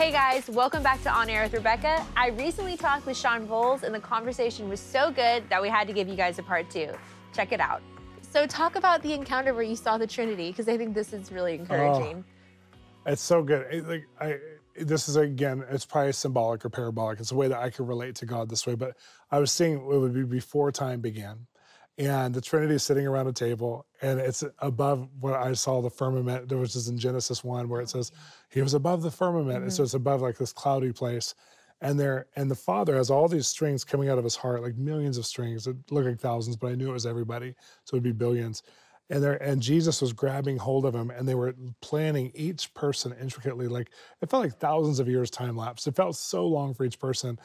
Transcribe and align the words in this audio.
Hey 0.00 0.12
guys, 0.12 0.48
welcome 0.48 0.82
back 0.82 1.02
to 1.02 1.10
On 1.10 1.28
Air 1.28 1.42
with 1.42 1.52
Rebecca. 1.52 2.06
I 2.16 2.28
recently 2.28 2.74
talked 2.74 3.04
with 3.04 3.18
Shawn 3.18 3.46
Bolz, 3.46 3.82
and 3.82 3.94
the 3.94 4.00
conversation 4.00 4.66
was 4.66 4.80
so 4.80 5.10
good 5.10 5.46
that 5.50 5.60
we 5.60 5.68
had 5.68 5.86
to 5.88 5.92
give 5.92 6.08
you 6.08 6.16
guys 6.16 6.38
a 6.38 6.42
part 6.42 6.70
two. 6.70 6.88
Check 7.34 7.52
it 7.52 7.60
out. 7.60 7.82
So, 8.22 8.46
talk 8.46 8.76
about 8.76 9.02
the 9.02 9.12
encounter 9.12 9.52
where 9.52 9.62
you 9.62 9.76
saw 9.76 9.98
the 9.98 10.06
Trinity, 10.06 10.52
because 10.52 10.70
I 10.70 10.78
think 10.78 10.94
this 10.94 11.12
is 11.12 11.30
really 11.30 11.52
oh, 11.52 11.60
encouraging. 11.60 12.24
Oh, 13.04 13.12
it's 13.12 13.20
so 13.20 13.42
good. 13.42 13.66
It, 13.70 13.86
like 13.86 14.06
I, 14.18 14.38
this 14.74 15.06
is 15.06 15.16
again, 15.16 15.66
it's 15.68 15.84
probably 15.84 16.12
symbolic 16.12 16.64
or 16.64 16.70
parabolic. 16.70 17.20
It's 17.20 17.32
a 17.32 17.36
way 17.36 17.48
that 17.48 17.58
I 17.58 17.68
can 17.68 17.86
relate 17.86 18.14
to 18.16 18.24
God 18.24 18.48
this 18.48 18.66
way. 18.66 18.76
But 18.76 18.96
I 19.30 19.38
was 19.38 19.52
seeing 19.52 19.74
it 19.74 19.84
would 19.84 20.14
be 20.14 20.22
before 20.22 20.72
time 20.72 21.02
began, 21.02 21.46
and 22.00 22.34
the 22.34 22.40
Trinity 22.40 22.76
is 22.76 22.82
sitting 22.82 23.06
around 23.06 23.26
a 23.26 23.32
table, 23.32 23.84
and 24.00 24.18
it's 24.18 24.42
above 24.60 25.06
what 25.20 25.34
I 25.34 25.52
saw 25.52 25.82
the 25.82 25.90
firmament, 25.90 26.50
which 26.50 26.74
is 26.74 26.88
in 26.88 26.96
Genesis 26.96 27.44
one, 27.44 27.68
where 27.68 27.82
it 27.82 27.90
says 27.90 28.10
he 28.48 28.62
was 28.62 28.72
above 28.72 29.02
the 29.02 29.10
firmament, 29.10 29.56
mm-hmm. 29.56 29.64
and 29.64 29.72
so 29.72 29.82
it's 29.82 29.92
above 29.92 30.22
like 30.22 30.38
this 30.38 30.52
cloudy 30.52 30.92
place. 30.92 31.34
And 31.82 32.00
there, 32.00 32.26
and 32.36 32.50
the 32.50 32.54
Father 32.54 32.96
has 32.96 33.10
all 33.10 33.28
these 33.28 33.46
strings 33.46 33.84
coming 33.84 34.08
out 34.08 34.16
of 34.16 34.24
his 34.24 34.34
heart, 34.34 34.62
like 34.62 34.76
millions 34.76 35.18
of 35.18 35.26
strings. 35.26 35.66
It 35.66 35.76
looked 35.90 36.08
like 36.08 36.18
thousands, 36.18 36.56
but 36.56 36.72
I 36.72 36.74
knew 36.74 36.88
it 36.88 36.94
was 36.94 37.04
everybody, 37.04 37.54
so 37.84 37.96
it'd 37.96 38.02
be 38.02 38.12
billions. 38.12 38.62
And 39.10 39.22
there, 39.22 39.42
and 39.42 39.60
Jesus 39.60 40.00
was 40.00 40.14
grabbing 40.14 40.56
hold 40.56 40.86
of 40.86 40.94
him, 40.94 41.10
and 41.10 41.28
they 41.28 41.34
were 41.34 41.54
planning 41.82 42.32
each 42.34 42.72
person 42.72 43.14
intricately. 43.20 43.68
Like 43.68 43.90
it 44.22 44.30
felt 44.30 44.42
like 44.42 44.58
thousands 44.58 45.00
of 45.00 45.08
years 45.08 45.30
time 45.30 45.54
lapse. 45.54 45.86
It 45.86 45.96
felt 45.96 46.16
so 46.16 46.46
long 46.46 46.72
for 46.72 46.84
each 46.84 46.98
person, 46.98 47.38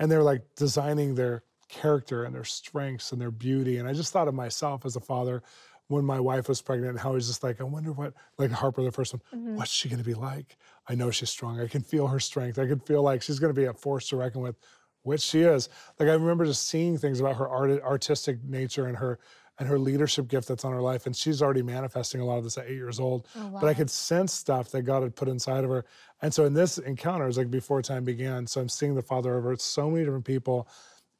and 0.00 0.10
they 0.10 0.16
were 0.16 0.24
like 0.24 0.42
designing 0.56 1.14
their 1.14 1.44
character 1.70 2.24
and 2.24 2.34
their 2.34 2.44
strengths 2.44 3.12
and 3.12 3.20
their 3.20 3.30
beauty. 3.30 3.78
And 3.78 3.88
I 3.88 3.92
just 3.92 4.12
thought 4.12 4.28
of 4.28 4.34
myself 4.34 4.84
as 4.84 4.96
a 4.96 5.00
father 5.00 5.42
when 5.88 6.04
my 6.04 6.20
wife 6.20 6.48
was 6.48 6.62
pregnant, 6.62 6.90
and 6.90 7.00
how 7.00 7.10
I 7.10 7.14
was 7.14 7.26
just 7.26 7.42
like, 7.42 7.60
I 7.60 7.64
wonder 7.64 7.90
what, 7.90 8.14
like 8.38 8.52
Harper, 8.52 8.82
the 8.84 8.92
first 8.92 9.12
one, 9.12 9.22
mm-hmm. 9.34 9.56
what's 9.56 9.72
she 9.72 9.88
going 9.88 9.98
to 9.98 10.04
be 10.04 10.14
like? 10.14 10.56
I 10.88 10.94
know 10.94 11.10
she's 11.10 11.30
strong. 11.30 11.60
I 11.60 11.66
can 11.66 11.82
feel 11.82 12.06
her 12.06 12.20
strength. 12.20 12.60
I 12.60 12.66
can 12.68 12.78
feel 12.78 13.02
like 13.02 13.22
she's 13.22 13.40
going 13.40 13.52
to 13.52 13.60
be 13.60 13.66
a 13.66 13.74
force 13.74 14.08
to 14.10 14.16
reckon 14.16 14.40
with, 14.40 14.54
which 15.02 15.20
she 15.20 15.40
is. 15.40 15.68
Like 15.98 16.08
I 16.08 16.12
remember 16.12 16.44
just 16.44 16.68
seeing 16.68 16.96
things 16.96 17.18
about 17.18 17.36
her 17.36 17.48
art, 17.48 17.82
artistic 17.82 18.42
nature 18.44 18.86
and 18.86 18.96
her 18.96 19.18
and 19.58 19.68
her 19.68 19.78
leadership 19.78 20.26
gift 20.28 20.48
that's 20.48 20.64
on 20.64 20.72
her 20.72 20.80
life, 20.80 21.06
and 21.06 21.14
she's 21.14 21.42
already 21.42 21.60
manifesting 21.60 22.20
a 22.20 22.24
lot 22.24 22.38
of 22.38 22.44
this 22.44 22.56
at 22.56 22.66
eight 22.66 22.76
years 22.76 22.98
old. 22.98 23.26
Oh, 23.36 23.48
wow. 23.48 23.60
But 23.60 23.66
I 23.66 23.74
could 23.74 23.90
sense 23.90 24.32
stuff 24.32 24.70
that 24.70 24.82
God 24.82 25.02
had 25.02 25.14
put 25.14 25.28
inside 25.28 25.64
of 25.64 25.70
her, 25.70 25.84
and 26.22 26.32
so 26.32 26.46
in 26.46 26.54
this 26.54 26.78
encounter, 26.78 27.24
it 27.24 27.26
was 27.28 27.36
like 27.36 27.50
before 27.50 27.82
time 27.82 28.04
began. 28.04 28.46
So 28.46 28.60
I'm 28.60 28.70
seeing 28.70 28.94
the 28.94 29.02
Father 29.02 29.36
over 29.36 29.54
so 29.56 29.90
many 29.90 30.04
different 30.04 30.24
people 30.24 30.66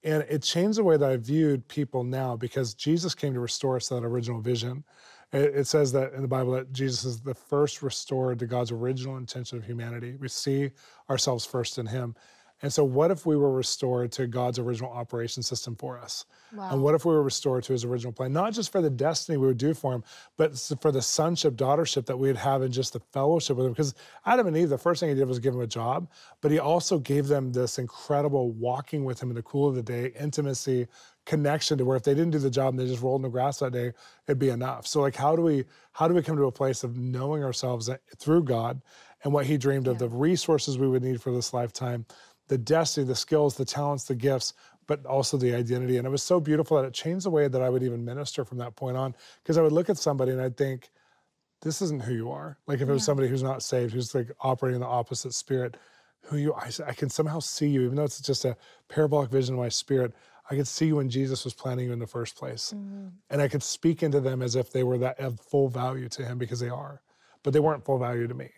and 0.02 0.24
it 0.28 0.42
changed 0.42 0.78
the 0.78 0.84
way 0.84 0.96
that 0.96 1.10
I 1.10 1.16
viewed 1.16 1.68
people 1.68 2.04
now 2.04 2.36
because 2.36 2.74
Jesus 2.74 3.14
came 3.14 3.34
to 3.34 3.40
restore 3.40 3.76
us 3.76 3.88
to 3.88 3.94
that 3.94 4.04
original 4.04 4.40
vision. 4.40 4.84
It, 5.32 5.54
it 5.54 5.66
says 5.66 5.92
that 5.92 6.14
in 6.14 6.22
the 6.22 6.28
Bible 6.28 6.52
that 6.52 6.72
Jesus 6.72 7.04
is 7.04 7.20
the 7.20 7.34
first 7.34 7.82
restored 7.82 8.38
to 8.38 8.46
God's 8.46 8.72
original 8.72 9.16
intention 9.16 9.58
of 9.58 9.64
humanity. 9.64 10.16
We 10.18 10.28
see 10.28 10.70
ourselves 11.08 11.44
first 11.44 11.78
in 11.78 11.86
Him. 11.86 12.14
And 12.62 12.72
so, 12.72 12.84
what 12.84 13.10
if 13.10 13.24
we 13.24 13.36
were 13.36 13.52
restored 13.52 14.12
to 14.12 14.26
God's 14.26 14.58
original 14.58 14.90
operation 14.90 15.42
system 15.42 15.74
for 15.74 15.98
us? 15.98 16.26
Wow. 16.54 16.70
And 16.72 16.82
what 16.82 16.94
if 16.94 17.04
we 17.04 17.12
were 17.12 17.22
restored 17.22 17.64
to 17.64 17.72
his 17.72 17.84
original 17.84 18.12
plan, 18.12 18.32
not 18.32 18.52
just 18.52 18.70
for 18.70 18.82
the 18.82 18.90
destiny 18.90 19.38
we 19.38 19.46
would 19.46 19.56
do 19.56 19.72
for 19.72 19.94
him, 19.94 20.04
but 20.36 20.58
for 20.80 20.92
the 20.92 21.00
sonship, 21.00 21.54
daughtership 21.54 22.06
that 22.06 22.18
we'd 22.18 22.36
have 22.36 22.62
in 22.62 22.70
just 22.70 22.92
the 22.92 23.00
fellowship 23.12 23.56
with 23.56 23.66
him? 23.66 23.72
Because 23.72 23.94
Adam 24.26 24.46
and 24.46 24.56
Eve, 24.56 24.68
the 24.68 24.78
first 24.78 25.00
thing 25.00 25.08
he 25.08 25.14
did 25.14 25.28
was 25.28 25.38
give 25.38 25.54
him 25.54 25.60
a 25.60 25.66
job, 25.66 26.10
but 26.40 26.50
he 26.50 26.58
also 26.58 26.98
gave 26.98 27.28
them 27.28 27.52
this 27.52 27.78
incredible 27.78 28.50
walking 28.52 29.04
with 29.04 29.22
him 29.22 29.30
in 29.30 29.36
the 29.36 29.42
cool 29.42 29.68
of 29.68 29.74
the 29.74 29.82
day, 29.82 30.12
intimacy, 30.18 30.86
connection 31.26 31.78
to 31.78 31.84
where 31.84 31.96
if 31.96 32.02
they 32.02 32.14
didn't 32.14 32.30
do 32.30 32.38
the 32.38 32.50
job 32.50 32.70
and 32.70 32.78
they 32.78 32.86
just 32.86 33.02
rolled 33.02 33.20
in 33.20 33.22
the 33.22 33.28
grass 33.28 33.58
that 33.58 33.72
day, 33.72 33.92
it'd 34.26 34.38
be 34.38 34.48
enough. 34.48 34.86
So 34.86 35.00
like 35.00 35.16
how 35.16 35.36
do 35.36 35.42
we 35.42 35.64
how 35.92 36.08
do 36.08 36.14
we 36.14 36.22
come 36.22 36.36
to 36.36 36.44
a 36.44 36.52
place 36.52 36.82
of 36.82 36.96
knowing 36.96 37.44
ourselves 37.44 37.88
uh, 37.88 37.96
through 38.16 38.44
God 38.44 38.80
and 39.22 39.32
what 39.32 39.46
he 39.46 39.56
dreamed 39.58 39.86
yeah. 39.86 39.92
of, 39.92 39.98
the 39.98 40.08
resources 40.08 40.78
we 40.78 40.88
would 40.88 41.02
need 41.02 41.20
for 41.20 41.32
this 41.32 41.52
lifetime? 41.52 42.06
The 42.50 42.58
destiny, 42.58 43.06
the 43.06 43.14
skills, 43.14 43.54
the 43.54 43.64
talents, 43.64 44.04
the 44.04 44.14
gifts, 44.14 44.54
but 44.88 45.06
also 45.06 45.36
the 45.36 45.54
identity. 45.54 45.98
And 45.98 46.06
it 46.06 46.10
was 46.10 46.22
so 46.22 46.40
beautiful 46.40 46.76
that 46.76 46.84
it 46.84 46.92
changed 46.92 47.24
the 47.24 47.30
way 47.30 47.46
that 47.46 47.62
I 47.62 47.70
would 47.70 47.84
even 47.84 48.04
minister 48.04 48.44
from 48.44 48.58
that 48.58 48.74
point 48.74 48.96
on. 48.96 49.14
Because 49.40 49.56
I 49.56 49.62
would 49.62 49.70
look 49.70 49.88
at 49.88 49.96
somebody 49.96 50.32
and 50.32 50.40
I'd 50.40 50.56
think, 50.56 50.90
this 51.62 51.80
isn't 51.80 52.02
who 52.02 52.12
you 52.12 52.28
are. 52.32 52.58
Like 52.66 52.80
if 52.80 52.88
it 52.88 52.92
was 52.92 53.04
somebody 53.04 53.28
who's 53.28 53.44
not 53.44 53.62
saved, 53.62 53.94
who's 53.94 54.16
like 54.16 54.32
operating 54.40 54.74
in 54.76 54.80
the 54.80 54.88
opposite 54.88 55.32
spirit, 55.32 55.76
who 56.22 56.38
you 56.38 56.52
I, 56.54 56.70
I 56.88 56.92
can 56.92 57.08
somehow 57.08 57.38
see 57.38 57.68
you, 57.68 57.82
even 57.82 57.94
though 57.94 58.02
it's 58.02 58.20
just 58.20 58.44
a 58.44 58.56
parabolic 58.88 59.30
vision 59.30 59.54
of 59.54 59.60
my 59.60 59.68
spirit. 59.68 60.12
I 60.50 60.56
could 60.56 60.66
see 60.66 60.86
you 60.86 60.96
when 60.96 61.08
Jesus 61.08 61.44
was 61.44 61.54
planning 61.54 61.86
you 61.86 61.92
in 61.92 62.00
the 62.00 62.06
first 62.08 62.34
place. 62.34 62.74
Mm-hmm. 62.74 63.08
And 63.30 63.40
I 63.40 63.46
could 63.46 63.62
speak 63.62 64.02
into 64.02 64.18
them 64.18 64.42
as 64.42 64.56
if 64.56 64.72
they 64.72 64.82
were 64.82 64.98
that 64.98 65.20
of 65.20 65.38
full 65.38 65.68
value 65.68 66.08
to 66.08 66.24
him 66.24 66.36
because 66.36 66.58
they 66.58 66.68
are. 66.68 67.00
But 67.44 67.52
they 67.52 67.60
weren't 67.60 67.84
full 67.84 67.98
value 67.98 68.26
to 68.26 68.34
me. 68.34 68.50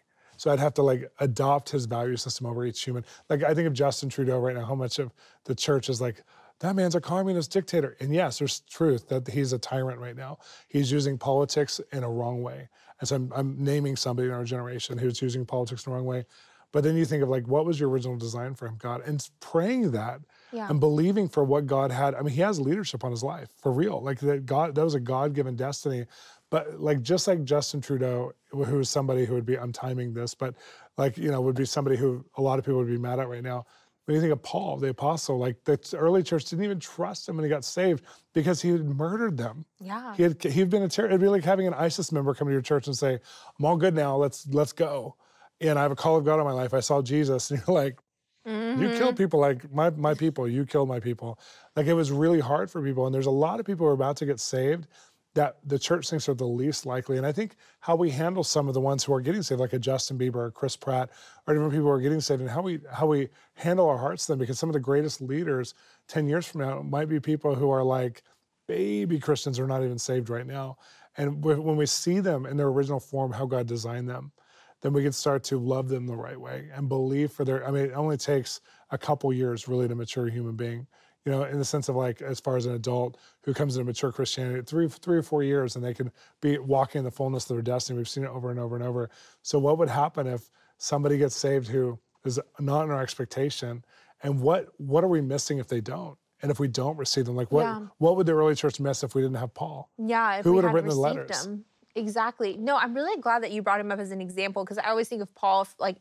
So 0.43 0.51
I'd 0.51 0.59
have 0.59 0.75
to 0.75 0.83
like 0.83 1.09
adopt 1.21 1.71
his 1.71 1.85
value 1.85 2.17
system 2.17 2.47
over 2.47 2.67
each 2.67 2.83
human. 2.83 3.05
Like 3.31 3.45
I 3.45 3.55
think 3.55 3.69
of 3.69 3.75
Justin 3.75 4.09
Trudeau 4.09 4.41
right 4.41 4.57
now, 4.57 4.65
how 4.65 4.75
much 4.75 4.99
of 4.99 5.13
the 5.45 5.55
church 5.55 5.89
is 5.89 6.01
like, 6.01 6.25
that 6.59 6.75
man's 6.75 6.97
a 6.97 7.01
communist 7.01 7.53
dictator. 7.53 7.97
And 8.01 8.13
yes, 8.13 8.41
there's 8.41 8.59
truth 8.69 9.07
that 9.07 9.29
he's 9.29 9.53
a 9.53 9.59
tyrant 9.61 10.01
right 10.01 10.17
now. 10.17 10.39
He's 10.67 10.91
using 10.91 11.17
politics 11.17 11.81
in 11.93 12.03
a 12.03 12.11
wrong 12.11 12.43
way. 12.43 12.69
And 12.99 13.09
so 13.09 13.15
I'm, 13.15 13.33
I'm 13.37 13.63
naming 13.63 13.95
somebody 13.95 14.27
in 14.27 14.35
our 14.35 14.43
generation 14.43 14.99
who's 14.99 15.23
using 15.23 15.47
politics 15.47 15.87
in 15.87 15.93
the 15.93 15.97
wrong 15.97 16.07
way. 16.07 16.27
But 16.73 16.85
then 16.85 16.97
you 16.97 17.05
think 17.05 17.23
of 17.23 17.29
like, 17.29 17.47
what 17.47 17.67
was 17.67 17.79
your 17.79 17.91
original 17.91 18.17
design 18.17 18.55
for 18.55 18.67
him, 18.67 18.77
God? 18.79 19.03
And 19.07 19.27
praying 19.41 19.91
that 19.93 20.21
yeah. 20.53 20.69
and 20.69 20.81
believing 20.81 21.29
for 21.29 21.45
what 21.45 21.67
God 21.67 21.91
had. 21.91 22.15
I 22.15 22.23
mean, 22.23 22.35
he 22.35 22.41
has 22.41 22.59
leadership 22.59 23.05
on 23.05 23.11
his 23.11 23.23
life 23.23 23.51
for 23.59 23.73
real. 23.73 24.03
Like 24.03 24.21
that 24.21 24.47
God, 24.47 24.75
that 24.75 24.85
was 24.85 24.95
a 24.95 25.01
God-given 25.01 25.57
destiny. 25.57 26.07
But 26.51 26.81
like 26.81 27.03
just 27.03 27.27
like 27.27 27.45
Justin 27.45 27.81
Trudeau, 27.81 28.33
who 28.51 28.81
is 28.81 28.91
somebody 28.91 29.25
who 29.25 29.35
would 29.35 29.47
be 29.47 29.59
I'm 29.59 29.73
timing 29.73 30.13
this, 30.13 30.35
but 30.35 30.55
like 30.99 31.17
you 31.17 31.31
know 31.31 31.41
would 31.41 31.57
be 31.57 31.65
somebody 31.65 31.97
who 31.97 32.25
a 32.37 32.43
lot 32.43 32.59
of 32.59 32.65
people 32.65 32.79
would 32.79 32.89
be 32.89 32.99
mad 32.99 33.19
at 33.19 33.29
right 33.29 33.43
now. 33.43 33.65
When 34.05 34.17
you 34.17 34.21
think 34.21 34.33
of 34.33 34.43
Paul, 34.43 34.79
the 34.79 34.89
apostle, 34.89 35.39
like 35.39 35.63
the 35.65 35.79
early 35.95 36.23
church 36.23 36.47
didn't 36.47 36.65
even 36.65 36.81
trust 36.81 37.29
him 37.29 37.37
when 37.37 37.45
he 37.45 37.49
got 37.49 37.65
saved 37.65 38.05
because 38.35 38.61
he 38.61 38.71
had 38.71 38.85
murdered 38.85 39.39
them. 39.39 39.65
Yeah, 39.81 40.15
he 40.15 40.25
had 40.25 40.43
he'd 40.43 40.69
been 40.69 40.83
a 40.83 40.89
terror. 40.89 41.09
It'd 41.09 41.21
be 41.21 41.29
like 41.29 41.45
having 41.45 41.67
an 41.67 41.75
ISIS 41.75 42.13
member 42.13 42.35
come 42.35 42.49
to 42.49 42.53
your 42.53 42.61
church 42.61 42.87
and 42.87 42.97
say, 42.97 43.19
"I'm 43.59 43.65
all 43.65 43.77
good 43.77 43.95
now. 43.95 44.17
Let's 44.17 44.47
let's 44.49 44.73
go." 44.73 45.17
And 45.63 45.79
I 45.79 45.83
have 45.83 45.93
a 45.93 45.97
call 45.97 46.17
of 46.17 46.25
God 46.25 46.39
on 46.41 46.45
my 46.45 46.53
life. 46.53 46.75
I 46.75 46.81
saw 46.81 47.03
Jesus, 47.03 47.51
and 47.53 47.63
you're 47.67 47.75
like, 47.75 47.99
Mm-hmm. 48.47 48.83
You 48.83 48.99
kill 48.99 49.13
people 49.13 49.39
like 49.39 49.73
my 49.73 49.91
my 49.91 50.15
people. 50.15 50.49
You 50.49 50.67
killed 50.67 50.89
my 50.89 50.99
people. 50.99 51.39
Like 51.77 51.87
it 51.87 51.95
was 51.95 52.11
really 52.11 52.41
hard 52.41 52.71
for 52.71 52.83
people, 52.83 53.07
and 53.07 53.15
there's 53.15 53.27
a 53.27 53.31
lot 53.31 53.61
of 53.61 53.67
people 53.67 53.87
who 53.87 53.91
are 53.91 53.95
about 53.95 54.17
to 54.17 54.27
get 54.27 54.41
saved 54.41 54.89
that 55.35 55.57
the 55.65 55.79
church 55.79 56.11
thinks 56.11 56.29
are 56.29 56.35
the 56.35 56.45
least 56.45 56.85
likely. 56.85 57.17
And 57.17 57.25
I 57.25 57.33
think 57.33 57.57
how 57.81 57.97
we 57.97 58.11
handle 58.11 58.45
some 58.45 58.69
of 58.69 58.75
the 58.75 58.81
ones 58.81 59.03
who 59.03 59.15
are 59.15 59.21
getting 59.21 59.43
saved, 59.43 59.61
like 59.61 59.73
a 59.73 59.79
Justin 59.79 60.19
Bieber 60.19 60.37
or 60.37 60.51
Chris 60.51 60.77
Pratt, 60.77 61.09
or 61.47 61.55
different 61.55 61.73
people 61.73 61.87
who 61.87 61.93
are 61.93 62.01
getting 62.01 62.21
saved, 62.21 62.41
and 62.41 62.51
how 62.51 62.63
we 62.63 62.81
how 62.91 63.07
we 63.07 63.29
handle 63.55 63.89
our 63.89 63.99
hearts 63.99 64.27
then, 64.27 64.39
because 64.39 64.59
some 64.59 64.69
of 64.69 64.75
the 64.75 64.81
greatest 64.81 65.21
leaders 65.21 65.75
10 66.09 66.29
years 66.29 66.47
from 66.47 66.63
now 66.63 66.83
might 66.83 67.09
be 67.09 67.21
people 67.21 67.55
who 67.55 67.71
are 67.71 67.85
like 67.85 68.23
baby 68.67 69.19
Christians 69.19 69.59
are 69.61 69.67
not 69.67 69.85
even 69.85 69.99
saved 69.99 70.31
right 70.31 70.47
now. 70.47 70.77
And 71.17 71.45
when 71.45 71.77
we 71.77 71.87
see 71.87 72.21
them 72.21 72.47
in 72.47 72.57
their 72.57 72.69
original 72.69 73.01
form, 73.01 73.33
how 73.33 73.45
God 73.45 73.67
designed 73.67 74.09
them, 74.09 74.33
then 74.83 74.93
we 74.93 75.03
can 75.03 75.13
start 75.13 75.43
to 75.45 75.59
love 75.59 75.89
them 75.89 76.07
the 76.07 76.17
right 76.17 76.39
way 76.39 76.69
and 76.75 76.89
believe 76.89 77.33
for 77.33 77.45
their. 77.45 77.67
I 77.67 77.71
mean, 77.71 77.87
it 77.87 77.93
only 77.93 78.17
takes 78.17 78.61
a 78.91 78.99
couple 78.99 79.33
years 79.33 79.67
really 79.67 79.89
to 79.89 79.95
mature 79.95 80.27
a 80.27 80.31
human 80.31 80.57
being 80.57 80.87
you 81.25 81.31
know, 81.31 81.45
in 81.45 81.59
the 81.59 81.65
sense 81.65 81.89
of 81.89 81.97
like 81.97 82.21
as 82.21 82.41
far 82.41 82.57
as 82.57 82.67
an 82.67 82.75
adult 82.75 83.17
who 83.45 83.55
comes 83.55 83.77
into 83.77 83.85
mature 83.85 84.11
Christianity, 84.11 84.63
three 84.63 84.89
three 84.89 85.17
or 85.17 85.23
four 85.23 85.43
years, 85.43 85.77
and 85.77 85.85
they 85.85 85.95
can 85.95 86.11
be 86.41 86.59
walking 86.59 87.01
in 87.01 87.05
the 87.05 87.11
fullness 87.11 87.49
of 87.49 87.57
their 87.57 87.63
destiny. 87.63 87.97
We've 87.97 88.09
seen 88.09 88.25
it 88.25 88.31
over 88.31 88.51
and 88.51 88.59
over 88.59 88.75
and 88.75 88.85
over. 88.85 89.11
So, 89.43 89.59
what 89.59 89.79
would 89.79 89.89
happen 89.89 90.27
if 90.27 90.51
somebody 90.79 91.19
gets 91.19 91.37
saved 91.37 91.69
who 91.69 91.99
is 92.25 92.41
not 92.59 92.85
in 92.85 92.91
our 92.91 93.03
expectation, 93.03 93.85
and 94.23 94.41
what 94.41 94.69
what 94.79 95.05
are 95.05 95.09
we 95.09 95.21
missing 95.21 95.59
if 95.59 95.69
they 95.69 95.81
don't? 95.81 96.19
And 96.43 96.51
if 96.51 96.59
we 96.59 96.67
don't 96.67 96.97
receive 96.97 97.25
them, 97.25 97.37
like 97.37 97.53
what 97.53 97.63
yeah. 97.63 97.83
what 97.99 98.17
would 98.17 98.27
the 98.27 98.33
early 98.33 98.57
church 98.57 98.81
miss 98.81 99.05
if 99.05 99.15
we 99.15 99.23
didn't 99.23 99.37
have 99.37 99.55
Paul? 99.55 99.91
Yeah, 99.99 100.43
who 100.43 100.55
would 100.55 100.65
have 100.65 100.75
written 100.75 100.91
the 100.91 100.97
letters? 100.97 101.45
Them. 101.45 101.65
Exactly. 101.95 102.57
No, 102.57 102.77
I'm 102.77 102.95
really 102.95 103.21
glad 103.21 103.43
that 103.43 103.53
you 103.53 103.63
brought 103.63 103.81
him 103.81 103.93
up 103.93 103.99
as 103.99 104.11
an 104.11 104.21
example 104.21 104.65
because 104.65 104.79
I 104.79 104.89
always 104.89 105.09
think 105.09 105.23
of 105.23 105.35
Paul 105.35 105.67
like 105.79 105.97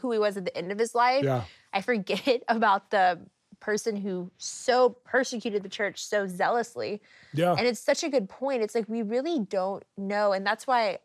who 0.00 0.12
he 0.12 0.18
was 0.18 0.36
at 0.36 0.44
the 0.44 0.56
end 0.56 0.72
of 0.72 0.78
his 0.78 0.94
life. 0.94 1.24
Yeah. 1.24 1.44
I 1.72 1.80
forget 1.80 2.42
about 2.48 2.90
the 2.90 3.20
person 3.60 3.96
who 3.96 4.30
so 4.36 4.90
persecuted 4.90 5.62
the 5.62 5.68
church 5.68 6.04
so 6.04 6.26
zealously. 6.26 7.00
Yeah. 7.32 7.54
And 7.56 7.66
it's 7.66 7.80
such 7.80 8.04
a 8.04 8.08
good 8.08 8.28
point. 8.28 8.62
It's 8.62 8.74
like 8.74 8.88
we 8.88 9.02
really 9.02 9.40
don't 9.40 9.84
know. 9.96 10.32
And 10.32 10.46
that's 10.46 10.66
why 10.66 10.98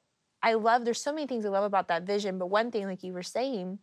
I 0.43 0.53
love, 0.53 0.85
there's 0.85 1.01
so 1.01 1.13
many 1.13 1.27
things 1.27 1.45
I 1.45 1.49
love 1.49 1.63
about 1.63 1.87
that 1.87 2.03
vision. 2.03 2.37
But 2.37 2.47
one 2.47 2.71
thing, 2.71 2.85
like 2.85 3.03
you 3.03 3.13
were 3.13 3.23
saying, 3.23 3.79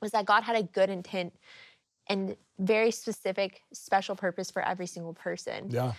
was 0.00 0.12
that 0.12 0.26
God 0.26 0.42
had 0.42 0.56
a 0.56 0.62
good 0.62 0.90
intent 0.90 1.34
and 2.08 2.36
very 2.58 2.90
specific, 2.90 3.62
special 3.72 4.14
purpose 4.14 4.50
for 4.50 4.62
every 4.62 4.86
single 4.86 5.14
person. 5.14 5.70
Yeah. 5.70 5.92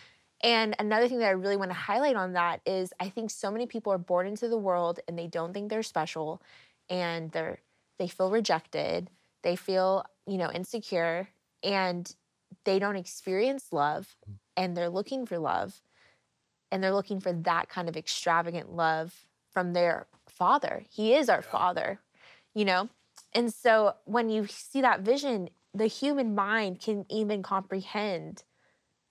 And 0.43 0.75
another 0.79 1.07
thing 1.07 1.19
that 1.19 1.27
I 1.27 1.31
really 1.31 1.57
want 1.57 1.71
to 1.71 1.75
highlight 1.75 2.15
on 2.15 2.33
that 2.33 2.61
is 2.65 2.93
I 2.99 3.09
think 3.09 3.29
so 3.29 3.49
many 3.49 3.65
people 3.65 3.91
are 3.93 3.97
born 3.97 4.27
into 4.27 4.47
the 4.47 4.57
world 4.57 4.99
and 5.07 5.17
they 5.17 5.27
don't 5.27 5.53
think 5.53 5.69
they're 5.69 5.83
special 5.83 6.41
and 6.89 7.31
they're 7.31 7.59
they 7.97 8.07
feel 8.09 8.29
rejected, 8.29 9.09
they 9.41 9.55
feel, 9.55 10.05
you 10.27 10.37
know, 10.37 10.51
insecure, 10.51 11.29
and 11.63 12.13
they 12.65 12.77
don't 12.77 12.97
experience 12.97 13.67
love 13.71 14.15
mm. 14.29 14.33
and 14.57 14.75
they're 14.75 14.89
looking 14.89 15.25
for 15.25 15.37
love 15.37 15.81
and 16.71 16.83
they're 16.83 16.93
looking 16.93 17.19
for 17.19 17.31
that 17.31 17.69
kind 17.69 17.87
of 17.87 17.95
extravagant 17.95 18.71
love 18.73 19.13
from 19.51 19.73
their 19.73 20.07
father. 20.27 20.83
He 20.89 21.13
is 21.13 21.29
our 21.29 21.43
yeah. 21.43 21.51
father, 21.51 21.99
you 22.53 22.65
know? 22.65 22.89
And 23.33 23.53
so 23.53 23.95
when 24.05 24.29
you 24.29 24.47
see 24.47 24.81
that 24.81 25.01
vision, 25.01 25.49
the 25.73 25.87
human 25.87 26.35
mind 26.35 26.81
can 26.81 27.05
even 27.09 27.43
comprehend 27.43 28.43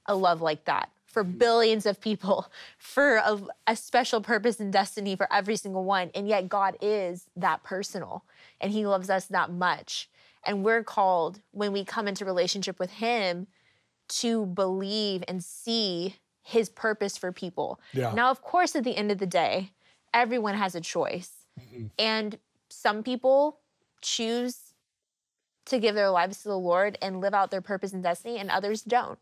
a 0.06 0.15
love 0.15 0.43
like 0.43 0.67
that 0.67 0.91
for 1.15 1.23
billions 1.23 1.87
of 1.87 2.01
people, 2.01 2.51
for 2.79 3.17
a, 3.17 3.41
a, 3.69 3.77
special 3.77 4.21
purpose 4.21 4.59
and 4.59 4.73
destiny 4.73 5.15
for 5.15 5.33
every 5.33 5.55
single 5.55 5.85
one. 5.85 6.11
And 6.15 6.29
yet, 6.29 6.49
God 6.49 6.77
is 6.83 7.31
that 7.37 7.63
personal 7.63 8.25
and 8.61 8.73
He 8.73 8.85
loves 8.85 9.09
us 9.09 9.27
that 9.27 9.51
much. 9.51 10.11
And 10.45 10.65
we're 10.65 10.83
called, 10.83 11.41
when 11.53 11.73
we 11.73 11.85
come 11.85 12.09
into 12.09 12.25
relationship 12.25 12.79
with 12.79 12.91
Him, 12.91 13.47
to 14.09 14.45
believe 14.45 15.23
and 15.29 15.43
see 15.43 16.17
His 16.43 16.69
purpose 16.69 17.17
for 17.17 17.31
people. 17.33 17.81
Yeah. 17.93 18.13
Now, 18.13 18.31
of 18.31 18.43
course, 18.43 18.75
at 18.75 18.83
the 18.85 18.97
end 18.97 19.13
of 19.13 19.19
the 19.19 19.27
day, 19.27 19.71
everyone 20.13 20.57
has 20.57 20.75
a 20.75 20.81
choice. 20.81 21.31
Mm-hmm. 21.59 21.87
And 21.99 22.39
some 22.69 23.05
people 23.05 23.61
choose 24.03 24.75
to 25.67 25.79
give 25.79 25.95
their 25.95 26.11
lives 26.11 26.43
to 26.43 26.49
the 26.49 26.59
Lord 26.59 26.99
and 27.01 27.21
live 27.21 27.33
out 27.33 27.53
their 27.53 27.63
purpose 27.63 27.93
and 27.93 28.03
destiny, 28.03 28.37
and 28.37 28.51
others 28.51 28.83
don't 28.83 29.19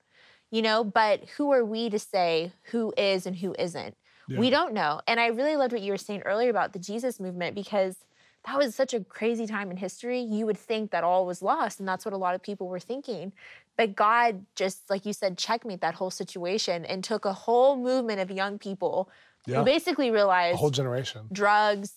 you 0.53 0.63
know, 0.63 0.85
but 0.85 1.29
who 1.37 1.51
are 1.51 1.65
we 1.65 1.91
to 1.91 1.99
say 1.99 2.53
who 2.65 2.93
is 2.97 3.27
and 3.27 3.37
who 3.37 3.57
isn't? 3.59 3.97
Yeah. 4.29 4.39
We 4.39 4.51
don't 4.51 4.75
know. 4.75 5.01
And 5.09 5.19
I 5.19 5.29
really 5.29 5.57
loved 5.57 5.73
what 5.73 5.83
you 5.83 5.91
were 5.91 5.99
saying 5.99 6.23
earlier 6.23 6.51
about 6.51 6.75
the 6.75 6.79
Jesus 6.79 7.19
movement 7.19 7.57
because 7.57 7.97
that 8.45 8.59
was 8.59 8.75
such 8.75 8.93
a 8.93 9.01
crazy 9.01 9.47
time 9.47 9.71
in 9.71 9.79
history. 9.79 10.21
You 10.21 10.47
would 10.47 10.59
think 10.59 10.91
that 10.91 11.05
all 11.05 11.27
was 11.27 11.43
lost, 11.43 11.79
and 11.79 11.89
that's 11.89 12.05
what 12.05 12.13
a 12.13 12.19
lot 12.19 12.35
of 12.35 12.43
people 12.43 12.69
were 12.69 12.81
thinking. 12.81 13.33
But 13.77 13.97
God 13.97 14.45
just, 14.55 14.91
like 14.91 15.07
you 15.07 15.13
said, 15.13 15.39
checkmate 15.39 15.81
that 15.81 15.95
whole 15.95 16.11
situation 16.11 16.85
and 16.85 17.03
took 17.03 17.25
a 17.25 17.33
whole 17.33 17.77
movement 17.77 18.21
of 18.21 18.31
young 18.31 18.59
people 18.59 19.09
yeah. 19.47 19.59
who 19.59 19.65
basically 19.65 20.11
realized 20.11 20.57
a 20.57 20.59
whole 20.59 20.71
generation 20.71 21.29
drugs, 21.33 21.95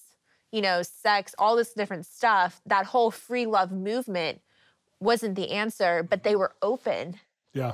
you 0.51 0.61
know, 0.61 0.81
sex, 0.81 1.35
all 1.37 1.55
this 1.55 1.73
different 1.73 2.05
stuff. 2.05 2.61
That 2.65 2.85
whole 2.85 3.11
free 3.11 3.45
love 3.45 3.71
movement 3.71 4.39
wasn't 4.99 5.35
the 5.35 5.51
answer, 5.51 6.03
but 6.03 6.23
they 6.23 6.35
were 6.35 6.53
open. 6.61 7.19
Yeah. 7.53 7.73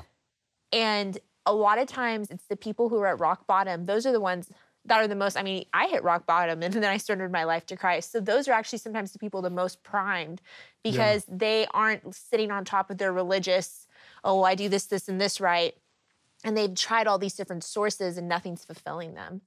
And 0.72 1.18
a 1.46 1.54
lot 1.54 1.80
of 1.80 1.88
times 1.88 2.30
it's 2.30 2.46
the 2.46 2.56
people 2.56 2.90
who 2.90 2.98
are 2.98 3.08
at 3.08 3.20
rock 3.20 3.48
bottom, 3.48 3.86
those 3.86 4.06
are 4.06 4.12
the 4.12 4.20
ones 4.20 4.50
that 4.86 5.00
are 5.00 5.08
the 5.08 5.16
most, 5.16 5.38
I 5.38 5.44
mean, 5.44 5.66
I 5.74 5.88
hit 5.88 6.04
rock 6.04 6.26
bottom 6.26 6.64
and 6.64 6.74
then 6.74 6.84
I 6.84 6.98
surrendered 6.98 7.32
my 7.32 7.44
life 7.44 7.66
to 7.68 7.78
Christ. 7.78 8.12
So 8.12 8.20
those 8.20 8.48
are 8.48 8.54
actually 8.54 8.80
sometimes 8.80 9.12
the 9.12 9.20
people 9.20 9.42
the 9.42 9.50
most 9.50 9.84
primed 9.84 10.42
because 10.84 11.26
yeah. 11.28 11.36
they 11.38 11.68
aren't 11.74 12.16
sitting 12.16 12.52
on 12.52 12.66
top 12.66 12.90
of 12.90 12.98
their 12.98 13.14
religious, 13.14 13.88
oh, 14.24 14.44
I 14.44 14.56
do 14.56 14.70
this, 14.70 14.86
this, 14.86 15.08
and 15.08 15.20
this 15.20 15.40
right. 15.40 15.74
And 16.44 16.58
they've 16.58 16.74
tried 16.74 17.08
all 17.08 17.20
these 17.20 17.36
different 17.36 17.64
sources 17.64 18.18
and 18.18 18.28
nothing's 18.28 18.66
fulfilling 18.66 19.14
them. 19.14 19.42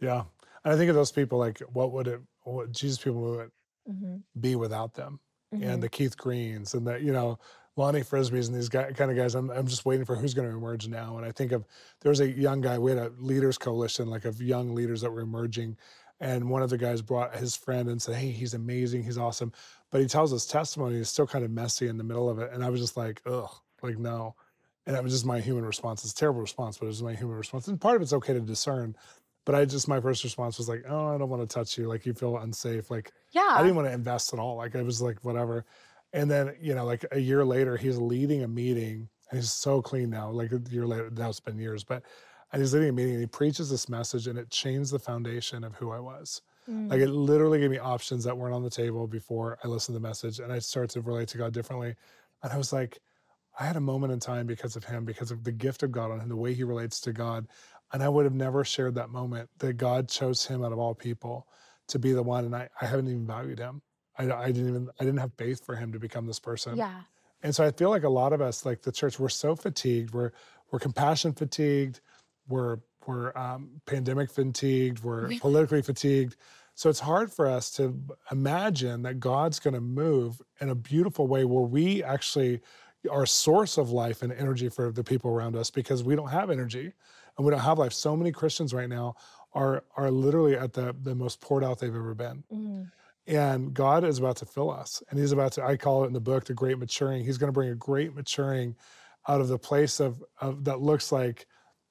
Yeah. 0.00 0.24
And 0.64 0.74
I 0.74 0.76
think 0.76 0.88
of 0.88 0.94
those 0.94 1.12
people 1.12 1.38
like, 1.38 1.58
what 1.72 1.92
would 1.92 2.06
it, 2.06 2.20
what 2.42 2.70
Jesus 2.70 2.98
people 2.98 3.20
would 3.20 3.50
mm-hmm. 3.88 4.16
be 4.40 4.54
without 4.54 4.94
them? 4.94 5.18
Mm-hmm. 5.54 5.68
And 5.68 5.82
the 5.82 5.88
Keith 5.88 6.16
Greens 6.16 6.74
and 6.74 6.86
the, 6.86 7.00
you 7.00 7.12
know, 7.12 7.38
Lonnie 7.76 8.00
Frisbees 8.00 8.46
and 8.46 8.56
these 8.56 8.70
guy, 8.70 8.90
kind 8.92 9.10
of 9.10 9.16
guys. 9.16 9.34
I'm, 9.34 9.50
I'm 9.50 9.66
just 9.66 9.84
waiting 9.84 10.06
for 10.06 10.16
who's 10.16 10.34
going 10.34 10.48
to 10.48 10.56
emerge 10.56 10.88
now. 10.88 11.18
And 11.18 11.26
I 11.26 11.32
think 11.32 11.52
of 11.52 11.66
there 12.00 12.10
was 12.10 12.20
a 12.20 12.28
young 12.28 12.62
guy. 12.62 12.78
We 12.78 12.90
had 12.90 12.98
a 12.98 13.12
leaders 13.18 13.58
coalition, 13.58 14.08
like 14.08 14.24
of 14.24 14.40
young 14.40 14.74
leaders 14.74 15.02
that 15.02 15.10
were 15.10 15.20
emerging. 15.20 15.76
And 16.18 16.48
one 16.48 16.62
of 16.62 16.70
the 16.70 16.78
guys 16.78 17.02
brought 17.02 17.36
his 17.36 17.54
friend 17.54 17.88
and 17.90 18.00
said, 18.00 18.14
"Hey, 18.14 18.30
he's 18.30 18.54
amazing. 18.54 19.02
He's 19.02 19.18
awesome." 19.18 19.52
But 19.90 20.00
he 20.00 20.06
tells 20.06 20.30
his 20.30 20.46
testimony 20.46 20.96
is 20.96 21.10
still 21.10 21.26
kind 21.26 21.44
of 21.44 21.50
messy 21.50 21.88
in 21.88 21.98
the 21.98 22.04
middle 22.04 22.30
of 22.30 22.38
it. 22.38 22.50
And 22.52 22.64
I 22.64 22.70
was 22.70 22.80
just 22.80 22.96
like, 22.96 23.20
"Ugh, 23.26 23.50
like 23.82 23.98
no." 23.98 24.34
And 24.86 24.96
that 24.96 25.04
was 25.04 25.12
just 25.12 25.26
my 25.26 25.40
human 25.40 25.64
response. 25.64 26.04
It's 26.04 26.12
a 26.12 26.16
terrible 26.16 26.40
response, 26.40 26.78
but 26.78 26.86
it 26.86 26.88
was 26.88 27.02
my 27.02 27.12
human 27.12 27.36
response. 27.36 27.68
And 27.68 27.78
part 27.78 27.96
of 27.96 28.02
it's 28.02 28.12
okay 28.14 28.32
to 28.32 28.40
discern. 28.40 28.96
But 29.44 29.54
I 29.54 29.64
just 29.64 29.88
my 29.88 30.00
first 30.00 30.24
response 30.24 30.56
was 30.56 30.68
like, 30.68 30.84
"Oh, 30.88 31.14
I 31.14 31.18
don't 31.18 31.28
want 31.28 31.48
to 31.48 31.54
touch 31.54 31.76
you. 31.76 31.86
Like 31.86 32.06
you 32.06 32.14
feel 32.14 32.38
unsafe. 32.38 32.90
Like 32.90 33.12
yeah, 33.32 33.50
I 33.50 33.60
didn't 33.62 33.76
want 33.76 33.88
to 33.88 33.94
invest 33.94 34.32
at 34.32 34.38
all. 34.38 34.56
Like 34.56 34.74
I 34.74 34.82
was 34.82 35.02
like 35.02 35.22
whatever." 35.22 35.66
And 36.16 36.30
then, 36.30 36.54
you 36.60 36.74
know, 36.74 36.86
like 36.86 37.04
a 37.12 37.18
year 37.18 37.44
later, 37.44 37.76
he's 37.76 37.98
leading 37.98 38.42
a 38.42 38.48
meeting. 38.48 39.08
And 39.30 39.40
he's 39.40 39.50
so 39.50 39.82
clean 39.82 40.08
now. 40.10 40.30
Like 40.30 40.50
a 40.52 40.60
year 40.70 40.86
later, 40.86 41.10
now 41.10 41.28
it's 41.28 41.40
been 41.40 41.58
years, 41.58 41.84
but 41.84 42.02
and 42.52 42.62
he's 42.62 42.72
leading 42.72 42.88
a 42.88 42.92
meeting 42.92 43.14
and 43.14 43.20
he 43.20 43.26
preaches 43.26 43.68
this 43.68 43.88
message 43.88 44.28
and 44.28 44.38
it 44.38 44.50
changed 44.50 44.92
the 44.92 44.98
foundation 44.98 45.64
of 45.64 45.74
who 45.74 45.90
I 45.90 45.98
was. 45.98 46.42
Mm. 46.70 46.88
Like 46.90 47.00
it 47.00 47.08
literally 47.08 47.58
gave 47.58 47.70
me 47.70 47.78
options 47.78 48.24
that 48.24 48.36
weren't 48.36 48.54
on 48.54 48.62
the 48.62 48.70
table 48.70 49.06
before 49.06 49.58
I 49.62 49.68
listened 49.68 49.94
to 49.94 50.00
the 50.00 50.08
message 50.08 50.38
and 50.38 50.52
I 50.52 50.60
started 50.60 50.90
to 50.90 51.00
relate 51.00 51.28
to 51.28 51.38
God 51.38 51.52
differently. 51.52 51.94
And 52.42 52.52
I 52.52 52.56
was 52.56 52.72
like, 52.72 53.00
I 53.58 53.64
had 53.64 53.76
a 53.76 53.80
moment 53.80 54.12
in 54.12 54.20
time 54.20 54.46
because 54.46 54.76
of 54.76 54.84
him, 54.84 55.04
because 55.04 55.30
of 55.30 55.42
the 55.42 55.52
gift 55.52 55.82
of 55.82 55.90
God 55.90 56.10
on 56.10 56.20
him, 56.20 56.28
the 56.28 56.36
way 56.36 56.54
he 56.54 56.62
relates 56.62 57.00
to 57.00 57.12
God. 57.12 57.46
And 57.92 58.02
I 58.02 58.08
would 58.08 58.24
have 58.24 58.34
never 58.34 58.64
shared 58.64 58.94
that 58.94 59.10
moment 59.10 59.48
that 59.58 59.74
God 59.74 60.08
chose 60.08 60.46
him 60.46 60.64
out 60.64 60.72
of 60.72 60.78
all 60.78 60.94
people 60.94 61.48
to 61.88 61.98
be 61.98 62.12
the 62.12 62.22
one. 62.22 62.44
And 62.44 62.54
I, 62.54 62.68
I 62.80 62.86
haven't 62.86 63.08
even 63.08 63.26
valued 63.26 63.58
him. 63.58 63.82
I, 64.18 64.30
I 64.32 64.46
didn't 64.46 64.68
even 64.68 64.88
I 65.00 65.04
didn't 65.04 65.20
have 65.20 65.32
faith 65.34 65.64
for 65.64 65.74
him 65.74 65.92
to 65.92 65.98
become 65.98 66.26
this 66.26 66.38
person. 66.38 66.76
Yeah. 66.76 67.00
And 67.42 67.54
so 67.54 67.64
I 67.64 67.70
feel 67.70 67.90
like 67.90 68.04
a 68.04 68.08
lot 68.08 68.32
of 68.32 68.40
us, 68.40 68.64
like 68.64 68.82
the 68.82 68.92
church, 68.92 69.18
we're 69.18 69.28
so 69.28 69.54
fatigued. 69.54 70.12
We're 70.12 70.32
we're 70.70 70.78
compassion 70.78 71.32
fatigued. 71.32 72.00
We're 72.48 72.78
we're 73.06 73.36
um, 73.36 73.80
pandemic 73.86 74.30
fatigued. 74.30 75.02
We're 75.02 75.38
politically 75.38 75.82
fatigued. 75.82 76.36
So 76.74 76.90
it's 76.90 77.00
hard 77.00 77.32
for 77.32 77.46
us 77.46 77.70
to 77.72 77.98
imagine 78.30 79.02
that 79.02 79.18
God's 79.18 79.58
going 79.58 79.74
to 79.74 79.80
move 79.80 80.42
in 80.60 80.68
a 80.68 80.74
beautiful 80.74 81.26
way 81.26 81.44
where 81.44 81.62
we 81.62 82.02
actually 82.02 82.60
are 83.10 83.22
a 83.22 83.26
source 83.28 83.78
of 83.78 83.90
life 83.90 84.22
and 84.22 84.32
energy 84.32 84.68
for 84.68 84.92
the 84.92 85.04
people 85.04 85.30
around 85.30 85.56
us 85.56 85.70
because 85.70 86.04
we 86.04 86.16
don't 86.16 86.28
have 86.28 86.50
energy 86.50 86.92
and 87.36 87.46
we 87.46 87.50
don't 87.50 87.60
have 87.60 87.78
life. 87.78 87.92
So 87.92 88.16
many 88.16 88.32
Christians 88.32 88.74
right 88.74 88.88
now 88.88 89.14
are 89.52 89.84
are 89.96 90.10
literally 90.10 90.56
at 90.56 90.72
the 90.72 90.94
the 91.02 91.14
most 91.14 91.40
poured 91.40 91.64
out 91.64 91.78
they've 91.78 91.94
ever 91.94 92.14
been. 92.14 92.44
Mm. 92.52 92.90
And 93.26 93.74
God 93.74 94.04
is 94.04 94.18
about 94.18 94.36
to 94.36 94.46
fill 94.46 94.70
us. 94.70 95.02
And 95.10 95.18
He's 95.18 95.32
about 95.32 95.52
to, 95.52 95.64
I 95.64 95.76
call 95.76 96.04
it 96.04 96.08
in 96.08 96.12
the 96.12 96.20
book, 96.20 96.44
the 96.44 96.54
great 96.54 96.78
maturing. 96.78 97.24
He's 97.24 97.38
going 97.38 97.48
to 97.48 97.52
bring 97.52 97.70
a 97.70 97.74
great 97.74 98.14
maturing 98.14 98.76
out 99.28 99.40
of 99.40 99.48
the 99.48 99.58
place 99.58 100.00
of, 100.00 100.22
of 100.40 100.64
that 100.64 100.80
looks 100.80 101.10
like 101.10 101.46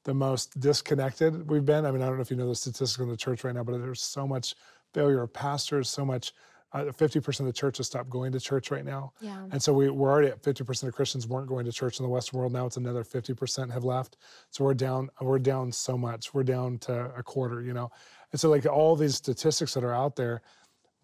the 0.05 0.13
most 0.13 0.59
disconnected 0.59 1.49
we've 1.49 1.65
been. 1.65 1.85
I 1.85 1.91
mean, 1.91 2.01
I 2.01 2.05
don't 2.05 2.15
know 2.15 2.21
if 2.21 2.31
you 2.31 2.37
know 2.37 2.47
the 2.47 2.55
statistics 2.55 2.99
in 2.99 3.09
the 3.09 3.17
church 3.17 3.43
right 3.43 3.53
now, 3.53 3.63
but 3.63 3.79
there's 3.81 4.01
so 4.01 4.25
much 4.25 4.55
failure 4.93 5.21
of 5.21 5.33
pastors, 5.33 5.89
so 5.89 6.05
much. 6.05 6.31
Uh, 6.73 6.85
50% 6.85 7.39
of 7.39 7.45
the 7.45 7.53
church 7.53 7.77
has 7.77 7.87
stopped 7.87 8.09
going 8.09 8.33
to 8.33 8.39
church 8.39 8.69
right 8.69 8.83
now. 8.83 9.13
Yeah. 9.21 9.45
And 9.51 9.63
so 9.63 9.71
we, 9.71 9.89
we're 9.89 10.11
already 10.11 10.27
at 10.27 10.41
50% 10.41 10.83
of 10.83 10.93
Christians 10.93 11.25
weren't 11.25 11.47
going 11.47 11.63
to 11.63 11.71
church 11.71 11.99
in 11.99 12.03
the 12.03 12.09
Western 12.09 12.39
world. 12.39 12.51
Now 12.51 12.65
it's 12.65 12.75
another 12.75 13.03
50% 13.03 13.71
have 13.71 13.85
left. 13.85 14.17
So 14.49 14.65
we're 14.65 14.73
down, 14.73 15.09
we're 15.21 15.39
down 15.39 15.71
so 15.71 15.97
much. 15.97 16.33
We're 16.33 16.43
down 16.43 16.79
to 16.79 17.13
a 17.15 17.23
quarter, 17.23 17.61
you 17.61 17.71
know? 17.71 17.91
And 18.31 18.41
so 18.41 18.49
like 18.49 18.65
all 18.65 18.97
these 18.97 19.15
statistics 19.15 19.73
that 19.75 19.85
are 19.85 19.93
out 19.93 20.17
there, 20.17 20.41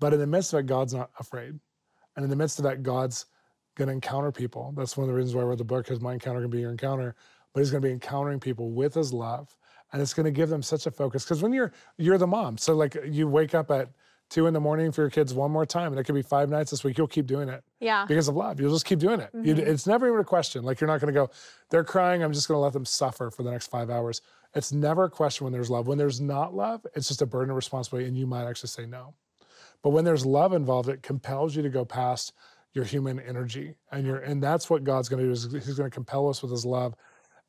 but 0.01 0.13
in 0.13 0.19
the 0.19 0.27
midst 0.27 0.51
of 0.51 0.59
it, 0.59 0.65
God's 0.65 0.93
not 0.93 1.11
afraid. 1.19 1.57
And 2.15 2.23
in 2.23 2.29
the 2.29 2.35
midst 2.35 2.59
of 2.59 2.63
that, 2.63 2.83
God's 2.83 3.27
going 3.75 3.87
to 3.87 3.93
encounter 3.93 4.31
people. 4.31 4.73
That's 4.75 4.97
one 4.97 5.05
of 5.05 5.07
the 5.07 5.15
reasons 5.15 5.35
why 5.35 5.43
I 5.43 5.45
wrote 5.45 5.59
the 5.59 5.63
book, 5.63 5.85
because 5.85 6.01
my 6.01 6.13
encounter 6.13 6.41
can 6.41 6.49
be 6.49 6.59
your 6.59 6.71
encounter. 6.71 7.15
But 7.53 7.61
he's 7.61 7.71
going 7.71 7.81
to 7.81 7.87
be 7.87 7.93
encountering 7.93 8.39
people 8.39 8.71
with 8.71 8.95
his 8.95 9.13
love. 9.13 9.55
And 9.93 10.01
it's 10.01 10.13
going 10.13 10.25
to 10.25 10.31
give 10.31 10.49
them 10.49 10.63
such 10.63 10.87
a 10.87 10.91
focus. 10.91 11.23
Because 11.23 11.43
when 11.43 11.53
you're 11.53 11.71
you're 11.97 12.17
the 12.17 12.27
mom, 12.27 12.57
so 12.57 12.73
like 12.73 12.97
you 13.05 13.27
wake 13.27 13.53
up 13.53 13.69
at 13.71 13.89
two 14.29 14.47
in 14.47 14.53
the 14.53 14.59
morning 14.59 14.91
for 14.91 15.01
your 15.01 15.09
kids 15.09 15.33
one 15.33 15.51
more 15.51 15.65
time, 15.65 15.91
and 15.91 15.99
it 15.99 16.05
could 16.05 16.15
be 16.15 16.21
five 16.21 16.49
nights 16.49 16.71
this 16.71 16.83
week. 16.83 16.97
You'll 16.97 17.07
keep 17.07 17.27
doing 17.27 17.49
it. 17.49 17.63
Yeah. 17.79 18.05
Because 18.05 18.29
of 18.29 18.35
love, 18.35 18.59
you'll 18.59 18.71
just 18.71 18.85
keep 18.85 18.99
doing 18.99 19.19
it. 19.19 19.29
Mm-hmm. 19.35 19.59
it's 19.59 19.85
never 19.85 20.07
even 20.07 20.19
a 20.19 20.23
question. 20.23 20.63
Like 20.63 20.79
you're 20.79 20.87
not 20.87 21.01
going 21.01 21.13
to 21.13 21.19
go, 21.19 21.29
they're 21.69 21.83
crying. 21.83 22.23
I'm 22.23 22.31
just 22.31 22.47
going 22.47 22.55
to 22.55 22.61
let 22.61 22.73
them 22.73 22.85
suffer 22.85 23.29
for 23.29 23.43
the 23.43 23.51
next 23.51 23.67
five 23.67 23.89
hours. 23.89 24.21
It's 24.55 24.71
never 24.71 25.03
a 25.03 25.09
question 25.09 25.43
when 25.43 25.53
there's 25.53 25.69
love. 25.69 25.87
When 25.87 25.97
there's 25.97 26.21
not 26.21 26.55
love, 26.55 26.85
it's 26.95 27.09
just 27.09 27.21
a 27.21 27.25
burden 27.25 27.51
of 27.51 27.55
responsibility, 27.57 28.07
and 28.07 28.17
you 28.17 28.25
might 28.25 28.47
actually 28.47 28.69
say 28.69 28.85
no. 28.85 29.13
But 29.83 29.89
when 29.91 30.05
there's 30.05 30.25
love 30.25 30.53
involved, 30.53 30.89
it 30.89 31.01
compels 31.01 31.55
you 31.55 31.61
to 31.63 31.69
go 31.69 31.85
past 31.85 32.33
your 32.73 32.85
human 32.85 33.19
energy. 33.19 33.75
And 33.91 34.05
you 34.05 34.15
and 34.15 34.41
that's 34.41 34.69
what 34.69 34.83
God's 34.83 35.09
going 35.09 35.21
to 35.21 35.27
do 35.27 35.31
is 35.31 35.51
he's 35.51 35.77
going 35.77 35.89
to 35.89 35.93
compel 35.93 36.29
us 36.29 36.41
with 36.41 36.51
his 36.51 36.65
love. 36.65 36.95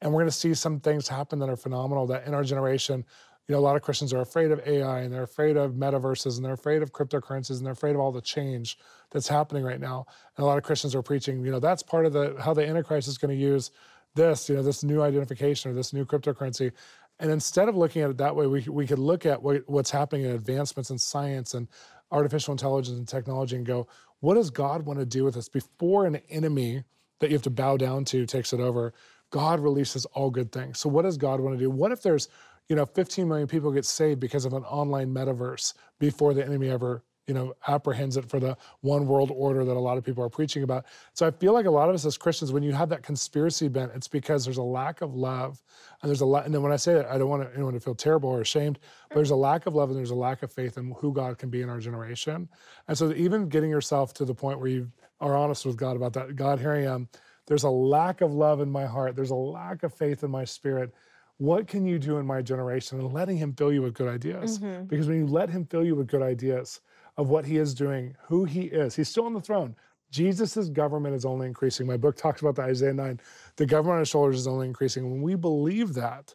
And 0.00 0.12
we're 0.12 0.20
going 0.20 0.30
to 0.30 0.36
see 0.36 0.54
some 0.54 0.80
things 0.80 1.06
happen 1.06 1.38
that 1.38 1.48
are 1.48 1.56
phenomenal 1.56 2.06
that 2.08 2.26
in 2.26 2.34
our 2.34 2.42
generation, 2.42 3.04
you 3.46 3.54
know, 3.54 3.58
a 3.58 3.62
lot 3.62 3.76
of 3.76 3.82
Christians 3.82 4.12
are 4.12 4.20
afraid 4.20 4.50
of 4.50 4.60
AI 4.66 5.00
and 5.00 5.12
they're 5.12 5.22
afraid 5.22 5.56
of 5.56 5.72
metaverses 5.72 6.36
and 6.36 6.44
they're 6.44 6.54
afraid 6.54 6.82
of 6.82 6.92
cryptocurrencies 6.92 7.58
and 7.58 7.66
they're 7.66 7.72
afraid 7.72 7.94
of 7.94 8.00
all 8.00 8.12
the 8.12 8.20
change 8.20 8.78
that's 9.10 9.28
happening 9.28 9.62
right 9.62 9.80
now. 9.80 10.06
And 10.36 10.44
a 10.44 10.46
lot 10.46 10.58
of 10.58 10.64
Christians 10.64 10.94
are 10.94 11.02
preaching, 11.02 11.44
you 11.44 11.52
know, 11.52 11.60
that's 11.60 11.82
part 11.82 12.06
of 12.06 12.12
the 12.12 12.36
how 12.40 12.54
the 12.54 12.66
Antichrist 12.66 13.08
is 13.08 13.18
going 13.18 13.36
to 13.36 13.40
use 13.40 13.70
this, 14.14 14.48
you 14.48 14.56
know, 14.56 14.62
this 14.62 14.84
new 14.84 15.02
identification 15.02 15.70
or 15.70 15.74
this 15.74 15.92
new 15.92 16.04
cryptocurrency. 16.04 16.72
And 17.18 17.30
instead 17.30 17.68
of 17.68 17.76
looking 17.76 18.02
at 18.02 18.10
it 18.10 18.16
that 18.18 18.34
way, 18.34 18.46
we, 18.46 18.66
we 18.68 18.86
could 18.86 18.98
look 18.98 19.26
at 19.26 19.42
what, 19.42 19.62
what's 19.68 19.90
happening 19.90 20.24
in 20.24 20.32
advancements 20.32 20.90
in 20.90 20.98
science 20.98 21.54
and 21.54 21.68
artificial 22.12 22.52
intelligence 22.52 22.98
and 22.98 23.08
technology 23.08 23.56
and 23.56 23.66
go, 23.66 23.88
what 24.20 24.34
does 24.34 24.50
God 24.50 24.86
want 24.86 25.00
to 25.00 25.06
do 25.06 25.24
with 25.24 25.36
us 25.36 25.48
before 25.48 26.06
an 26.06 26.20
enemy 26.30 26.84
that 27.18 27.30
you 27.30 27.34
have 27.34 27.42
to 27.42 27.50
bow 27.50 27.76
down 27.76 28.04
to 28.06 28.26
takes 28.26 28.52
it 28.52 28.60
over? 28.60 28.94
God 29.30 29.60
releases 29.60 30.04
all 30.06 30.30
good 30.30 30.52
things. 30.52 30.78
So 30.78 30.88
what 30.88 31.02
does 31.02 31.16
God 31.16 31.40
want 31.40 31.58
to 31.58 31.64
do? 31.64 31.70
What 31.70 31.90
if 31.90 32.02
there's, 32.02 32.28
you 32.68 32.76
know, 32.76 32.86
15 32.86 33.26
million 33.26 33.48
people 33.48 33.72
get 33.72 33.84
saved 33.84 34.20
because 34.20 34.44
of 34.44 34.52
an 34.52 34.62
online 34.64 35.12
metaverse 35.12 35.74
before 35.98 36.34
the 36.34 36.44
enemy 36.44 36.68
ever 36.68 37.02
you 37.26 37.34
know, 37.34 37.54
apprehends 37.68 38.16
it 38.16 38.28
for 38.28 38.40
the 38.40 38.56
one 38.80 39.06
world 39.06 39.30
order 39.32 39.64
that 39.64 39.76
a 39.76 39.80
lot 39.80 39.96
of 39.96 40.04
people 40.04 40.24
are 40.24 40.28
preaching 40.28 40.62
about. 40.62 40.86
So 41.14 41.26
I 41.26 41.30
feel 41.30 41.52
like 41.52 41.66
a 41.66 41.70
lot 41.70 41.88
of 41.88 41.94
us 41.94 42.04
as 42.04 42.18
Christians, 42.18 42.52
when 42.52 42.62
you 42.62 42.72
have 42.72 42.88
that 42.88 43.02
conspiracy 43.02 43.68
bent, 43.68 43.92
it's 43.94 44.08
because 44.08 44.44
there's 44.44 44.58
a 44.58 44.62
lack 44.62 45.02
of 45.02 45.14
love. 45.14 45.62
And 46.02 46.08
there's 46.08 46.20
a 46.20 46.26
lot, 46.26 46.46
and 46.46 46.54
then 46.54 46.62
when 46.62 46.72
I 46.72 46.76
say 46.76 46.94
that, 46.94 47.06
I 47.06 47.18
don't 47.18 47.28
want 47.28 47.48
anyone 47.54 47.74
to 47.74 47.80
feel 47.80 47.94
terrible 47.94 48.30
or 48.30 48.40
ashamed, 48.40 48.78
but 49.08 49.16
there's 49.16 49.30
a 49.30 49.36
lack 49.36 49.66
of 49.66 49.74
love 49.74 49.90
and 49.90 49.98
there's 49.98 50.10
a 50.10 50.16
lack 50.16 50.42
of 50.42 50.52
faith 50.52 50.78
in 50.78 50.94
who 50.98 51.12
God 51.12 51.38
can 51.38 51.48
be 51.48 51.62
in 51.62 51.68
our 51.68 51.78
generation. 51.78 52.48
And 52.88 52.98
so 52.98 53.12
even 53.12 53.48
getting 53.48 53.70
yourself 53.70 54.12
to 54.14 54.24
the 54.24 54.34
point 54.34 54.58
where 54.58 54.68
you 54.68 54.90
are 55.20 55.36
honest 55.36 55.64
with 55.64 55.76
God 55.76 55.96
about 55.96 56.12
that, 56.14 56.34
God, 56.34 56.58
here 56.58 56.72
I 56.72 56.84
am. 56.84 57.08
There's 57.46 57.64
a 57.64 57.70
lack 57.70 58.20
of 58.20 58.32
love 58.32 58.60
in 58.60 58.70
my 58.70 58.86
heart. 58.86 59.14
There's 59.14 59.30
a 59.30 59.36
lack 59.36 59.82
of 59.82 59.94
faith 59.94 60.24
in 60.24 60.30
my 60.30 60.44
spirit 60.44 60.92
what 61.38 61.66
can 61.66 61.84
you 61.84 61.98
do 61.98 62.18
in 62.18 62.26
my 62.26 62.40
generation 62.40 63.00
and 63.00 63.12
letting 63.12 63.36
him 63.36 63.52
fill 63.54 63.72
you 63.72 63.82
with 63.82 63.94
good 63.94 64.06
ideas 64.06 64.60
mm-hmm. 64.60 64.84
because 64.84 65.08
when 65.08 65.18
you 65.18 65.26
let 65.26 65.50
him 65.50 65.66
fill 65.66 65.84
you 65.84 65.96
with 65.96 66.06
good 66.06 66.22
ideas 66.22 66.80
of 67.16 67.28
what 67.28 67.44
he 67.44 67.58
is 67.58 67.74
doing, 67.74 68.16
who 68.24 68.44
he 68.44 68.62
is. 68.62 68.94
He's 68.94 69.08
still 69.08 69.26
on 69.26 69.34
the 69.34 69.40
throne. 69.40 69.76
Jesus' 70.10 70.68
government 70.68 71.14
is 71.14 71.24
only 71.24 71.46
increasing. 71.46 71.86
My 71.86 71.96
book 71.96 72.16
talks 72.16 72.42
about 72.42 72.56
the 72.56 72.62
Isaiah 72.62 72.92
9. 72.92 73.18
The 73.56 73.66
government 73.66 73.94
on 73.94 73.98
his 74.00 74.08
shoulders 74.08 74.36
is 74.36 74.46
only 74.46 74.66
increasing. 74.66 75.10
When 75.10 75.22
we 75.22 75.34
believe 75.34 75.94
that 75.94 76.34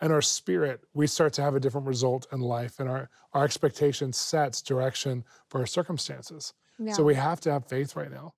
and 0.00 0.12
our 0.12 0.20
spirit, 0.20 0.82
we 0.92 1.06
start 1.06 1.32
to 1.34 1.42
have 1.42 1.54
a 1.54 1.60
different 1.60 1.86
result 1.86 2.26
in 2.32 2.40
life 2.40 2.80
and 2.80 2.88
our, 2.88 3.08
our 3.32 3.44
expectation 3.44 4.12
sets 4.12 4.60
direction 4.60 5.24
for 5.48 5.60
our 5.60 5.66
circumstances. 5.66 6.52
Yeah. 6.78 6.92
So 6.92 7.02
we 7.02 7.14
have 7.14 7.40
to 7.40 7.52
have 7.52 7.66
faith 7.66 7.96
right 7.96 8.10
now. 8.10 8.34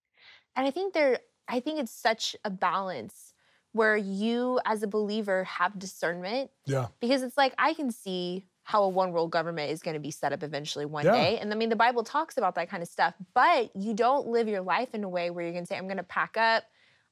And 0.55 0.66
I 0.66 0.71
think 0.71 0.95
there, 0.95 1.19
I 1.49 1.59
think 1.61 1.81
it's 1.81 1.93
such 1.93 2.37
a 2.45 2.50
balance 2.50 3.33
where 3.73 3.97
you 3.97 4.61
as 4.64 4.83
a 4.83 4.87
believer 4.87 5.45
have 5.45 5.78
discernment. 5.78 6.50
Yeah. 6.64 6.87
Because 7.00 7.23
it's 7.23 7.37
like 7.37 7.55
I 7.59 7.75
can 7.75 7.90
see 7.90 8.47
how 8.67 8.83
a 8.83 8.89
one 8.89 9.13
world 9.13 9.31
government 9.31 9.71
is 9.71 9.81
going 9.81 9.95
to 9.95 10.01
be 10.01 10.11
set 10.11 10.33
up 10.33 10.43
eventually 10.43 10.85
one 10.85 11.05
yeah. 11.05 11.13
day. 11.13 11.39
And 11.39 11.53
I 11.53 11.57
mean, 11.57 11.69
the 11.69 11.77
Bible 11.77 12.03
talks 12.03 12.37
about 12.37 12.57
that 12.57 12.69
kind 12.69 12.83
of 12.83 12.89
stuff, 12.89 13.15
but 13.33 13.71
you 13.77 13.95
don't 13.95 14.27
live 14.27 14.49
your 14.49 14.61
life 14.61 14.89
in 14.93 15.05
a 15.05 15.09
way 15.09 15.31
where 15.31 15.45
you're 15.45 15.53
going 15.53 15.63
to 15.63 15.69
say, 15.69 15.79
I'm 15.79 15.87
going 15.87 15.99
to 15.99 16.03
pack 16.03 16.37
up, 16.37 16.65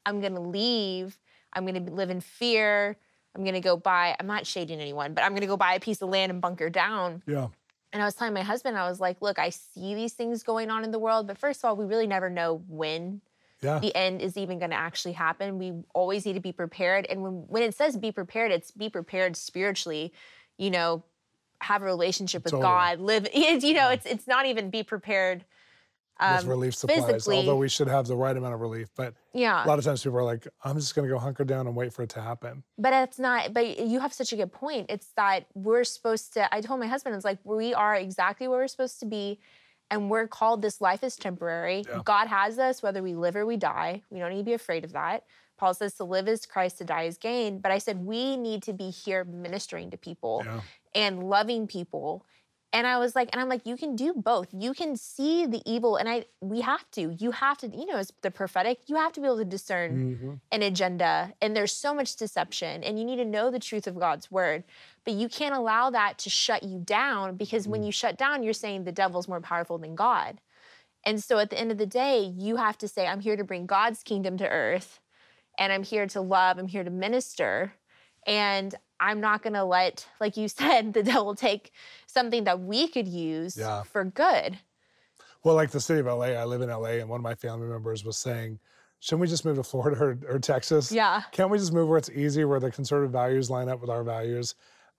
I'm 0.04 0.20
going 0.20 0.34
to 0.34 0.40
leave, 0.40 1.16
I'm 1.52 1.64
going 1.64 1.86
to 1.86 1.92
live 1.92 2.10
in 2.10 2.20
fear, 2.20 2.96
I'm 3.36 3.44
going 3.44 3.54
to 3.54 3.60
go 3.60 3.76
buy, 3.76 4.16
I'm 4.18 4.26
not 4.26 4.48
shading 4.48 4.80
anyone, 4.80 5.14
but 5.14 5.22
I'm 5.22 5.30
going 5.30 5.42
to 5.42 5.46
go 5.46 5.56
buy 5.56 5.74
a 5.74 5.80
piece 5.80 6.02
of 6.02 6.08
land 6.08 6.32
and 6.32 6.40
bunker 6.40 6.70
down. 6.70 7.22
Yeah. 7.24 7.46
And 7.92 8.02
I 8.02 8.04
was 8.04 8.16
telling 8.16 8.34
my 8.34 8.42
husband, 8.42 8.76
I 8.76 8.88
was 8.88 8.98
like, 8.98 9.22
look, 9.22 9.38
I 9.38 9.50
see 9.50 9.94
these 9.94 10.14
things 10.14 10.42
going 10.42 10.70
on 10.72 10.82
in 10.82 10.90
the 10.90 10.98
world, 10.98 11.28
but 11.28 11.38
first 11.38 11.60
of 11.60 11.68
all, 11.68 11.76
we 11.76 11.84
really 11.84 12.08
never 12.08 12.28
know 12.30 12.64
when 12.66 13.20
yeah. 13.62 13.78
the 13.78 13.94
end 13.94 14.22
is 14.22 14.36
even 14.36 14.58
going 14.58 14.72
to 14.72 14.76
actually 14.76 15.12
happen. 15.12 15.58
We 15.58 15.72
always 15.94 16.26
need 16.26 16.32
to 16.32 16.40
be 16.40 16.50
prepared. 16.50 17.06
And 17.08 17.22
when, 17.22 17.32
when 17.46 17.62
it 17.62 17.76
says 17.76 17.96
be 17.96 18.10
prepared, 18.10 18.50
it's 18.50 18.72
be 18.72 18.90
prepared 18.90 19.36
spiritually, 19.36 20.12
you 20.58 20.72
know, 20.72 21.04
have 21.60 21.82
a 21.82 21.84
relationship 21.84 22.44
with 22.44 22.52
totally. 22.52 22.68
God, 22.68 23.00
live. 23.00 23.28
You 23.34 23.74
know, 23.74 23.90
it's 23.90 24.06
it's 24.06 24.26
not 24.26 24.46
even 24.46 24.70
be 24.70 24.82
prepared. 24.82 25.44
Um, 26.20 26.36
with 26.36 26.44
relief 26.46 26.74
supplies, 26.76 27.04
physically. 27.04 27.38
although 27.38 27.56
we 27.56 27.68
should 27.68 27.88
have 27.88 28.06
the 28.06 28.14
right 28.14 28.36
amount 28.36 28.54
of 28.54 28.60
relief. 28.60 28.88
But 28.94 29.14
yeah, 29.32 29.64
a 29.64 29.66
lot 29.66 29.78
of 29.80 29.84
times 29.84 30.02
people 30.02 30.18
are 30.18 30.24
like, 30.24 30.46
"I'm 30.62 30.76
just 30.76 30.94
going 30.94 31.08
to 31.08 31.12
go 31.12 31.18
hunker 31.18 31.44
down 31.44 31.66
and 31.66 31.74
wait 31.74 31.92
for 31.92 32.02
it 32.02 32.10
to 32.10 32.20
happen." 32.20 32.62
But 32.78 32.92
it's 32.92 33.18
not. 33.18 33.52
But 33.52 33.80
you 33.80 33.98
have 33.98 34.12
such 34.12 34.32
a 34.32 34.36
good 34.36 34.52
point. 34.52 34.86
It's 34.90 35.08
that 35.16 35.46
we're 35.54 35.82
supposed 35.82 36.34
to. 36.34 36.54
I 36.54 36.60
told 36.60 36.78
my 36.78 36.86
husband, 36.86 37.16
it's 37.16 37.24
like 37.24 37.38
we 37.42 37.74
are 37.74 37.96
exactly 37.96 38.46
where 38.46 38.60
we're 38.60 38.68
supposed 38.68 39.00
to 39.00 39.06
be, 39.06 39.40
and 39.90 40.08
we're 40.08 40.28
called. 40.28 40.62
This 40.62 40.80
life 40.80 41.02
is 41.02 41.16
temporary. 41.16 41.84
Yeah. 41.88 42.00
God 42.04 42.28
has 42.28 42.60
us, 42.60 42.80
whether 42.80 43.02
we 43.02 43.14
live 43.14 43.34
or 43.34 43.44
we 43.44 43.56
die. 43.56 44.02
We 44.10 44.20
don't 44.20 44.30
need 44.30 44.38
to 44.38 44.44
be 44.44 44.54
afraid 44.54 44.84
of 44.84 44.92
that. 44.92 45.24
Paul 45.56 45.74
says 45.74 45.94
to 45.94 46.04
live 46.04 46.28
is 46.28 46.46
Christ, 46.46 46.78
to 46.78 46.84
die 46.84 47.04
is 47.04 47.18
gain. 47.18 47.58
But 47.58 47.72
I 47.72 47.78
said 47.78 48.04
we 48.04 48.36
need 48.36 48.62
to 48.64 48.72
be 48.72 48.90
here 48.90 49.24
ministering 49.24 49.90
to 49.90 49.96
people 49.96 50.42
yeah. 50.44 50.60
And 50.94 51.22
loving 51.24 51.66
people. 51.66 52.24
And 52.72 52.88
I 52.88 52.98
was 52.98 53.14
like, 53.14 53.28
and 53.32 53.40
I'm 53.40 53.48
like, 53.48 53.66
you 53.66 53.76
can 53.76 53.94
do 53.94 54.12
both. 54.14 54.48
You 54.52 54.74
can 54.74 54.96
see 54.96 55.46
the 55.46 55.62
evil, 55.64 55.94
and 55.94 56.08
I 56.08 56.24
we 56.40 56.60
have 56.62 56.90
to. 56.92 57.14
You 57.20 57.30
have 57.30 57.58
to, 57.58 57.68
you 57.68 57.86
know, 57.86 57.98
as 57.98 58.12
the 58.22 58.32
prophetic, 58.32 58.80
you 58.88 58.96
have 58.96 59.12
to 59.12 59.20
be 59.20 59.26
able 59.26 59.38
to 59.38 59.44
discern 59.44 60.16
mm-hmm. 60.16 60.32
an 60.50 60.62
agenda. 60.62 61.32
And 61.40 61.54
there's 61.54 61.70
so 61.70 61.94
much 61.94 62.16
deception, 62.16 62.82
and 62.82 62.98
you 62.98 63.04
need 63.04 63.18
to 63.18 63.24
know 63.24 63.52
the 63.52 63.60
truth 63.60 63.86
of 63.86 64.00
God's 64.00 64.28
word. 64.28 64.64
But 65.04 65.14
you 65.14 65.28
can't 65.28 65.54
allow 65.54 65.90
that 65.90 66.18
to 66.18 66.30
shut 66.30 66.64
you 66.64 66.80
down 66.80 67.36
because 67.36 67.62
mm-hmm. 67.62 67.72
when 67.72 67.82
you 67.84 67.92
shut 67.92 68.18
down, 68.18 68.42
you're 68.42 68.52
saying 68.52 68.82
the 68.82 68.92
devil's 68.92 69.28
more 69.28 69.40
powerful 69.40 69.78
than 69.78 69.94
God. 69.94 70.40
And 71.04 71.22
so 71.22 71.38
at 71.38 71.50
the 71.50 71.60
end 71.60 71.70
of 71.70 71.78
the 71.78 71.86
day, 71.86 72.32
you 72.36 72.56
have 72.56 72.78
to 72.78 72.88
say, 72.88 73.06
I'm 73.06 73.20
here 73.20 73.36
to 73.36 73.44
bring 73.44 73.66
God's 73.66 74.02
kingdom 74.02 74.36
to 74.38 74.48
earth 74.48 75.00
and 75.58 75.72
I'm 75.72 75.82
here 75.82 76.06
to 76.08 76.20
love, 76.20 76.58
I'm 76.58 76.68
here 76.68 76.84
to 76.84 76.90
minister. 76.90 77.74
And 78.26 78.74
I'm 79.04 79.20
not 79.20 79.42
going 79.42 79.52
to 79.52 79.64
let, 79.64 80.08
like 80.18 80.36
you 80.36 80.48
said, 80.60 80.94
the 80.94 81.02
devil 81.02 81.34
take 81.34 81.72
something 82.06 82.44
that 82.44 82.60
we 82.60 82.88
could 82.88 83.06
use 83.06 83.56
yeah. 83.56 83.82
for 83.82 84.04
good. 84.04 84.58
Well, 85.44 85.54
like 85.54 85.70
the 85.70 85.80
city 85.80 86.00
of 86.00 86.06
LA, 86.06 86.28
I 86.28 86.44
live 86.44 86.62
in 86.62 86.70
LA, 86.70 87.00
and 87.00 87.08
one 87.08 87.20
of 87.20 87.24
my 87.24 87.34
family 87.34 87.66
members 87.66 88.02
was 88.02 88.16
saying, 88.16 88.58
shouldn't 89.00 89.20
we 89.20 89.26
just 89.26 89.44
move 89.44 89.56
to 89.56 89.62
Florida 89.62 90.02
or, 90.02 90.18
or 90.26 90.38
Texas? 90.38 90.90
Yeah. 90.90 91.22
Can't 91.32 91.50
we 91.50 91.58
just 91.58 91.74
move 91.74 91.86
where 91.86 91.98
it's 91.98 92.08
easy, 92.08 92.46
where 92.46 92.60
the 92.60 92.70
conservative 92.70 93.12
values 93.12 93.50
line 93.50 93.68
up 93.68 93.80
with 93.80 93.90
our 93.90 94.02
values? 94.02 94.54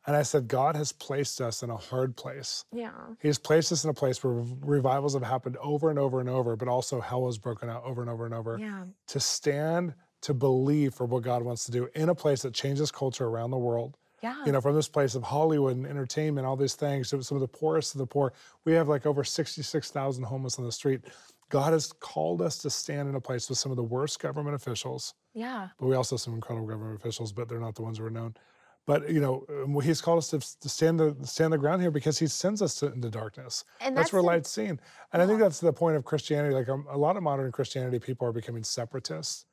And 0.06 0.16
I 0.16 0.22
said, 0.22 0.48
God 0.48 0.76
has 0.76 0.92
placed 0.92 1.42
us 1.42 1.64
in 1.64 1.72
a 1.72 1.76
hard 1.76 2.16
place. 2.16 2.64
Yeah. 2.72 2.92
He's 3.20 3.40
placed 3.40 3.72
us 3.72 3.84
in 3.84 3.90
a 3.90 3.94
place 3.94 4.24
where 4.24 4.46
revivals 4.62 5.16
have 5.16 5.24
happened 5.24 5.58
over 5.58 5.90
and 5.90 5.98
over 5.98 6.20
and 6.20 6.30
over, 6.30 6.56
but 6.56 6.68
also 6.68 7.02
hell 7.02 7.26
has 7.26 7.40
broken 7.40 7.72
out 7.72 7.84
over 7.84 8.02
and 8.02 8.12
over 8.12 8.26
and 8.26 8.36
over. 8.36 8.60
Yeah. 8.60 8.84
To 9.08 9.20
stand 9.20 9.96
to 10.25 10.34
believe 10.34 10.96
for 10.96 11.05
what 11.05 11.22
God 11.22 11.44
wants 11.44 11.65
to 11.65 11.72
do 11.72 11.88
in 11.94 12.10
a 12.10 12.15
place 12.15 12.41
that 12.41 12.51
changes 12.51 12.91
culture 12.91 13.27
around 13.27 13.51
the 13.51 13.60
world. 13.60 13.96
Yeah. 14.24 14.44
You 14.44 14.53
know, 14.53 14.60
from 14.60 14.74
this 14.74 14.88
place 14.88 15.13
of 15.13 15.22
Hollywood 15.22 15.75
and 15.75 15.86
entertainment, 15.86 16.48
all 16.48 16.55
these 16.55 16.74
things, 16.74 17.12
to 17.12 17.22
some 17.22 17.38
of 17.38 17.41
the 17.41 17.48
poorest 17.48 17.94
of 17.94 18.00
the 18.00 18.08
poor. 18.08 18.34
We 18.63 18.74
have 18.74 18.88
like 18.88 19.05
over 19.05 19.24
66,000 19.24 20.24
homeless 20.24 20.58
on 20.58 20.65
the 20.65 20.72
street. 20.72 21.01
God 21.50 21.74
has 21.74 21.94
called 21.94 22.41
us 22.41 22.58
to 22.60 22.72
stand 22.72 23.08
in 23.08 23.13
a 23.13 23.22
place 23.22 23.50
with 23.50 23.60
some 23.60 23.72
of 23.72 23.75
the 23.75 23.84
worst 23.84 24.20
government 24.20 24.55
officials. 24.55 25.13
Yeah. 25.36 25.67
But 25.79 25.86
we 25.86 25.96
also 25.96 26.15
have 26.15 26.22
some 26.22 26.34
incredible 26.34 26.67
government 26.67 27.00
officials, 27.00 27.32
but 27.32 27.48
they're 27.48 27.60
not 27.60 27.75
the 27.75 27.84
ones 27.84 28.00
who 28.00 28.05
are 28.05 28.10
known. 28.10 28.34
But 28.88 29.08
you 29.12 29.22
know, 29.22 29.46
um, 29.63 29.79
he's 29.79 30.01
called 30.01 30.17
us 30.17 30.29
to, 30.29 30.39
to 30.39 30.70
stand 30.70 31.00
the 31.00 31.15
stand 31.24 31.53
the 31.53 31.60
ground 31.60 31.84
here 31.84 31.91
because 31.91 32.17
he 32.17 32.25
sends 32.25 32.63
us 32.63 32.75
to, 32.79 32.91
into 32.91 33.12
darkness. 33.12 33.63
And 33.79 33.96
that's, 33.96 34.05
that's 34.05 34.13
where 34.13 34.24
the, 34.24 34.27
light's 34.27 34.50
seen. 34.50 34.70
And 34.70 34.79
yeah. 35.13 35.24
I 35.24 35.27
think 35.27 35.39
that's 35.39 35.60
the 35.60 35.74
point 35.74 35.98
of 35.98 36.03
Christianity. 36.03 36.55
Like 36.55 36.70
um, 36.70 36.88
a 36.89 36.98
lot 36.98 37.15
of 37.15 37.22
modern 37.22 37.51
Christianity, 37.51 38.00
people 38.00 38.27
are 38.27 38.32
becoming 38.32 38.63
separatists 38.63 39.46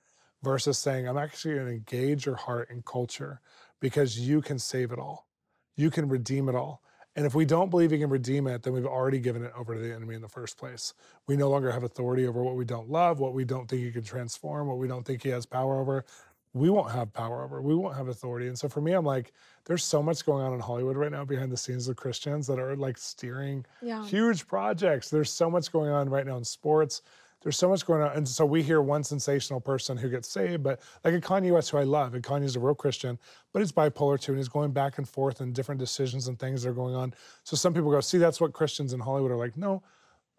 versus 0.42 0.78
saying, 0.78 1.08
I'm 1.08 1.18
actually 1.18 1.54
going 1.54 1.66
to 1.66 1.72
engage 1.72 2.26
your 2.26 2.36
heart 2.36 2.68
and 2.70 2.84
culture 2.84 3.40
because 3.80 4.18
you 4.18 4.40
can 4.40 4.58
save 4.58 4.92
it 4.92 4.98
all. 4.98 5.28
You 5.76 5.90
can 5.90 6.08
redeem 6.08 6.48
it 6.48 6.54
all. 6.54 6.82
And 7.14 7.26
if 7.26 7.34
we 7.34 7.44
don't 7.44 7.68
believe 7.68 7.90
he 7.90 7.98
can 7.98 8.08
redeem 8.08 8.46
it, 8.46 8.62
then 8.62 8.72
we've 8.72 8.86
already 8.86 9.18
given 9.18 9.44
it 9.44 9.52
over 9.56 9.74
to 9.74 9.80
the 9.80 9.92
enemy 9.92 10.14
in 10.14 10.22
the 10.22 10.28
first 10.28 10.56
place. 10.56 10.94
We 11.26 11.36
no 11.36 11.50
longer 11.50 11.70
have 11.70 11.82
authority 11.82 12.26
over 12.26 12.42
what 12.42 12.56
we 12.56 12.64
don't 12.64 12.88
love, 12.88 13.20
what 13.20 13.34
we 13.34 13.44
don't 13.44 13.68
think 13.68 13.82
he 13.82 13.90
can 13.90 14.02
transform, 14.02 14.66
what 14.66 14.78
we 14.78 14.88
don't 14.88 15.04
think 15.04 15.22
he 15.22 15.28
has 15.28 15.44
power 15.44 15.78
over. 15.78 16.06
We 16.54 16.70
won't 16.70 16.90
have 16.90 17.12
power 17.12 17.44
over. 17.44 17.60
We 17.60 17.74
won't 17.74 17.96
have 17.96 18.08
authority. 18.08 18.48
And 18.48 18.58
so 18.58 18.68
for 18.68 18.80
me, 18.80 18.92
I'm 18.92 19.04
like, 19.04 19.32
there's 19.64 19.84
so 19.84 20.02
much 20.02 20.24
going 20.24 20.44
on 20.44 20.54
in 20.54 20.60
Hollywood 20.60 20.96
right 20.96 21.12
now 21.12 21.24
behind 21.24 21.52
the 21.52 21.56
scenes 21.56 21.88
of 21.88 21.96
Christians 21.96 22.46
that 22.46 22.58
are 22.58 22.76
like 22.76 22.98
steering 22.98 23.64
yeah. 23.82 24.04
huge 24.06 24.46
projects. 24.46 25.10
There's 25.10 25.30
so 25.30 25.50
much 25.50 25.70
going 25.70 25.90
on 25.90 26.08
right 26.08 26.26
now 26.26 26.36
in 26.36 26.44
sports 26.44 27.02
there's 27.42 27.58
so 27.58 27.68
much 27.68 27.84
going 27.84 28.02
on. 28.02 28.16
And 28.16 28.28
so 28.28 28.44
we 28.44 28.62
hear 28.62 28.80
one 28.80 29.04
sensational 29.04 29.60
person 29.60 29.96
who 29.96 30.08
gets 30.08 30.28
saved, 30.28 30.62
but 30.62 30.80
like 31.04 31.14
a 31.14 31.20
Kanye 31.20 31.52
West, 31.52 31.70
who 31.70 31.78
I 31.78 31.82
love, 31.82 32.14
and 32.14 32.22
Kanye's 32.22 32.56
a 32.56 32.60
real 32.60 32.74
Christian, 32.74 33.18
but 33.52 33.60
he's 33.60 33.72
bipolar 33.72 34.20
too, 34.20 34.32
and 34.32 34.38
he's 34.38 34.48
going 34.48 34.72
back 34.72 34.98
and 34.98 35.08
forth 35.08 35.40
and 35.40 35.54
different 35.54 35.78
decisions 35.78 36.28
and 36.28 36.38
things 36.38 36.62
that 36.62 36.70
are 36.70 36.74
going 36.74 36.94
on. 36.94 37.14
So 37.44 37.56
some 37.56 37.74
people 37.74 37.90
go, 37.90 38.00
see, 38.00 38.18
that's 38.18 38.40
what 38.40 38.52
Christians 38.52 38.92
in 38.92 39.00
Hollywood 39.00 39.32
are 39.32 39.36
like. 39.36 39.56
No, 39.56 39.82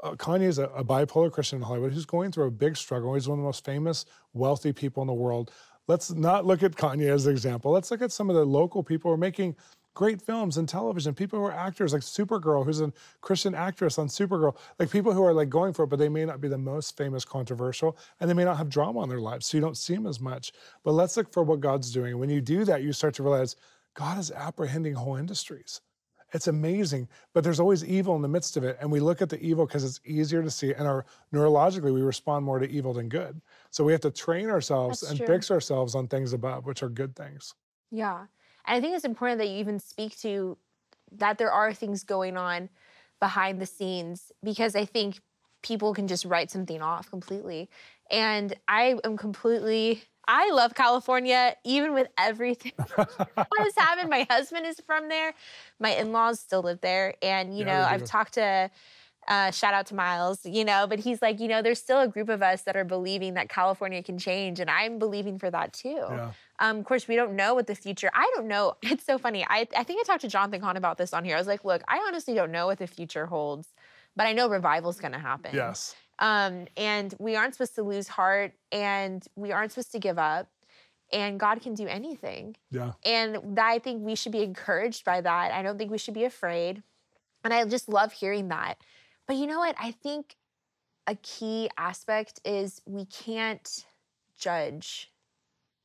uh, 0.01 0.12
Kanye 0.12 0.48
is 0.48 0.60
a, 0.60 0.65
a 0.65 0.83
bipolar 0.83 1.31
Christian 1.31 1.57
in 1.57 1.63
Hollywood 1.63 1.93
who's 1.93 2.05
going 2.05 2.31
through 2.31 2.48
a 2.48 2.51
big 2.51 2.77
struggle. 2.77 3.13
He's 3.13 3.27
one 3.27 3.39
of 3.39 3.43
the 3.43 3.48
most 3.48 3.65
famous, 3.65 4.05
wealthy 4.33 4.74
people 4.74 5.01
in 5.01 5.07
the 5.07 5.13
world. 5.13 5.51
Let's 5.88 6.12
not 6.12 6.45
look 6.45 6.63
at 6.63 6.72
Kanye 6.74 7.10
as 7.10 7.25
an 7.25 7.33
example. 7.33 7.72
Let's 7.72 7.91
look 7.91 8.01
at 8.01 8.12
some 8.12 8.29
of 8.29 8.36
the 8.36 8.45
local 8.45 8.83
people 8.83 9.10
who 9.10 9.15
are 9.15 9.17
making 9.17 9.55
great 9.93 10.21
films 10.21 10.57
and 10.57 10.67
television, 10.67 11.13
people 11.13 11.39
who 11.39 11.45
are 11.45 11.51
actors 11.51 11.93
like 11.93 12.01
Supergirl, 12.01 12.65
who's 12.65 12.81
a 12.81 12.91
Christian 13.21 13.53
actress 13.53 13.97
on 13.97 14.07
Supergirl, 14.07 14.57
like 14.79 14.89
people 14.89 15.13
who 15.13 15.23
are 15.23 15.33
like 15.33 15.50
going 15.50 15.73
for 15.73 15.83
it, 15.83 15.88
but 15.88 16.00
they 16.00 16.09
may 16.09 16.25
not 16.25 16.41
be 16.41 16.47
the 16.47 16.57
most 16.57 16.97
famous, 16.97 17.25
controversial, 17.25 17.97
and 18.19 18.29
they 18.29 18.33
may 18.33 18.45
not 18.45 18.57
have 18.57 18.69
drama 18.69 19.03
in 19.03 19.09
their 19.09 19.21
lives, 19.21 19.45
so 19.47 19.57
you 19.57 19.62
don't 19.62 19.77
see 19.77 19.93
them 19.95 20.07
as 20.07 20.19
much. 20.19 20.53
But 20.83 20.93
let's 20.93 21.17
look 21.17 21.31
for 21.31 21.43
what 21.43 21.59
God's 21.59 21.91
doing. 21.91 22.17
When 22.17 22.29
you 22.29 22.41
do 22.41 22.65
that, 22.65 22.83
you 22.83 22.93
start 22.93 23.13
to 23.15 23.23
realize 23.23 23.55
God 23.93 24.17
is 24.17 24.31
apprehending 24.31 24.95
whole 24.95 25.15
industries. 25.15 25.81
It's 26.33 26.47
amazing, 26.47 27.07
but 27.33 27.43
there's 27.43 27.59
always 27.59 27.85
evil 27.85 28.15
in 28.15 28.23
the 28.23 28.27
midst 28.27 28.57
of 28.57 28.63
it. 28.63 28.77
And 28.81 28.91
we 28.91 29.00
look 29.00 29.21
at 29.21 29.29
the 29.29 29.39
evil 29.39 29.67
because 29.67 29.83
it's 29.83 30.01
easier 30.03 30.41
to 30.41 30.50
see. 30.50 30.73
And 30.73 30.88
our 30.88 31.05
neurologically, 31.31 31.93
we 31.93 32.01
respond 32.01 32.43
more 32.43 32.57
to 32.57 32.67
evil 32.67 32.91
than 32.91 33.07
good. 33.07 33.39
So 33.69 33.83
we 33.83 33.91
have 33.91 34.01
to 34.01 34.09
train 34.09 34.50
ourselves 34.50 35.01
That's 35.01 35.12
and 35.12 35.17
true. 35.19 35.27
fix 35.27 35.51
ourselves 35.51 35.93
on 35.93 36.07
things 36.07 36.33
above, 36.33 36.65
which 36.65 36.81
are 36.81 36.89
good 36.89 37.15
things. 37.15 37.53
Yeah. 37.91 38.25
And 38.65 38.77
I 38.77 38.82
think 38.82 38.96
it's 38.96 39.05
important 39.05 39.39
that 39.39 39.48
you 39.48 39.58
even 39.58 39.79
speak 39.79 40.17
to 40.20 40.58
that 41.12 41.38
there 41.38 41.51
are 41.51 41.74
things 41.74 42.03
going 42.03 42.38
on 42.38 42.70
behind 43.20 43.62
the 43.62 43.65
scenes 43.65 44.32
because 44.43 44.75
I 44.75 44.86
think 44.86 45.20
people 45.62 45.93
can 45.93 46.08
just 46.08 46.25
write 46.25 46.51
something 46.51 46.82
off 46.82 47.10
completely. 47.10 47.70
And 48.12 48.53
I 48.67 48.98
am 49.03 49.17
completely 49.17 50.03
I 50.27 50.51
love 50.51 50.74
California, 50.74 51.55
even 51.65 51.93
with 51.93 52.08
everything 52.17 52.72
what 52.96 53.50
has 53.60 53.75
happened. 53.75 54.10
My 54.10 54.25
husband 54.29 54.65
is 54.65 54.79
from 54.86 55.10
there. 55.10 55.34
My 55.79 55.89
in-laws 55.91 56.39
still 56.39 56.62
live 56.62 56.79
there. 56.82 57.15
And, 57.22 57.58
you 57.58 57.65
yeah, 57.65 57.79
know, 57.82 57.88
I've 57.88 58.05
talked 58.05 58.36
to 58.36 58.72
Uh, 59.27 59.51
shout 59.51 59.73
out 59.73 59.85
to 59.87 59.95
Miles, 59.95 60.45
you 60.45 60.65
know, 60.65 60.85
but 60.87 60.99
he's 60.99 61.21
like, 61.21 61.39
you 61.39 61.47
know, 61.47 61.61
there's 61.61 61.79
still 61.79 62.01
a 62.01 62.07
group 62.07 62.29
of 62.29 62.41
us 62.41 62.63
that 62.63 62.75
are 62.75 62.83
believing 62.83 63.35
that 63.35 63.49
California 63.49 64.03
can 64.03 64.17
change, 64.17 64.59
and 64.59 64.69
I'm 64.69 64.99
believing 64.99 65.39
for 65.39 65.49
that 65.49 65.73
too. 65.73 66.05
Yeah. 66.09 66.31
Um, 66.59 66.79
of 66.79 66.85
course, 66.85 67.07
we 67.07 67.15
don't 67.15 67.35
know 67.35 67.53
what 67.53 67.67
the 67.67 67.75
future. 67.75 68.09
I 68.13 68.31
don't 68.35 68.47
know. 68.47 68.75
It's 68.83 69.05
so 69.05 69.17
funny. 69.17 69.45
I 69.49 69.67
I 69.75 69.83
think 69.83 70.01
I 70.01 70.03
talked 70.03 70.21
to 70.21 70.27
Jonathan 70.27 70.61
Cahn 70.61 70.77
about 70.77 70.97
this 70.97 71.13
on 71.13 71.23
here. 71.23 71.35
I 71.35 71.39
was 71.39 71.47
like, 71.47 71.65
look, 71.65 71.83
I 71.87 72.03
honestly 72.07 72.33
don't 72.33 72.51
know 72.51 72.67
what 72.67 72.79
the 72.79 72.87
future 72.87 73.25
holds, 73.25 73.69
but 74.15 74.27
I 74.27 74.33
know 74.33 74.49
revival's 74.49 74.99
going 74.99 75.13
to 75.13 75.19
happen. 75.19 75.51
Yes. 75.53 75.95
Um, 76.19 76.67
and 76.77 77.13
we 77.17 77.35
aren't 77.35 77.55
supposed 77.55 77.75
to 77.75 77.83
lose 77.83 78.07
heart, 78.07 78.53
and 78.71 79.25
we 79.35 79.51
aren't 79.51 79.71
supposed 79.71 79.91
to 79.93 79.99
give 79.99 80.19
up. 80.19 80.47
And 81.11 81.39
God 81.39 81.61
can 81.61 81.75
do 81.75 81.87
anything. 81.87 82.55
Yeah. 82.71 82.93
And 83.05 83.59
I 83.59 83.79
think 83.79 84.03
we 84.03 84.15
should 84.15 84.31
be 84.31 84.41
encouraged 84.41 85.05
by 85.05 85.21
that. 85.21 85.51
I 85.51 85.61
don't 85.61 85.77
think 85.77 85.91
we 85.91 85.99
should 85.99 86.15
be 86.15 86.23
afraid. 86.23 86.81
And 87.43 87.53
I 87.53 87.65
just 87.65 87.87
love 87.87 88.13
hearing 88.13 88.47
that. 88.47 88.77
But 89.27 89.37
you 89.37 89.47
know 89.47 89.59
what? 89.59 89.75
I 89.79 89.91
think 89.91 90.35
a 91.07 91.15
key 91.15 91.69
aspect 91.77 92.39
is 92.45 92.81
we 92.85 93.05
can't 93.05 93.85
judge, 94.37 95.11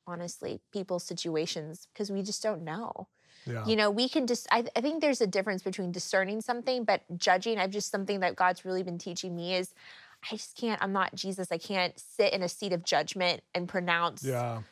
honestly, 0.07 0.61
people's 0.73 1.05
situations 1.05 1.89
because 1.93 2.11
we 2.11 2.23
just 2.23 2.43
don't 2.43 2.63
know. 2.63 3.09
Yeah. 3.47 3.65
You 3.67 3.77
know, 3.77 3.91
we 3.91 4.09
can 4.09 4.27
just, 4.27 4.47
I, 4.51 4.65
I 4.77 4.81
think 4.81 5.01
there's 5.01 5.21
a 5.21 5.27
difference 5.27 5.63
between 5.63 5.93
discerning 5.93 6.41
something, 6.41 6.85
but 6.85 7.03
judging, 7.17 7.59
I've 7.59 7.71
just 7.71 7.91
something 7.91 8.21
that 8.21 8.37
God's 8.37 8.65
really 8.65 8.83
been 8.83 8.99
teaching 8.99 9.35
me 9.35 9.55
is 9.55 9.73
I 10.25 10.37
just 10.37 10.57
can't, 10.57 10.83
I'm 10.83 10.93
not 10.93 11.15
Jesus. 11.15 11.49
I 11.51 11.59
can't 11.59 11.99
sit 11.99 12.33
in 12.33 12.43
a 12.43 12.49
seat 12.49 12.73
of 12.73 12.85
judgment 12.85 13.43
and 13.55 13.69
pronounce 13.69 14.25
yeah. 14.25 14.63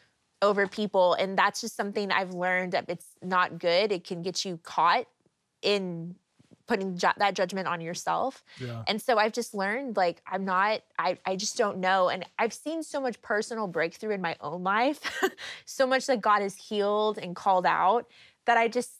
over 0.42 0.66
people. 0.66 1.14
And 1.14 1.38
that's 1.38 1.60
just 1.60 1.76
something 1.76 2.10
I've 2.10 2.34
learned 2.34 2.72
that 2.72 2.86
it's 2.88 3.06
not 3.22 3.58
good. 3.58 3.92
It 3.92 4.04
can 4.04 4.22
get 4.22 4.44
you 4.44 4.58
caught 4.62 5.06
in 5.62 6.16
putting 6.66 6.96
ju- 6.96 7.08
that 7.18 7.34
judgment 7.34 7.68
on 7.68 7.80
yourself. 7.80 8.42
Yeah. 8.58 8.82
And 8.86 9.00
so 9.00 9.18
I've 9.18 9.32
just 9.32 9.54
learned 9.54 9.96
like 9.96 10.20
I'm 10.26 10.44
not 10.44 10.82
I 10.98 11.18
I 11.24 11.36
just 11.36 11.56
don't 11.56 11.78
know 11.78 12.08
and 12.08 12.24
I've 12.38 12.52
seen 12.52 12.82
so 12.82 13.00
much 13.00 13.20
personal 13.22 13.66
breakthrough 13.68 14.10
in 14.14 14.20
my 14.20 14.36
own 14.40 14.62
life. 14.64 15.00
so 15.64 15.86
much 15.86 16.06
that 16.06 16.20
God 16.20 16.42
has 16.42 16.56
healed 16.56 17.18
and 17.18 17.36
called 17.36 17.66
out 17.66 18.06
that 18.46 18.56
I 18.56 18.68
just 18.68 18.90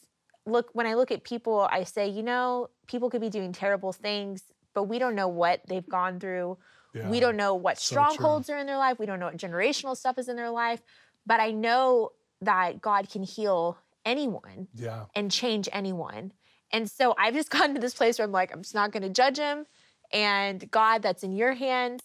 look 0.47 0.71
when 0.75 0.87
I 0.87 0.95
look 0.95 1.11
at 1.11 1.25
people 1.25 1.67
I 1.71 1.83
say, 1.85 2.09
you 2.09 2.23
know, 2.23 2.71
people 2.87 3.11
could 3.11 3.21
be 3.21 3.31
doing 3.31 3.53
terrible 3.53 3.93
things, 3.93 4.45
but 4.75 4.85
we 4.85 4.99
don't 4.99 5.15
know 5.17 5.29
what 5.29 5.61
they've 5.69 5.89
gone 5.89 6.21
through. 6.21 6.59
Yeah. 6.95 7.11
We 7.11 7.19
don't 7.21 7.37
know 7.37 7.55
what 7.57 7.79
So 7.79 7.95
true. 7.97 8.05
strongholds 8.05 8.49
are 8.49 8.57
in 8.59 8.67
their 8.67 8.79
life. 8.79 8.99
We 8.99 9.07
don't 9.07 9.19
know 9.19 9.27
what 9.27 9.37
generational 9.37 9.97
stuff 9.97 10.19
is 10.19 10.29
in 10.29 10.37
their 10.37 10.51
life, 10.51 10.81
but 11.27 11.41
I 11.41 11.51
know 11.51 12.13
that 12.43 12.81
God 12.81 13.11
can 13.11 13.23
heal 13.25 13.77
anyone 14.05 14.69
Yeah. 14.75 15.07
and 15.17 15.31
change 15.33 15.69
anyone. 15.73 16.33
And 16.73 16.91
so 16.91 17.15
I've 17.19 17.35
just 17.35 17.51
gotten 17.51 17.75
to 17.75 17.81
this 17.81 17.95
place 17.95 18.19
where 18.19 18.27
I'm 18.27 18.33
like, 18.33 18.53
I'm 18.53 18.63
just 18.63 18.75
not 18.75 18.93
going 18.93 19.03
to 19.03 19.11
judge 19.11 19.39
him. 19.39 19.67
And 20.13 20.71
God, 20.71 21.03
that's 21.03 21.23
in 21.23 21.33
your 21.33 21.55
hands. 21.55 22.03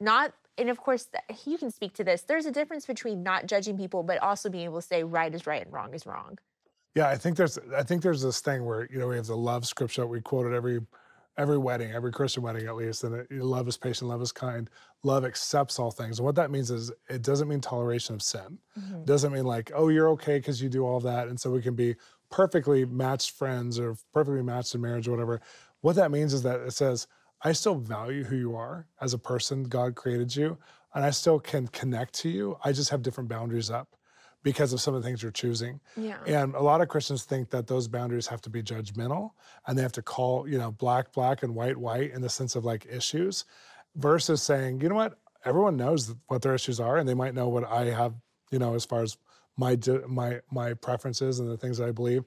Not, 0.00 0.32
and 0.58 0.68
of 0.68 0.78
course, 0.78 1.08
you 1.46 1.58
can 1.58 1.70
speak 1.70 1.94
to 1.94 2.04
this. 2.04 2.22
There's 2.22 2.46
a 2.46 2.50
difference 2.50 2.86
between 2.86 3.22
not 3.22 3.46
judging 3.46 3.76
people, 3.76 4.02
but 4.02 4.18
also 4.18 4.48
being 4.48 4.64
able 4.64 4.80
to 4.80 4.86
say 4.86 5.04
right 5.04 5.32
is 5.32 5.46
right 5.46 5.62
and 5.62 5.72
wrong 5.72 5.94
is 5.94 6.06
wrong. 6.06 6.38
Yeah, 6.94 7.08
I 7.08 7.16
think 7.16 7.36
there's 7.36 7.58
I 7.76 7.82
think 7.82 8.02
there's 8.02 8.22
this 8.22 8.40
thing 8.40 8.64
where 8.64 8.88
you 8.90 8.98
know 8.98 9.08
we 9.08 9.16
have 9.16 9.26
the 9.26 9.36
love 9.36 9.66
scripture 9.66 10.02
that 10.02 10.06
we 10.06 10.20
quote 10.20 10.46
at 10.46 10.52
every 10.52 10.80
every 11.36 11.58
wedding, 11.58 11.90
every 11.90 12.12
Christian 12.12 12.44
wedding 12.44 12.66
at 12.68 12.76
least, 12.76 13.02
and 13.02 13.14
it, 13.16 13.32
love 13.32 13.66
is 13.66 13.76
patient, 13.76 14.08
love 14.08 14.22
is 14.22 14.30
kind, 14.30 14.70
love 15.02 15.24
accepts 15.24 15.80
all 15.80 15.90
things. 15.90 16.20
And 16.20 16.26
what 16.26 16.36
that 16.36 16.52
means 16.52 16.70
is 16.70 16.92
it 17.10 17.22
doesn't 17.22 17.48
mean 17.48 17.60
toleration 17.60 18.14
of 18.14 18.22
sin. 18.22 18.58
It 18.76 19.06
doesn't 19.06 19.32
mean 19.32 19.44
like 19.44 19.72
oh 19.74 19.88
you're 19.88 20.10
okay 20.10 20.38
because 20.38 20.62
you 20.62 20.68
do 20.68 20.86
all 20.86 21.00
that, 21.00 21.26
and 21.26 21.38
so 21.38 21.50
we 21.50 21.62
can 21.62 21.74
be 21.74 21.96
perfectly 22.34 22.84
matched 22.84 23.30
friends 23.30 23.78
or 23.78 23.96
perfectly 24.12 24.42
matched 24.42 24.74
in 24.74 24.80
marriage 24.80 25.06
or 25.06 25.12
whatever. 25.12 25.40
What 25.82 25.94
that 25.94 26.10
means 26.10 26.34
is 26.34 26.42
that 26.42 26.58
it 26.58 26.72
says 26.72 27.06
I 27.42 27.52
still 27.52 27.76
value 27.76 28.24
who 28.24 28.34
you 28.34 28.56
are 28.56 28.88
as 29.00 29.14
a 29.14 29.18
person. 29.18 29.64
God 29.64 29.94
created 29.94 30.34
you, 30.34 30.58
and 30.94 31.04
I 31.04 31.10
still 31.10 31.38
can 31.38 31.68
connect 31.68 32.12
to 32.14 32.28
you. 32.28 32.58
I 32.64 32.72
just 32.72 32.90
have 32.90 33.02
different 33.02 33.28
boundaries 33.28 33.70
up 33.70 33.94
because 34.42 34.72
of 34.72 34.80
some 34.80 34.94
of 34.94 35.02
the 35.02 35.08
things 35.08 35.22
you're 35.22 35.30
choosing. 35.30 35.78
Yeah. 35.96 36.18
And 36.26 36.56
a 36.56 36.60
lot 36.60 36.80
of 36.80 36.88
Christians 36.88 37.22
think 37.22 37.50
that 37.50 37.68
those 37.68 37.86
boundaries 37.86 38.26
have 38.26 38.40
to 38.42 38.50
be 38.50 38.64
judgmental 38.64 39.30
and 39.68 39.78
they 39.78 39.82
have 39.82 39.92
to 39.92 40.02
call, 40.02 40.48
you 40.48 40.58
know, 40.58 40.72
black, 40.72 41.12
black 41.12 41.44
and 41.44 41.54
white, 41.54 41.76
white 41.76 42.10
in 42.10 42.20
the 42.20 42.28
sense 42.28 42.56
of 42.56 42.64
like 42.64 42.84
issues 42.90 43.44
versus 43.94 44.42
saying, 44.42 44.80
you 44.80 44.88
know 44.88 44.96
what, 44.96 45.18
everyone 45.44 45.76
knows 45.76 46.14
what 46.26 46.42
their 46.42 46.54
issues 46.54 46.80
are 46.80 46.98
and 46.98 47.08
they 47.08 47.14
might 47.14 47.34
know 47.34 47.48
what 47.48 47.64
I 47.64 47.86
have, 47.86 48.14
you 48.50 48.58
know, 48.58 48.74
as 48.74 48.84
far 48.84 49.02
as 49.02 49.16
my 49.56 49.78
my 50.08 50.40
my 50.50 50.74
preferences 50.74 51.40
and 51.40 51.50
the 51.50 51.56
things 51.56 51.78
that 51.78 51.88
I 51.88 51.92
believe. 51.92 52.24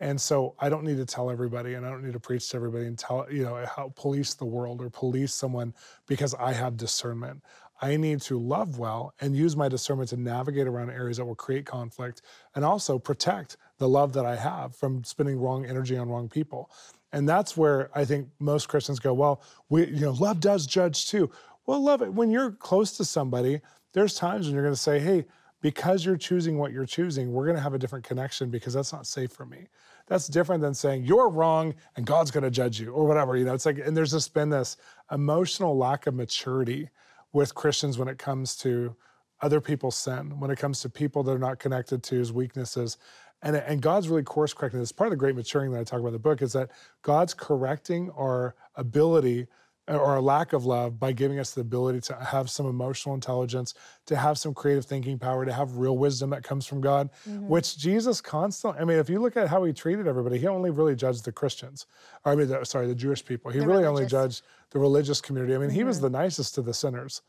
And 0.00 0.18
so 0.18 0.54
I 0.58 0.70
don't 0.70 0.84
need 0.84 0.96
to 0.96 1.04
tell 1.04 1.30
everybody 1.30 1.74
and 1.74 1.84
I 1.86 1.90
don't 1.90 2.02
need 2.02 2.14
to 2.14 2.20
preach 2.20 2.48
to 2.50 2.56
everybody 2.56 2.86
and 2.86 2.98
tell, 2.98 3.26
you 3.30 3.42
know, 3.42 3.62
how 3.66 3.92
police 3.96 4.32
the 4.32 4.46
world 4.46 4.80
or 4.80 4.88
police 4.88 5.34
someone 5.34 5.74
because 6.06 6.34
I 6.34 6.54
have 6.54 6.78
discernment. 6.78 7.42
I 7.82 7.96
need 7.96 8.20
to 8.22 8.38
love 8.38 8.78
well 8.78 9.14
and 9.20 9.36
use 9.36 9.56
my 9.56 9.68
discernment 9.68 10.10
to 10.10 10.16
navigate 10.16 10.66
around 10.66 10.90
areas 10.90 11.18
that 11.18 11.24
will 11.24 11.34
create 11.34 11.66
conflict 11.66 12.22
and 12.54 12.64
also 12.64 12.98
protect 12.98 13.58
the 13.78 13.88
love 13.88 14.12
that 14.14 14.24
I 14.26 14.36
have 14.36 14.74
from 14.74 15.04
spending 15.04 15.38
wrong 15.38 15.66
energy 15.66 15.96
on 15.96 16.08
wrong 16.08 16.28
people. 16.28 16.70
And 17.12 17.28
that's 17.28 17.56
where 17.56 17.90
I 17.94 18.04
think 18.04 18.28
most 18.38 18.68
Christians 18.68 19.00
go, 19.00 19.12
well, 19.12 19.42
we, 19.68 19.86
you 19.86 20.00
know, 20.00 20.12
love 20.12 20.40
does 20.40 20.66
judge 20.66 21.08
too. 21.08 21.30
Well, 21.66 21.82
love 21.82 22.02
it. 22.02 22.12
When 22.12 22.30
you're 22.30 22.52
close 22.52 22.96
to 22.98 23.04
somebody, 23.04 23.60
there's 23.92 24.14
times 24.14 24.46
when 24.46 24.54
you're 24.54 24.64
going 24.64 24.74
to 24.74 24.80
say, 24.80 24.98
hey, 24.98 25.26
because 25.60 26.04
you're 26.04 26.16
choosing 26.16 26.58
what 26.58 26.72
you're 26.72 26.86
choosing, 26.86 27.32
we're 27.32 27.44
going 27.44 27.56
to 27.56 27.62
have 27.62 27.74
a 27.74 27.78
different 27.78 28.04
connection 28.04 28.50
because 28.50 28.74
that's 28.74 28.92
not 28.92 29.06
safe 29.06 29.32
for 29.32 29.44
me. 29.44 29.66
That's 30.06 30.26
different 30.26 30.62
than 30.62 30.74
saying 30.74 31.04
you're 31.04 31.28
wrong 31.28 31.74
and 31.96 32.06
God's 32.06 32.30
going 32.30 32.44
to 32.44 32.50
judge 32.50 32.80
you 32.80 32.92
or 32.92 33.06
whatever. 33.06 33.36
You 33.36 33.44
know, 33.44 33.54
it's 33.54 33.66
like, 33.66 33.78
and 33.78 33.96
there's 33.96 34.12
just 34.12 34.32
been 34.34 34.50
this 34.50 34.76
emotional 35.12 35.76
lack 35.76 36.06
of 36.06 36.14
maturity 36.14 36.88
with 37.32 37.54
Christians 37.54 37.98
when 37.98 38.08
it 38.08 38.18
comes 38.18 38.56
to 38.56 38.96
other 39.42 39.60
people's 39.60 39.96
sin, 39.96 40.38
when 40.40 40.50
it 40.50 40.58
comes 40.58 40.80
to 40.80 40.88
people 40.88 41.22
that 41.22 41.32
are 41.32 41.38
not 41.38 41.58
connected 41.58 42.02
to 42.04 42.16
his 42.16 42.32
weaknesses. 42.32 42.98
And, 43.42 43.56
and 43.56 43.80
God's 43.80 44.08
really 44.08 44.22
course 44.22 44.52
correcting 44.52 44.80
this. 44.80 44.92
Part 44.92 45.08
of 45.08 45.12
the 45.12 45.16
great 45.16 45.36
maturing 45.36 45.72
that 45.72 45.80
I 45.80 45.84
talk 45.84 46.00
about 46.00 46.08
in 46.08 46.14
the 46.14 46.18
book 46.18 46.42
is 46.42 46.52
that 46.52 46.70
God's 47.02 47.32
correcting 47.32 48.10
our 48.10 48.54
ability 48.76 49.46
or 49.88 50.16
a 50.16 50.20
lack 50.20 50.52
of 50.52 50.64
love 50.64 51.00
by 51.00 51.12
giving 51.12 51.38
us 51.38 51.52
the 51.52 51.60
ability 51.60 52.00
to 52.00 52.14
have 52.14 52.48
some 52.48 52.66
emotional 52.66 53.14
intelligence, 53.14 53.74
to 54.06 54.16
have 54.16 54.38
some 54.38 54.54
creative 54.54 54.84
thinking 54.84 55.18
power, 55.18 55.44
to 55.44 55.52
have 55.52 55.76
real 55.76 55.98
wisdom 55.98 56.30
that 56.30 56.44
comes 56.44 56.66
from 56.66 56.80
God, 56.80 57.10
mm-hmm. 57.28 57.48
which 57.48 57.76
Jesus 57.76 58.20
constantly, 58.20 58.80
I 58.80 58.84
mean, 58.84 58.98
if 58.98 59.10
you 59.10 59.18
look 59.20 59.36
at 59.36 59.48
how 59.48 59.64
he 59.64 59.72
treated 59.72 60.06
everybody, 60.06 60.38
he 60.38 60.46
only 60.46 60.70
really 60.70 60.94
judged 60.94 61.24
the 61.24 61.32
Christians, 61.32 61.86
or 62.24 62.32
I 62.32 62.34
mean, 62.36 62.48
the, 62.48 62.64
sorry, 62.64 62.86
the 62.86 62.94
Jewish 62.94 63.24
people. 63.24 63.50
He 63.50 63.58
The 63.58 63.66
really 63.66 63.84
only 63.84 64.06
judged 64.06 64.42
the 64.70 64.78
religious 64.78 65.20
community. 65.20 65.54
I 65.54 65.58
mean, 65.58 65.70
he 65.70 65.82
was 65.82 65.96
mm-hmm. 65.96 66.12
the 66.12 66.18
nicest 66.18 66.54
to 66.56 66.62
the 66.62 66.74
sinners. 66.74 67.22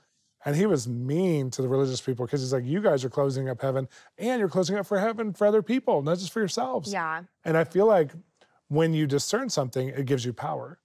And 0.44 0.56
he 0.56 0.66
was 0.66 0.88
mean 0.88 1.52
to 1.52 1.62
the 1.62 1.68
religious 1.68 2.02
people 2.02 2.26
because 2.26 2.42
he's 2.42 2.52
like, 2.52 2.66
you 2.66 2.82
guys 2.82 3.06
are 3.06 3.12
closing 3.12 3.48
up 3.48 3.62
heaven 3.62 3.88
and 4.18 4.40
you're 4.40 4.50
closing 4.50 4.76
up 4.76 4.88
for 4.88 5.00
heaven 5.00 5.34
for 5.34 5.46
other 5.46 5.62
people, 5.62 6.02
not 6.02 6.18
just 6.18 6.32
for 6.32 6.40
yourselves. 6.40 6.92
Yeah. 6.92 7.22
And 7.46 7.56
I 7.56 7.64
feel 7.64 7.86
like 7.86 8.12
when 8.68 8.94
you 8.94 9.06
discern 9.06 9.50
something, 9.50 9.90
it 9.90 10.08
gives 10.08 10.26
you 10.26 10.34
power. 10.34 10.80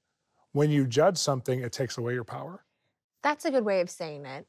When 0.57 0.71
you 0.71 0.87
judge 0.87 1.19
something, 1.19 1.61
it 1.61 1.71
takes 1.71 1.99
away 1.99 2.15
your 2.15 2.25
power. 2.25 2.65
That's 3.23 3.45
a 3.45 3.51
good 3.51 3.67
way 3.67 3.83
of 3.83 3.91
saying 3.91 4.25
it. 4.25 4.47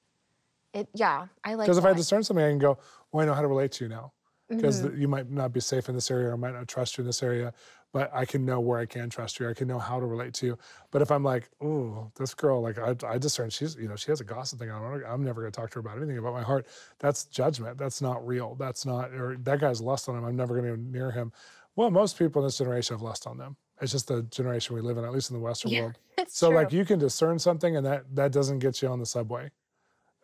It 0.73 0.87
yeah, 0.93 1.27
I 1.43 1.55
like 1.55 1.65
Because 1.65 1.77
if 1.77 1.83
I 1.83 1.91
discern 1.91 2.23
something, 2.23 2.45
I 2.45 2.47
can 2.47 2.59
go, 2.59 2.77
well, 3.11 3.23
I 3.23 3.25
know 3.25 3.33
how 3.33 3.41
to 3.41 3.47
relate 3.49 3.73
to 3.73 3.83
you 3.83 3.89
now. 3.89 4.13
Because 4.47 4.83
Mhm. 4.83 4.97
you 4.97 5.09
might 5.09 5.29
not 5.29 5.51
be 5.51 5.59
safe 5.59 5.89
in 5.89 5.95
this 5.95 6.09
area 6.09 6.29
or 6.29 6.33
I 6.33 6.37
might 6.37 6.53
not 6.53 6.69
trust 6.69 6.97
you 6.97 7.01
in 7.01 7.07
this 7.07 7.21
area, 7.21 7.53
but 7.91 8.09
I 8.13 8.23
can 8.23 8.45
know 8.45 8.61
where 8.61 8.79
I 8.79 8.85
can 8.85 9.09
trust 9.09 9.37
you. 9.37 9.49
I 9.49 9.53
can 9.53 9.67
know 9.67 9.79
how 9.79 9.99
to 9.99 10.05
relate 10.05 10.33
to 10.35 10.45
you. 10.45 10.57
But 10.91 11.01
if 11.01 11.11
I'm 11.11 11.25
like, 11.25 11.49
oh, 11.59 12.09
this 12.15 12.33
girl, 12.33 12.61
like 12.61 12.77
I, 12.79 12.95
I 13.05 13.17
discern 13.17 13.49
she's, 13.49 13.75
you 13.75 13.89
know, 13.89 13.97
she 13.97 14.09
has 14.09 14.21
a 14.21 14.23
gossip 14.23 14.59
thing 14.59 14.71
on 14.71 14.81
her. 14.81 15.05
I'm 15.05 15.25
never 15.25 15.41
going 15.41 15.51
to 15.51 15.59
talk 15.59 15.71
to 15.71 15.75
her 15.75 15.79
about 15.81 15.97
anything 15.97 16.19
about 16.19 16.33
my 16.33 16.41
heart. 16.41 16.67
That's 16.99 17.25
judgment. 17.25 17.77
That's 17.77 18.01
not 18.01 18.25
real. 18.25 18.55
That's 18.55 18.85
not, 18.85 19.11
or 19.11 19.35
that 19.39 19.59
guy's 19.59 19.81
lust 19.81 20.07
on 20.07 20.15
him. 20.15 20.23
I'm 20.23 20.37
never 20.37 20.57
going 20.57 20.73
to 20.73 20.79
near 20.81 21.11
him. 21.11 21.33
Well, 21.75 21.91
most 21.91 22.17
people 22.17 22.41
in 22.41 22.47
this 22.47 22.57
generation 22.57 22.93
have 22.93 23.01
lust 23.01 23.27
on 23.27 23.37
them. 23.37 23.57
It's 23.81 23.91
just 23.91 24.07
the 24.07 24.23
generation 24.23 24.75
we 24.75 24.81
live 24.81 24.97
in, 24.97 25.05
at 25.05 25.11
least 25.11 25.29
in 25.29 25.35
the 25.35 25.41
Western 25.43 25.71
Yeah, 25.71 25.81
world. 25.81 25.99
So 26.27 26.47
true. 26.49 26.55
like 26.55 26.71
you 26.73 26.83
can 26.83 26.99
discern 26.99 27.39
something 27.39 27.77
and 27.77 27.85
that 27.85 28.03
that 28.15 28.31
doesn't 28.31 28.59
get 28.59 28.81
you 28.81 28.87
on 28.89 28.99
the 28.99 29.05
subway. 29.05 29.49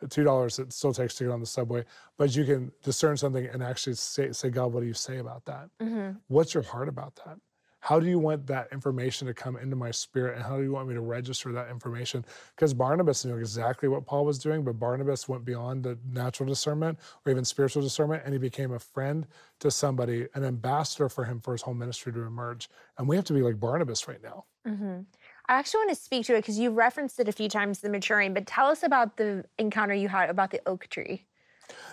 Two 0.09 0.23
dollars 0.23 0.59
it 0.59 0.73
still 0.73 0.93
takes 0.93 1.15
to 1.15 1.23
get 1.23 1.31
on 1.31 1.39
the 1.39 1.45
subway, 1.45 1.85
but 2.17 2.35
you 2.35 2.43
can 2.45 2.71
discern 2.83 3.15
something 3.15 3.45
and 3.45 3.63
actually 3.63 3.95
say, 3.95 4.31
say, 4.33 4.49
God, 4.49 4.73
what 4.73 4.81
do 4.81 4.87
you 4.87 4.93
say 4.93 5.19
about 5.19 5.45
that? 5.45 5.69
Mhm. 5.79 6.19
What's 6.27 6.53
your 6.53 6.63
heart 6.63 6.89
about 6.89 7.15
that? 7.25 7.37
How 7.83 7.99
do 7.99 8.07
you 8.07 8.17
want 8.17 8.47
that 8.47 8.69
information 8.71 9.27
to 9.27 9.33
come 9.33 9.57
into 9.57 9.75
my 9.75 9.91
spirit 9.91 10.37
and 10.37 10.45
how 10.45 10.55
do 10.55 10.63
you 10.63 10.71
want 10.71 10.87
me 10.87 10.93
to 10.93 11.01
register 11.01 11.51
that 11.51 11.69
information? 11.69 12.23
Because 12.55 12.73
Barnabas 12.73 13.25
knew 13.25 13.35
exactly 13.35 13.89
what 13.89 14.05
Paul 14.05 14.23
was 14.23 14.39
doing, 14.39 14.63
but 14.63 14.79
Barnabas 14.79 15.27
went 15.27 15.43
beyond 15.43 15.83
the 15.83 15.99
natural 16.09 16.47
discernment 16.47 16.97
or 17.25 17.31
even 17.33 17.43
spiritual 17.43 17.81
discernment 17.81 18.23
and 18.23 18.31
he 18.31 18.39
became 18.39 18.71
a 18.71 18.79
friend 18.79 19.27
to 19.59 19.69
somebody, 19.69 20.27
an 20.33 20.45
ambassador 20.45 21.09
for 21.09 21.25
him 21.25 21.41
for 21.41 21.51
his 21.51 21.61
whole 21.61 21.73
ministry 21.73 22.13
to 22.13 22.21
emerge. 22.21 22.69
And 22.97 23.05
we 23.05 23.17
have 23.17 23.25
to 23.25 23.33
be 23.33 23.41
like 23.41 23.59
Barnabas 23.59 24.07
right 24.07 24.23
now. 24.23 24.45
hmm 24.65 25.01
I 25.49 25.55
actually 25.55 25.79
want 25.79 25.89
to 25.89 26.01
speak 26.01 26.25
to 26.27 26.35
it 26.35 26.37
because 26.37 26.57
you've 26.57 26.77
referenced 26.77 27.19
it 27.19 27.27
a 27.27 27.33
few 27.33 27.49
times, 27.49 27.81
the 27.81 27.89
maturing, 27.89 28.33
but 28.33 28.47
tell 28.47 28.67
us 28.67 28.83
about 28.83 29.17
the 29.17 29.43
encounter 29.59 29.93
you 29.93 30.07
had 30.07 30.29
about 30.29 30.51
the 30.51 30.61
oak 30.65 30.87
tree. 30.87 31.25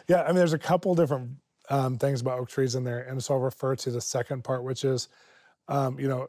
Yeah, 0.07 0.23
I 0.23 0.29
mean, 0.29 0.37
there's 0.37 0.53
a 0.53 0.59
couple 0.59 0.95
different 0.95 1.31
um, 1.69 1.99
things 1.99 2.21
about 2.21 2.39
oak 2.39 2.49
trees 2.49 2.77
in 2.77 2.85
there, 2.85 3.01
and 3.01 3.21
so 3.23 3.35
I'll 3.35 3.41
refer 3.41 3.75
to 3.75 3.91
the 3.91 4.01
second 4.01 4.45
part, 4.45 4.63
which 4.63 4.85
is 4.85 5.09
um, 5.71 5.99
you 5.99 6.09
know, 6.09 6.27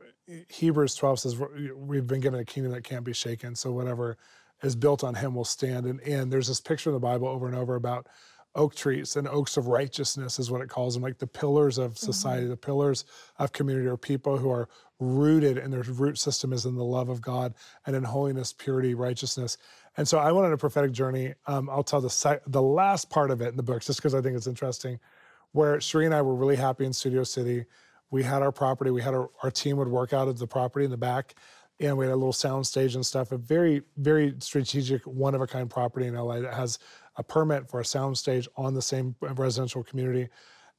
Hebrews 0.47 0.95
12 0.95 1.19
says 1.19 1.41
we've 1.75 2.07
been 2.07 2.21
given 2.21 2.39
a 2.39 2.45
kingdom 2.45 2.71
that 2.71 2.83
can't 2.83 3.03
be 3.03 3.11
shaken. 3.11 3.55
So 3.55 3.71
whatever 3.71 4.17
is 4.63 4.75
built 4.75 5.03
on 5.03 5.15
him 5.15 5.35
will 5.35 5.43
stand. 5.43 5.85
And, 5.85 5.99
and 6.01 6.31
there's 6.31 6.47
this 6.47 6.61
picture 6.61 6.91
in 6.91 6.93
the 6.93 6.99
Bible 6.99 7.27
over 7.27 7.47
and 7.47 7.55
over 7.55 7.75
about 7.75 8.07
oak 8.53 8.75
trees 8.75 9.15
and 9.15 9.27
oaks 9.27 9.57
of 9.57 9.67
righteousness 9.67 10.37
is 10.37 10.51
what 10.51 10.61
it 10.61 10.69
calls 10.69 10.93
them, 10.93 11.03
like 11.03 11.17
the 11.17 11.27
pillars 11.27 11.77
of 11.77 11.97
society, 11.97 12.43
mm-hmm. 12.43 12.51
the 12.51 12.57
pillars 12.57 13.05
of 13.39 13.51
community 13.51 13.87
are 13.87 13.97
people 13.97 14.37
who 14.37 14.51
are 14.51 14.69
rooted 14.99 15.57
and 15.57 15.73
their 15.73 15.81
root 15.81 16.19
system 16.19 16.53
is 16.53 16.65
in 16.65 16.75
the 16.75 16.83
love 16.83 17.09
of 17.09 17.21
God 17.21 17.53
and 17.85 17.95
in 17.95 18.03
holiness, 18.03 18.53
purity, 18.53 18.93
righteousness. 18.93 19.57
And 19.97 20.07
so 20.07 20.19
I 20.19 20.31
went 20.31 20.45
on 20.45 20.53
a 20.53 20.57
prophetic 20.57 20.91
journey. 20.91 21.33
Um, 21.47 21.69
I'll 21.69 21.83
tell 21.83 22.01
the 22.01 22.41
the 22.47 22.61
last 22.61 23.09
part 23.09 23.31
of 23.31 23.41
it 23.41 23.47
in 23.47 23.57
the 23.57 23.63
book, 23.63 23.81
just 23.81 23.99
because 23.99 24.13
I 24.13 24.21
think 24.21 24.37
it's 24.37 24.47
interesting, 24.47 24.99
where 25.53 25.81
Cherie 25.81 26.05
and 26.05 26.13
I 26.13 26.21
were 26.21 26.35
really 26.35 26.55
happy 26.55 26.85
in 26.85 26.93
Studio 26.93 27.23
City. 27.23 27.65
We 28.11 28.23
had 28.23 28.41
our 28.43 28.51
property. 28.51 28.91
We 28.91 29.01
had 29.01 29.13
our, 29.13 29.29
our 29.41 29.49
team 29.49 29.77
would 29.77 29.87
work 29.87 30.13
out 30.13 30.27
of 30.27 30.37
the 30.37 30.47
property 30.47 30.85
in 30.85 30.91
the 30.91 30.97
back, 30.97 31.35
and 31.79 31.97
we 31.97 32.05
had 32.05 32.13
a 32.13 32.15
little 32.15 32.33
sound 32.33 32.67
stage 32.67 32.93
and 32.93 33.05
stuff. 33.05 33.31
A 33.31 33.37
very, 33.37 33.81
very 33.97 34.35
strategic, 34.39 35.03
one 35.07 35.33
of 35.33 35.41
a 35.41 35.47
kind 35.47 35.69
property 35.69 36.07
in 36.07 36.13
LA 36.13 36.41
that 36.41 36.53
has 36.53 36.77
a 37.15 37.23
permit 37.23 37.69
for 37.69 37.79
a 37.79 37.85
sound 37.85 38.17
stage 38.17 38.47
on 38.55 38.73
the 38.73 38.81
same 38.81 39.15
residential 39.21 39.83
community. 39.83 40.29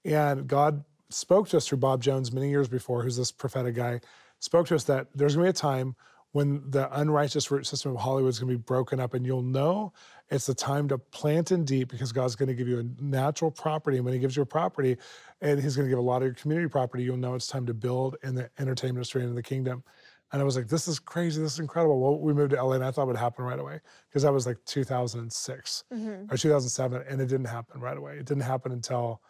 And 0.05 0.47
God 0.47 0.85
spoke 1.09 1.49
to 1.49 1.57
us 1.57 1.67
through 1.67 1.79
Bob 1.79 2.03
Jones 2.03 2.33
many 2.33 2.51
years 2.51 2.69
before, 2.69 3.03
who's 3.03 3.17
this 3.17 3.33
prophetic 3.33 3.75
guy, 3.75 4.01
spoke 4.39 4.67
to 4.69 4.75
us 4.75 4.85
that 4.85 5.09
there's 5.15 5.35
going 5.35 5.47
to 5.47 5.53
be 5.53 5.57
a 5.57 5.61
time 5.61 5.97
when 6.33 6.63
the 6.71 6.89
unrighteous 6.99 7.51
root 7.51 7.67
system 7.67 7.93
of 7.93 7.99
Hollywood 7.99 8.31
is 8.31 8.39
going 8.39 8.51
to 8.51 8.59
be 8.59 8.63
broken 8.63 8.99
up, 9.01 9.15
and 9.15 9.25
you'll 9.25 9.43
know 9.43 9.93
it's 10.31 10.47
the 10.47 10.55
time 10.55 10.89
to 10.89 10.99
plant 10.99 11.53
in 11.53 11.65
deep 11.65 11.91
because 11.91 12.11
God's 12.11 12.35
going 12.37 12.49
to 12.49 12.55
give 12.55 12.67
you 12.67 12.81
a 12.81 13.03
natural 13.03 13.51
property. 13.51 13.99
And 13.99 14.05
when 14.05 14.15
He 14.15 14.21
gives 14.21 14.37
you 14.37 14.43
a 14.43 14.47
property, 14.47 14.97
and 15.41 15.61
He's 15.61 15.77
going 15.77 15.87
to 15.87 15.91
give 15.91 15.99
a 15.99 16.03
lot 16.03 16.19
of 16.19 16.25
your 16.25 16.35
community 16.35 16.69
property, 16.69 17.05
you'll 17.05 17.19
know 17.19 17.35
it's 17.35 17.47
time 17.47 17.67
to 17.67 17.75
build 17.75 18.17
in 18.23 18.35
the 18.35 18.51
entertainment 18.59 18.97
industry 18.99 19.23
and 19.23 19.31
in 19.31 19.37
the 19.37 19.43
kingdom. 19.43 19.85
And 20.33 20.41
I 20.41 20.45
was 20.45 20.57
like, 20.57 20.69
this 20.69 20.89
is 20.89 20.99
crazy. 20.99 21.43
This 21.43 21.53
is 21.55 21.59
incredible. 21.59 22.01
Well, 22.01 22.19
we 22.19 22.33
moved 22.33 22.53
to 22.53 22.63
LA 22.63 22.73
and 22.73 22.85
I 22.85 22.91
thought 22.91 23.03
it 23.03 23.09
would 23.09 23.17
happen 23.17 23.45
right 23.45 23.59
away 23.59 23.81
because 24.09 24.23
that 24.23 24.33
was 24.33 24.47
like 24.47 24.57
2006 24.65 25.85
mm-hmm. 25.93 26.33
or 26.33 26.37
2007. 26.39 27.05
And 27.07 27.21
it 27.21 27.27
didn't 27.27 27.47
happen 27.47 27.81
right 27.83 27.97
away. 27.97 28.15
It 28.15 28.25
didn't 28.25 28.45
happen 28.45 28.73
until 28.73 29.21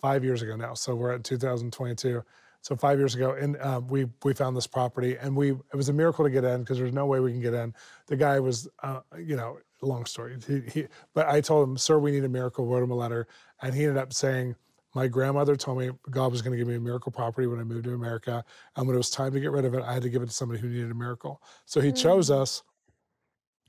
five 0.00 0.24
years 0.24 0.40
ago 0.40 0.56
now. 0.56 0.72
So 0.72 0.94
we're 0.94 1.12
at 1.12 1.24
2022. 1.24 2.22
So 2.62 2.76
five 2.76 2.98
years 2.98 3.14
ago, 3.14 3.32
and 3.32 3.60
um, 3.62 3.86
we 3.88 4.06
we 4.22 4.34
found 4.34 4.56
this 4.56 4.66
property, 4.66 5.16
and 5.16 5.34
we 5.34 5.52
it 5.52 5.76
was 5.76 5.88
a 5.88 5.92
miracle 5.92 6.24
to 6.24 6.30
get 6.30 6.44
in 6.44 6.60
because 6.60 6.78
there's 6.78 6.92
no 6.92 7.06
way 7.06 7.20
we 7.20 7.32
can 7.32 7.40
get 7.40 7.54
in. 7.54 7.74
The 8.06 8.16
guy 8.16 8.38
was, 8.38 8.68
uh, 8.82 9.00
you 9.18 9.36
know, 9.36 9.58
long 9.80 10.04
story. 10.04 10.36
He, 10.46 10.60
he, 10.70 10.86
but 11.14 11.26
I 11.26 11.40
told 11.40 11.68
him, 11.68 11.78
sir, 11.78 11.98
we 11.98 12.10
need 12.10 12.24
a 12.24 12.28
miracle. 12.28 12.66
Wrote 12.66 12.82
him 12.82 12.90
a 12.90 12.94
letter, 12.94 13.28
and 13.62 13.74
he 13.74 13.84
ended 13.84 13.96
up 13.96 14.12
saying, 14.12 14.56
my 14.94 15.06
grandmother 15.06 15.56
told 15.56 15.78
me 15.78 15.90
God 16.10 16.32
was 16.32 16.42
going 16.42 16.52
to 16.52 16.58
give 16.58 16.66
me 16.66 16.74
a 16.74 16.80
miracle 16.80 17.12
property 17.12 17.46
when 17.46 17.60
I 17.60 17.64
moved 17.64 17.84
to 17.84 17.94
America. 17.94 18.44
And 18.76 18.86
when 18.86 18.94
it 18.94 18.98
was 18.98 19.10
time 19.10 19.32
to 19.32 19.40
get 19.40 19.52
rid 19.52 19.64
of 19.64 19.74
it, 19.74 19.82
I 19.82 19.92
had 19.92 20.02
to 20.02 20.08
give 20.08 20.22
it 20.22 20.26
to 20.26 20.32
somebody 20.32 20.60
who 20.60 20.68
needed 20.68 20.90
a 20.90 20.94
miracle. 20.94 21.40
So 21.64 21.80
he 21.80 21.92
mm. 21.92 21.96
chose 21.96 22.30
us, 22.30 22.62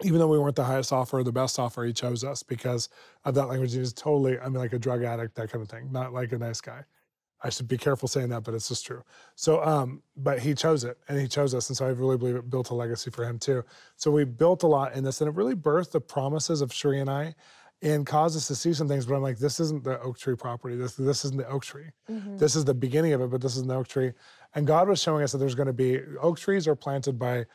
even 0.04 0.18
though 0.18 0.28
we 0.28 0.40
weren't 0.40 0.56
the 0.56 0.64
highest 0.64 0.92
offer 0.92 1.20
or 1.20 1.24
the 1.24 1.32
best 1.32 1.60
offer, 1.60 1.86
he 1.86 1.94
chose 1.94 2.24
us 2.24 2.42
because 2.42 2.90
of 3.24 3.36
that 3.36 3.46
language. 3.46 3.74
He 3.74 3.80
was 3.80 3.94
totally, 3.94 4.40
I 4.40 4.46
mean, 4.46 4.56
like 4.56 4.74
a 4.74 4.80
drug 4.80 5.04
addict, 5.04 5.36
that 5.36 5.52
kind 5.52 5.62
of 5.62 5.70
thing, 5.70 5.92
not 5.92 6.12
like 6.12 6.32
a 6.32 6.40
nice 6.40 6.60
guy. 6.60 6.84
I 7.44 7.50
should 7.50 7.68
be 7.68 7.78
careful 7.78 8.08
saying 8.08 8.30
that, 8.30 8.44
but 8.44 8.54
it's 8.54 8.68
just 8.68 8.86
true. 8.86 9.04
So, 9.36 9.64
um, 9.64 10.04
but 10.16 10.40
he 10.40 10.54
chose 10.54 10.84
it 10.84 10.98
and 11.08 11.20
he 11.20 11.28
chose 11.28 11.56
us. 11.56 11.70
And 11.70 11.78
so 11.78 11.86
I 11.86 11.90
really 11.90 12.18
believe 12.18 12.36
it 12.36 12.50
built 12.50 12.70
a 12.70 12.76
legacy 12.76 13.10
for 13.10 13.26
him 13.26 13.40
too. 13.40 13.64
So 13.96 14.12
we 14.12 14.26
built 14.26 14.64
a 14.64 14.68
lot 14.68 14.94
in 14.94 15.04
this 15.04 15.22
and 15.22 15.28
it 15.28 15.36
really 15.36 15.56
birthed 15.56 15.92
the 15.92 16.02
promises 16.02 16.62
of 16.62 16.72
Cherie 16.72 17.00
and 17.00 17.10
I 17.10 17.36
and 17.82 18.06
caused 18.06 18.38
us 18.38 18.48
to 18.48 18.56
see 18.56 18.74
some 18.74 18.88
things. 18.88 19.06
But 19.06 19.16
I'm 19.16 19.24
like, 19.24 19.40
this 19.40 19.60
isn't 19.60 19.84
the 19.84 20.00
oak 20.02 20.20
tree 20.20 20.36
property. 20.36 20.76
This 20.76 20.96
this 20.96 21.26
isn't 21.26 21.38
the 21.38 21.48
oak 21.48 21.66
tree. 21.66 21.90
Mm-hmm. 22.10 22.38
This 22.38 22.56
is 22.56 22.66
the 22.66 22.74
beginning 22.74 23.14
of 23.14 23.22
it, 23.22 23.32
but 23.32 23.42
this 23.42 23.56
is 23.56 23.64
the 23.64 23.76
oak 23.76 23.88
tree. 23.88 24.14
And 24.54 24.68
God 24.68 24.88
was 24.88 25.02
showing 25.02 25.24
us 25.24 25.32
that 25.32 25.40
there's 25.40 25.56
going 25.56 25.68
to 25.68 25.74
be 25.74 26.00
oak 26.22 26.38
trees 26.38 26.68
are 26.68 26.76
planted 26.76 27.18
by, 27.18 27.46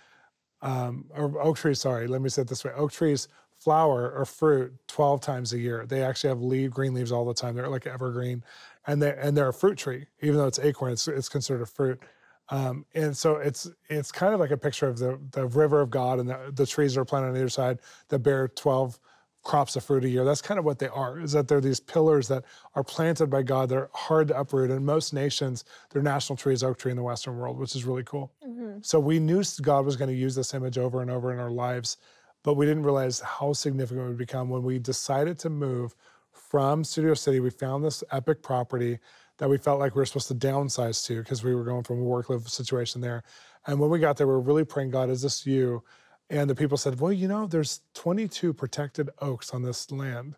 um, 0.63 1.07
or 1.15 1.41
oak 1.41 1.59
trees. 1.59 1.81
Sorry, 1.81 2.09
let 2.09 2.23
me 2.23 2.29
say 2.29 2.43
it 2.43 2.49
this 2.49 2.65
way: 2.65 2.73
oak 2.75 2.91
trees 2.93 3.29
flower 3.59 4.13
or 4.13 4.25
fruit 4.25 4.75
12 4.89 5.21
times 5.21 5.53
a 5.53 5.59
year. 5.59 5.87
They 5.87 6.03
actually 6.03 6.29
have 6.29 6.43
leaf, 6.43 6.71
green 6.71 6.95
leaves 6.95 7.13
all 7.13 7.25
the 7.25 7.35
time. 7.35 7.55
They're 7.55 7.69
like 7.69 7.87
evergreen, 7.87 8.45
and 8.87 9.03
they 9.03 9.17
and 9.21 9.37
they're 9.37 9.49
a 9.49 9.55
fruit 9.55 9.79
tree. 9.79 10.07
Even 10.21 10.37
though 10.37 10.47
it's 10.47 10.59
acorn, 10.59 10.93
it's 10.93 11.09
it's 11.09 11.29
considered 11.29 11.63
a 11.63 11.67
fruit. 11.67 12.03
Um, 12.49 12.87
and 12.95 13.17
so 13.17 13.37
it's 13.37 13.69
it's 13.89 14.13
kind 14.13 14.33
of 14.33 14.41
like 14.41 14.51
a 14.51 14.57
picture 14.57 14.89
of 14.89 14.99
the 14.99 15.19
the 15.33 15.47
river 15.47 15.81
of 15.81 15.91
God 15.91 16.21
and 16.21 16.29
the, 16.29 16.53
the 16.53 16.67
trees 16.67 16.95
that 16.95 17.01
are 17.01 17.05
planted 17.05 17.29
on 17.29 17.37
either 17.37 17.49
side 17.49 17.81
that 18.09 18.21
bear 18.21 18.49
12 18.49 18.99
crops 19.47 19.77
of 19.77 19.85
fruit 19.85 20.05
a 20.05 20.09
year. 20.09 20.25
That's 20.25 20.43
kind 20.43 20.59
of 20.59 20.65
what 20.65 20.81
they 20.81 20.89
are, 20.89 21.21
is 21.21 21.31
that 21.33 21.47
they're 21.47 21.61
these 21.61 21.79
pillars 21.79 22.27
that 22.29 22.45
are 22.75 22.83
planted 22.83 23.31
by 23.31 23.43
God. 23.43 23.69
They're 23.69 23.89
hard 23.95 24.29
to 24.29 24.39
uproot. 24.39 24.73
In 24.73 24.85
most 24.85 25.15
nations, 25.15 25.65
their 25.91 26.03
national 26.03 26.37
tree 26.37 26.53
is 26.53 26.65
oak 26.65 26.79
tree 26.79 26.91
in 26.91 26.97
the 26.97 27.03
Western 27.05 27.39
world, 27.39 27.57
which 27.57 27.77
is 27.77 27.85
really 27.85 28.03
cool. 28.03 28.33
Mm-hmm. 28.45 28.79
So 28.83 28.99
we 28.99 29.21
knew 29.21 29.45
God 29.63 29.85
was 29.85 29.97
going 29.97 30.11
to 30.11 30.17
use 30.17 30.35
this 30.35 30.53
image 30.53 30.79
over 30.79 31.01
and 31.01 31.11
over 31.11 31.33
in 31.33 31.39
our 31.39 31.53
lives, 31.53 31.97
but 32.43 32.55
we 32.55 32.67
didn't 32.67 32.83
realize 32.83 33.21
how 33.21 33.53
significant 33.53 34.05
it 34.05 34.09
would 34.09 34.19
become 34.19 34.51
when 34.51 34.65
we 34.65 34.81
decided 34.81 35.39
to 35.41 35.49
move 35.49 35.95
from 36.37 36.85
Studio 36.85 37.15
City. 37.15 37.41
We 37.41 37.51
found 37.51 37.85
this 37.85 38.05
epic 38.11 38.43
property 38.43 38.99
that 39.39 39.49
we 39.49 39.59
felt 39.59 39.79
like 39.79 39.95
we 39.95 40.01
were 40.01 40.07
supposed 40.07 40.29
to 40.29 40.35
downsize 40.35 41.05
to 41.07 41.23
because 41.23 41.45
we 41.45 41.55
were 41.55 41.65
going 41.65 41.83
from 41.83 42.01
a 42.01 42.05
work 42.05 42.31
live 42.31 42.49
situation 42.49 43.01
there. 43.01 43.23
And 43.67 43.79
when 43.81 43.91
we 43.91 43.99
got 43.99 44.17
there, 44.17 44.27
we 44.27 44.33
were 44.33 44.41
really 44.41 44.65
praying, 44.65 44.91
God, 44.91 45.11
is 45.11 45.23
this 45.23 45.47
you? 45.47 45.83
And 46.31 46.49
the 46.49 46.55
people 46.55 46.77
said, 46.77 47.01
well, 47.01 47.13
you 47.13 47.29
know, 47.29 47.47
there's 47.47 47.81
22 47.95 48.53
protected 48.53 49.11
oaks 49.21 49.53
on 49.53 49.63
this 49.63 49.91
land 49.91 50.37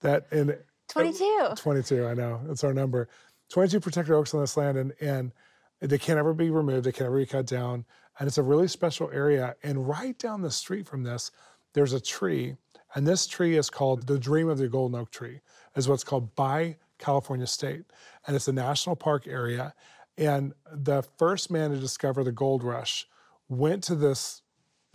that 0.00 0.26
in 0.32 0.56
22. 0.88 1.50
22, 1.56 2.06
I 2.06 2.14
know. 2.14 2.40
It's 2.48 2.64
our 2.64 2.72
number. 2.74 3.08
22 3.50 3.80
protected 3.80 4.14
oaks 4.14 4.34
on 4.34 4.40
this 4.40 4.56
land 4.56 4.78
and 4.78 4.92
and 5.00 5.32
they 5.80 5.98
can't 5.98 6.18
ever 6.18 6.34
be 6.34 6.50
removed, 6.50 6.84
they 6.84 6.92
can't 6.92 7.06
ever 7.06 7.18
be 7.18 7.26
cut 7.26 7.46
down. 7.46 7.84
And 8.18 8.26
it's 8.26 8.38
a 8.38 8.42
really 8.42 8.66
special 8.66 9.10
area. 9.12 9.54
And 9.62 9.86
right 9.86 10.18
down 10.18 10.42
the 10.42 10.50
street 10.50 10.88
from 10.88 11.04
this, 11.04 11.30
there's 11.72 11.92
a 11.92 12.00
tree. 12.00 12.56
And 12.98 13.06
this 13.06 13.28
tree 13.28 13.56
is 13.56 13.70
called 13.70 14.08
the 14.08 14.18
Dream 14.18 14.48
of 14.48 14.58
the 14.58 14.66
Golden 14.66 14.98
Oak 14.98 15.12
Tree, 15.12 15.40
is 15.76 15.88
what's 15.88 16.02
called 16.02 16.34
by 16.34 16.78
California 16.98 17.46
State. 17.46 17.84
And 18.26 18.34
it's 18.34 18.48
a 18.48 18.52
national 18.52 18.96
park 18.96 19.28
area. 19.28 19.72
And 20.16 20.52
the 20.72 21.04
first 21.16 21.48
man 21.48 21.70
to 21.70 21.76
discover 21.76 22.24
the 22.24 22.32
gold 22.32 22.64
rush 22.64 23.06
went 23.48 23.84
to 23.84 23.94
this 23.94 24.42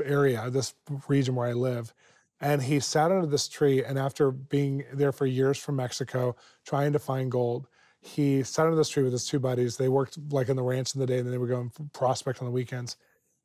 area, 0.04 0.50
this 0.50 0.74
region 1.08 1.36
where 1.36 1.48
I 1.48 1.54
live. 1.54 1.94
And 2.42 2.64
he 2.64 2.82
sat 2.82 3.10
under 3.10 3.26
this 3.26 3.48
tree, 3.48 3.86
and 3.86 3.98
after 3.98 4.32
being 4.32 4.84
there 4.92 5.14
for 5.14 5.26
years 5.26 5.58
from 5.58 5.78
Mexico, 5.78 6.36
trying 6.66 6.92
to 6.92 7.00
find 7.00 7.32
gold, 7.32 7.68
he 8.02 8.44
sat 8.44 8.66
under 8.66 8.76
this 8.76 8.90
tree 8.90 9.04
with 9.04 9.14
his 9.14 9.26
two 9.26 9.40
buddies. 9.40 9.78
They 9.78 9.88
worked 9.88 10.20
like 10.30 10.50
in 10.50 10.58
the 10.58 10.62
ranch 10.62 10.94
in 10.94 11.00
the 11.00 11.08
day, 11.08 11.20
and 11.20 11.26
then 11.26 11.32
they 11.32 11.38
would 11.38 11.48
go 11.48 11.62
and 11.62 11.94
prospect 11.94 12.42
on 12.42 12.46
the 12.48 12.52
weekends. 12.52 12.98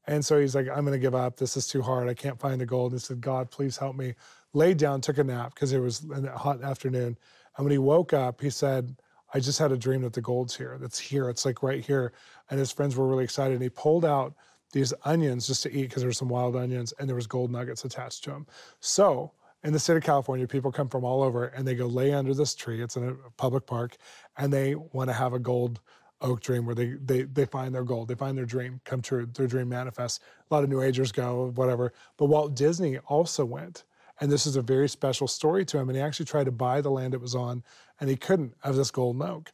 And 0.08 0.24
so 0.24 0.40
he's 0.40 0.56
like, 0.56 0.68
I'm 0.68 0.84
going 0.84 0.92
to 0.92 0.98
give 0.98 1.14
up. 1.14 1.36
This 1.36 1.56
is 1.56 1.68
too 1.68 1.82
hard. 1.82 2.08
I 2.08 2.14
can't 2.14 2.40
find 2.40 2.60
the 2.60 2.66
gold. 2.66 2.90
And 2.90 3.00
he 3.00 3.04
said, 3.04 3.20
God, 3.20 3.50
please 3.52 3.76
help 3.76 3.94
me. 3.94 4.14
Laid 4.54 4.78
down, 4.78 5.00
took 5.00 5.18
a 5.18 5.24
nap 5.24 5.54
because 5.54 5.72
it 5.72 5.78
was 5.78 6.06
a 6.10 6.36
hot 6.36 6.62
afternoon. 6.62 7.18
And 7.56 7.64
when 7.64 7.72
he 7.72 7.78
woke 7.78 8.12
up, 8.12 8.40
he 8.40 8.50
said, 8.50 8.96
I 9.34 9.40
just 9.40 9.58
had 9.58 9.72
a 9.72 9.76
dream 9.76 10.02
that 10.02 10.14
the 10.14 10.22
gold's 10.22 10.56
here. 10.56 10.78
That's 10.80 10.98
here. 10.98 11.28
It's 11.28 11.44
like 11.44 11.62
right 11.62 11.84
here. 11.84 12.12
And 12.50 12.58
his 12.58 12.72
friends 12.72 12.96
were 12.96 13.06
really 13.06 13.24
excited. 13.24 13.54
And 13.54 13.62
he 13.62 13.68
pulled 13.68 14.04
out 14.04 14.34
these 14.72 14.94
onions 15.04 15.46
just 15.46 15.62
to 15.64 15.72
eat 15.72 15.82
because 15.82 16.02
there 16.02 16.08
were 16.08 16.14
some 16.14 16.28
wild 16.28 16.56
onions 16.56 16.92
and 16.98 17.08
there 17.08 17.16
was 17.16 17.26
gold 17.26 17.50
nuggets 17.50 17.84
attached 17.84 18.24
to 18.24 18.30
them. 18.30 18.46
So 18.80 19.32
in 19.64 19.72
the 19.72 19.78
state 19.78 19.96
of 19.96 20.02
California, 20.02 20.46
people 20.46 20.70
come 20.70 20.88
from 20.88 21.04
all 21.04 21.22
over 21.22 21.46
and 21.46 21.66
they 21.66 21.74
go 21.74 21.86
lay 21.86 22.12
under 22.12 22.34
this 22.34 22.54
tree. 22.54 22.82
It's 22.82 22.96
in 22.96 23.08
a 23.08 23.30
public 23.36 23.66
park, 23.66 23.96
and 24.36 24.52
they 24.52 24.74
want 24.74 25.10
to 25.10 25.14
have 25.14 25.32
a 25.32 25.38
gold 25.38 25.80
oak 26.20 26.40
dream 26.40 26.66
where 26.66 26.74
they 26.74 26.94
they 27.04 27.22
they 27.22 27.44
find 27.44 27.74
their 27.74 27.84
gold, 27.84 28.08
they 28.08 28.14
find 28.14 28.36
their 28.36 28.44
dream 28.44 28.80
come 28.84 29.02
true, 29.02 29.26
their 29.26 29.46
dream 29.46 29.68
manifests. 29.68 30.20
A 30.50 30.54
lot 30.54 30.64
of 30.64 30.70
New 30.70 30.82
Agers 30.82 31.12
go, 31.12 31.52
whatever. 31.54 31.92
But 32.16 32.26
Walt 32.26 32.54
Disney 32.54 32.98
also 32.98 33.44
went, 33.44 33.84
and 34.20 34.30
this 34.30 34.46
is 34.46 34.56
a 34.56 34.62
very 34.62 34.88
special 34.88 35.28
story 35.28 35.64
to 35.66 35.78
him. 35.78 35.88
And 35.88 35.96
he 35.96 36.02
actually 36.02 36.26
tried 36.26 36.44
to 36.44 36.52
buy 36.52 36.80
the 36.80 36.90
land 36.90 37.14
it 37.14 37.20
was 37.20 37.34
on, 37.34 37.62
and 38.00 38.10
he 38.10 38.16
couldn't 38.16 38.54
of 38.62 38.76
this 38.76 38.90
golden 38.90 39.22
oak. 39.22 39.50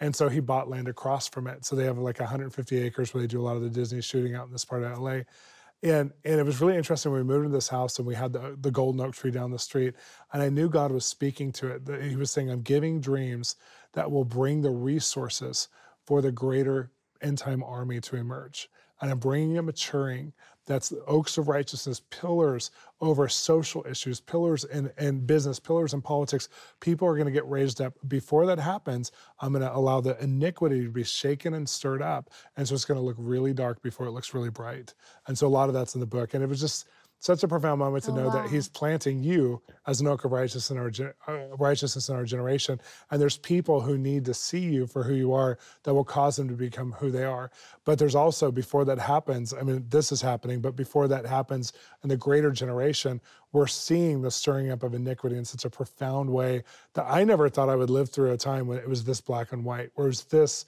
And 0.00 0.14
so 0.14 0.28
he 0.28 0.40
bought 0.40 0.68
land 0.68 0.88
across 0.88 1.28
from 1.28 1.46
it. 1.46 1.64
So 1.64 1.74
they 1.74 1.84
have 1.84 1.98
like 1.98 2.20
150 2.20 2.78
acres 2.78 3.14
where 3.14 3.22
they 3.22 3.26
do 3.26 3.40
a 3.40 3.44
lot 3.44 3.56
of 3.56 3.62
the 3.62 3.70
Disney 3.70 4.02
shooting 4.02 4.34
out 4.34 4.46
in 4.46 4.52
this 4.52 4.64
part 4.64 4.82
of 4.82 4.98
LA. 4.98 5.20
And, 5.82 6.12
and 6.24 6.40
it 6.40 6.44
was 6.44 6.60
really 6.60 6.76
interesting 6.76 7.12
when 7.12 7.20
we 7.20 7.26
moved 7.26 7.46
into 7.46 7.56
this 7.56 7.68
house 7.68 7.98
and 7.98 8.06
we 8.06 8.14
had 8.14 8.32
the, 8.32 8.56
the 8.60 8.70
golden 8.70 9.00
oak 9.00 9.14
tree 9.14 9.30
down 9.30 9.50
the 9.50 9.58
street. 9.58 9.94
And 10.32 10.42
I 10.42 10.48
knew 10.48 10.68
God 10.68 10.90
was 10.90 11.06
speaking 11.06 11.52
to 11.52 11.68
it. 11.68 11.84
That 11.86 12.02
he 12.02 12.16
was 12.16 12.30
saying, 12.30 12.50
I'm 12.50 12.62
giving 12.62 13.00
dreams 13.00 13.56
that 13.92 14.10
will 14.10 14.24
bring 14.24 14.62
the 14.62 14.70
resources 14.70 15.68
for 16.04 16.20
the 16.20 16.32
greater 16.32 16.90
end 17.22 17.38
time 17.38 17.62
army 17.62 18.00
to 18.00 18.16
emerge. 18.16 18.68
And 19.00 19.10
I'm 19.10 19.18
bringing 19.18 19.56
it 19.56 19.62
maturing 19.62 20.32
that's 20.66 20.88
the 20.88 21.02
oaks 21.04 21.38
of 21.38 21.48
righteousness, 21.48 22.02
pillars 22.10 22.72
over 23.00 23.28
social 23.28 23.86
issues, 23.88 24.20
pillars 24.20 24.64
in, 24.64 24.90
in 24.98 25.24
business, 25.24 25.60
pillars 25.60 25.94
in 25.94 26.02
politics. 26.02 26.48
People 26.80 27.06
are 27.06 27.14
going 27.14 27.26
to 27.26 27.32
get 27.32 27.48
raised 27.48 27.80
up. 27.80 27.94
Before 28.08 28.46
that 28.46 28.58
happens, 28.58 29.12
I'm 29.40 29.52
going 29.52 29.62
to 29.62 29.74
allow 29.74 30.00
the 30.00 30.20
iniquity 30.22 30.82
to 30.82 30.90
be 30.90 31.04
shaken 31.04 31.54
and 31.54 31.68
stirred 31.68 32.02
up. 32.02 32.30
And 32.56 32.66
so 32.66 32.74
it's 32.74 32.84
going 32.84 32.98
to 32.98 33.04
look 33.04 33.16
really 33.18 33.54
dark 33.54 33.80
before 33.80 34.06
it 34.06 34.10
looks 34.10 34.34
really 34.34 34.50
bright. 34.50 34.92
And 35.28 35.38
so 35.38 35.46
a 35.46 35.48
lot 35.48 35.68
of 35.68 35.74
that's 35.74 35.94
in 35.94 36.00
the 36.00 36.06
book. 36.06 36.34
And 36.34 36.42
it 36.42 36.48
was 36.48 36.60
just, 36.60 36.88
such 37.18 37.42
a 37.42 37.48
profound 37.48 37.78
moment 37.80 38.04
to 38.04 38.12
Oh, 38.12 38.14
know 38.14 38.30
that 38.30 38.50
he's 38.50 38.68
planting 38.68 39.22
you 39.22 39.62
as 39.86 40.00
an 40.00 40.06
oak 40.06 40.24
of 40.24 40.32
righteousness 40.32 40.70
in 40.70 40.78
our 40.78 40.90
uh, 41.28 41.56
righteousness 41.56 42.08
in 42.08 42.16
our 42.16 42.24
generation. 42.24 42.80
And 43.10 43.20
there's 43.20 43.38
people 43.38 43.80
who 43.80 43.98
need 43.98 44.24
to 44.26 44.34
see 44.34 44.60
you 44.60 44.86
for 44.86 45.02
who 45.02 45.14
you 45.14 45.32
are 45.32 45.58
that 45.84 45.94
will 45.94 46.04
cause 46.04 46.36
them 46.36 46.48
to 46.48 46.54
become 46.54 46.92
who 46.92 47.10
they 47.10 47.24
are. 47.24 47.50
But 47.84 47.98
there's 47.98 48.14
also 48.14 48.50
before 48.50 48.84
that 48.84 48.98
happens 48.98 49.54
i 49.54 49.62
mean 49.62 49.84
this 49.88 50.12
is 50.12 50.20
happening 50.20 50.60
but 50.60 50.76
before 50.76 51.08
that 51.08 51.24
happens 51.26 51.72
in 52.02 52.08
the 52.08 52.16
greater 52.16 52.50
generation 52.50 53.20
we're 53.52 53.66
seeing 53.66 54.22
the 54.22 54.30
stirring 54.30 54.70
up 54.70 54.82
of 54.82 54.94
iniquity 54.94 55.36
in 55.36 55.44
such 55.44 55.64
a 55.64 55.70
profound 55.70 56.28
way 56.30 56.62
that 56.94 57.06
i 57.08 57.22
never 57.24 57.48
thought 57.48 57.68
i 57.68 57.76
would 57.76 57.90
live 57.90 58.10
through 58.10 58.32
a 58.32 58.36
time 58.36 58.66
when 58.66 58.78
it 58.78 58.88
was 58.88 59.04
this 59.04 59.20
black 59.20 59.52
and 59.52 59.64
white 59.64 59.90
where 59.94 60.06
it 60.06 60.10
was 60.10 60.24
this 60.24 60.66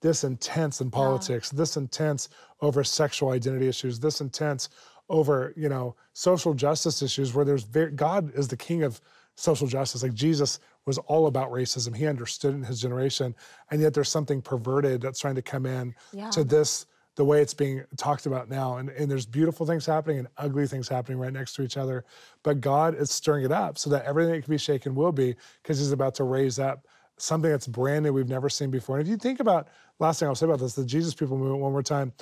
this 0.00 0.24
intense 0.24 0.80
in 0.80 0.90
politics, 0.90 1.50
this 1.50 1.76
intense 1.76 2.30
over 2.62 2.82
sexual 2.82 3.30
identity 3.30 3.68
issues, 3.68 4.00
this 4.00 4.22
intense 4.22 4.70
over 5.10 5.52
you 5.56 5.68
know 5.68 5.94
social 6.14 6.54
justice 6.54 7.02
issues, 7.02 7.34
where 7.34 7.44
there's 7.44 7.64
very, 7.64 7.90
God 7.90 8.32
is 8.34 8.48
the 8.48 8.56
king 8.56 8.82
of 8.82 9.00
social 9.34 9.66
justice. 9.66 10.02
Like 10.02 10.14
Jesus 10.14 10.58
was 10.86 10.96
all 10.98 11.26
about 11.26 11.50
racism. 11.50 11.94
He 11.94 12.06
understood 12.06 12.54
it 12.54 12.58
in 12.58 12.62
his 12.64 12.80
generation, 12.80 13.34
and 13.70 13.82
yet 13.82 13.92
there's 13.92 14.08
something 14.08 14.40
perverted 14.40 15.02
that's 15.02 15.20
trying 15.20 15.34
to 15.34 15.42
come 15.42 15.66
in 15.66 15.94
Yeah. 16.12 16.30
to 16.30 16.44
this 16.44 16.86
the 17.16 17.24
way 17.24 17.42
it's 17.42 17.52
being 17.54 17.84
talked 17.98 18.24
about 18.24 18.48
now. 18.48 18.76
And, 18.78 18.88
and 18.90 19.10
there's 19.10 19.26
beautiful 19.26 19.66
things 19.66 19.84
happening 19.84 20.18
and 20.20 20.28
ugly 20.38 20.66
things 20.66 20.88
happening 20.88 21.18
right 21.18 21.32
next 21.32 21.54
to 21.54 21.62
each 21.62 21.76
other. 21.76 22.04
But 22.44 22.60
God 22.60 22.94
is 22.94 23.10
stirring 23.10 23.44
it 23.44 23.52
up 23.52 23.76
so 23.78 23.90
that 23.90 24.04
everything 24.04 24.32
that 24.32 24.44
can 24.44 24.50
be 24.50 24.56
shaken 24.58 24.94
will 24.94 25.12
be, 25.12 25.34
because 25.62 25.78
he's 25.78 25.92
about 25.92 26.14
to 26.14 26.24
raise 26.24 26.58
up 26.58 26.86
something 27.18 27.50
that's 27.50 27.66
brand 27.66 28.04
new 28.04 28.12
we've 28.12 28.28
never 28.28 28.48
seen 28.48 28.70
before. 28.70 28.98
And 28.98 29.06
if 29.06 29.10
you 29.10 29.18
think 29.18 29.40
about 29.40 29.68
last 29.98 30.20
thing 30.20 30.28
I'll 30.28 30.34
say 30.36 30.46
about 30.46 30.60
this, 30.60 30.74
the 30.74 30.84
Jesus 30.84 31.12
People 31.12 31.36
movement 31.36 31.60
one 31.60 31.72
more 31.72 31.82
time, 31.82 32.12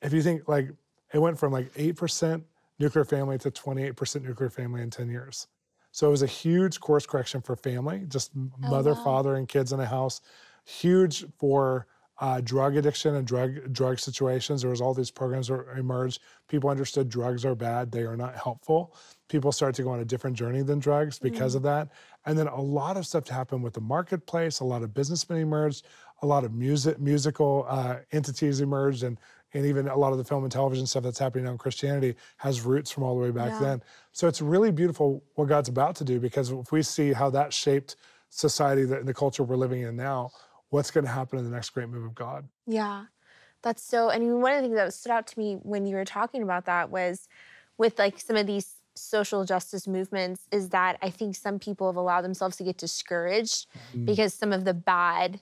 if 0.00 0.12
you 0.12 0.22
think 0.22 0.48
like 0.48 0.70
it 1.12 1.18
went 1.18 1.38
from 1.38 1.52
like 1.52 1.72
8% 1.74 2.42
nuclear 2.78 3.04
family 3.04 3.38
to 3.38 3.50
28% 3.50 4.22
nuclear 4.22 4.50
family 4.50 4.82
in 4.82 4.90
10 4.90 5.08
years. 5.08 5.46
So 5.92 6.08
it 6.08 6.10
was 6.10 6.22
a 6.22 6.26
huge 6.26 6.78
course 6.80 7.06
correction 7.06 7.40
for 7.40 7.56
family, 7.56 8.04
just 8.08 8.32
Oh, 8.36 8.50
mother, 8.58 8.92
wow. 8.92 9.04
father, 9.04 9.36
and 9.36 9.48
kids 9.48 9.72
in 9.72 9.80
a 9.80 9.86
house. 9.86 10.20
Huge 10.66 11.24
for 11.38 11.86
uh, 12.18 12.40
drug 12.40 12.76
addiction 12.76 13.14
and 13.14 13.26
drug 13.26 13.72
drug 13.72 13.98
situations. 13.98 14.62
There 14.62 14.70
was 14.70 14.80
all 14.80 14.94
these 14.94 15.10
programs 15.10 15.48
that 15.48 15.64
emerged. 15.76 16.22
People 16.48 16.70
understood 16.70 17.08
drugs 17.08 17.44
are 17.44 17.54
bad; 17.54 17.92
they 17.92 18.02
are 18.02 18.16
not 18.16 18.34
helpful. 18.34 18.94
People 19.28 19.52
started 19.52 19.74
to 19.76 19.82
go 19.82 19.90
on 19.90 20.00
a 20.00 20.04
different 20.04 20.36
journey 20.36 20.62
than 20.62 20.78
drugs 20.78 21.18
because 21.18 21.54
of 21.54 21.62
that. 21.64 21.88
And 22.24 22.38
then 22.38 22.46
a 22.46 22.60
lot 22.60 22.96
of 22.96 23.06
stuff 23.06 23.28
happened 23.28 23.62
with 23.62 23.74
the 23.74 23.80
marketplace. 23.80 24.60
A 24.60 24.64
lot 24.64 24.82
of 24.82 24.92
businessmen 24.94 25.38
emerged. 25.40 25.86
A 26.22 26.26
lot 26.26 26.44
of 26.44 26.52
music 26.54 26.98
musical 26.98 27.66
uh, 27.68 27.96
entities 28.12 28.60
emerged, 28.60 29.02
and 29.02 29.18
and 29.56 29.66
even 29.66 29.88
a 29.88 29.96
lot 29.96 30.12
of 30.12 30.18
the 30.18 30.24
film 30.24 30.42
and 30.44 30.52
television 30.52 30.86
stuff 30.86 31.02
that's 31.02 31.18
happening 31.18 31.44
now 31.46 31.52
in 31.52 31.58
Christianity 31.58 32.14
has 32.36 32.60
roots 32.60 32.90
from 32.90 33.02
all 33.02 33.14
the 33.16 33.22
way 33.22 33.30
back 33.30 33.52
Yeah. 33.52 33.60
then. 33.60 33.82
So 34.12 34.28
it's 34.28 34.40
really 34.42 34.70
beautiful 34.70 35.24
what 35.34 35.48
God's 35.48 35.68
about 35.68 35.96
to 35.96 36.04
do 36.04 36.20
because 36.20 36.50
if 36.50 36.70
we 36.72 36.82
see 36.82 37.12
how 37.12 37.30
that 37.30 37.52
shaped 37.52 37.96
society, 38.28 38.84
the, 38.84 39.02
the 39.02 39.14
culture 39.14 39.42
we're 39.42 39.56
living 39.56 39.82
in 39.82 39.96
now, 39.96 40.30
what's 40.68 40.90
going 40.90 41.04
to 41.04 41.10
happen 41.10 41.38
in 41.38 41.44
the 41.44 41.50
next 41.50 41.70
great 41.70 41.88
move 41.88 42.04
of 42.04 42.14
God? 42.14 42.48
Yeah, 42.66 43.06
that's 43.62 43.82
so. 43.82 44.10
I 44.10 44.18
mean, 44.18 44.40
one 44.40 44.52
of 44.52 44.58
the 44.58 44.68
things 44.68 44.76
that 44.76 44.92
stood 44.94 45.12
out 45.12 45.26
to 45.28 45.38
me 45.38 45.54
when 45.62 45.86
you 45.86 45.96
were 45.96 46.04
talking 46.04 46.42
about 46.42 46.66
that 46.66 46.90
was 46.90 47.28
with 47.78 47.98
like 47.98 48.20
some 48.20 48.36
of 48.36 48.46
these 48.46 48.74
social 48.94 49.44
justice 49.44 49.86
movements 49.86 50.46
is 50.50 50.70
that 50.70 50.98
I 51.02 51.10
think 51.10 51.36
some 51.36 51.58
people 51.58 51.86
have 51.86 51.96
allowed 51.96 52.22
themselves 52.22 52.56
to 52.56 52.64
get 52.64 52.78
discouraged 52.78 53.66
Mm. 53.94 54.06
because 54.06 54.34
some 54.34 54.52
of 54.52 54.64
the 54.64 54.74
bad, 54.74 55.40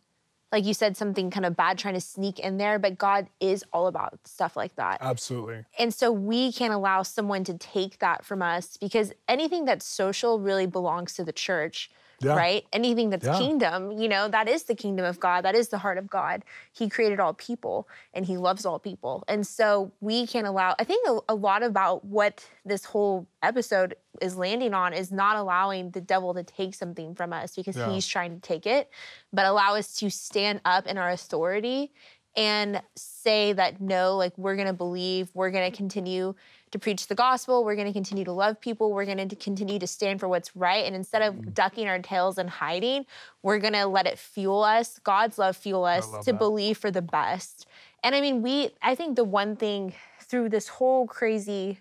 like 0.55 0.65
you 0.65 0.73
said, 0.73 0.97
something 0.97 1.33
kind 1.33 1.45
of 1.45 1.57
bad 1.57 1.77
trying 1.77 1.95
to 1.95 2.01
sneak 2.01 2.39
in 2.39 2.59
there, 2.59 2.79
but 2.79 2.97
God 2.97 3.27
is 3.41 3.65
all 3.73 3.89
about 3.89 4.21
stuff 4.23 4.57
like 4.57 4.77
that. 4.77 4.99
Absolutely. 5.01 5.65
And 5.81 5.93
so 5.93 6.13
we 6.13 6.53
can't 6.53 6.73
allow 6.73 7.03
someone 7.03 7.43
to 7.45 7.55
take 7.59 7.99
that 7.99 8.25
from 8.25 8.41
us 8.41 8.77
because 8.77 9.13
anything 9.27 9.65
that's 9.65 9.85
social 9.85 10.39
really 10.39 10.67
belongs 10.67 11.15
to 11.15 11.25
the 11.25 11.33
church, 11.33 11.91
Yeah. 12.25 12.35
right? 12.35 12.65
Anything 12.73 13.11
that's 13.11 13.27
Yeah. 13.27 13.39
kingdom, 13.39 13.93
you 13.93 14.09
know, 14.09 14.29
that 14.29 14.49
is 14.49 14.65
the 14.65 14.75
kingdom 14.75 15.05
of 15.05 15.21
God. 15.21 15.45
That 15.45 15.55
is 15.55 15.69
the 15.69 15.79
heart 15.79 15.99
of 15.99 16.09
God. 16.09 16.45
He 16.73 16.89
created 16.89 17.21
all 17.21 17.35
people 17.35 17.87
and 18.13 18.25
he 18.27 18.37
loves 18.37 18.65
all 18.67 18.79
people. 18.79 19.25
And 19.29 19.47
so 19.47 19.93
we 20.01 20.27
can't 20.27 20.47
allow, 20.47 20.75
I 20.79 20.85
think 20.85 21.07
a, 21.09 21.19
a 21.29 21.35
lot 21.35 21.63
about 21.63 22.05
what 22.05 22.45
this 22.65 22.85
whole 22.85 23.27
episode 23.43 23.95
is 24.21 24.37
landing 24.37 24.75
on 24.75 24.93
is 24.93 25.11
not 25.13 25.37
allowing 25.37 25.91
the 25.91 26.01
devil 26.01 26.33
to 26.35 26.43
take 26.43 26.75
something 26.75 27.15
from 27.15 27.33
us 27.33 27.55
because 27.55 27.77
Yeah. 27.77 27.91
he's 27.93 28.07
trying 28.07 28.35
to 28.35 28.41
take 28.41 28.67
it, 28.67 28.91
but 29.33 29.45
allow 29.47 29.75
us 29.75 29.95
to 29.99 30.11
stand 30.11 30.61
up 30.65 30.87
in 30.87 30.99
our 30.99 31.11
authority 31.11 31.93
and 32.37 32.83
say 32.97 33.53
that 33.53 33.81
no, 33.81 34.17
like 34.17 34.37
we're 34.37 34.57
going 34.57 34.67
to 34.67 34.73
believe, 34.73 35.31
we're 35.35 35.51
going 35.51 35.71
to 35.71 35.77
continue 35.77 36.35
to 36.75 36.79
preach 36.81 37.07
the 37.07 37.15
gospel, 37.15 37.65
we're 37.65 37.77
going 37.77 37.87
to 37.87 37.93
continue 37.93 38.25
to 38.25 38.33
love 38.33 38.61
people, 38.61 38.93
we're 38.93 39.05
going 39.05 39.29
to 39.29 39.37
continue 39.37 39.79
to 39.79 39.87
stand 39.87 40.19
for 40.19 40.27
what's 40.27 40.57
right. 40.57 40.85
And 40.85 40.97
instead 40.97 41.23
of 41.23 41.35
mm. 41.37 41.55
ducking 41.55 41.87
our 41.87 42.01
tails 42.01 42.37
and 42.37 42.51
hiding, 42.51 43.07
we're 43.43 43.61
going 43.61 43.75
to 43.75 43.87
let 43.87 44.09
it 44.09 44.19
fuel 44.19 44.65
us, 44.65 44.99
God's 44.99 45.39
love 45.39 45.57
fuel 45.57 45.85
us 45.85 46.11
love 46.11 46.25
to 46.25 46.33
that. 46.33 46.39
believe 46.39 46.77
for 46.77 46.91
the 46.91 47.01
best. 47.01 47.69
And 48.03 48.13
I 48.13 48.21
mean, 48.21 48.43
we, 48.43 48.71
I 48.83 48.97
think 48.97 49.15
the 49.15 49.23
one 49.23 49.55
thing 49.55 49.95
through 50.23 50.49
this 50.49 50.67
whole 50.67 51.07
crazy 51.07 51.79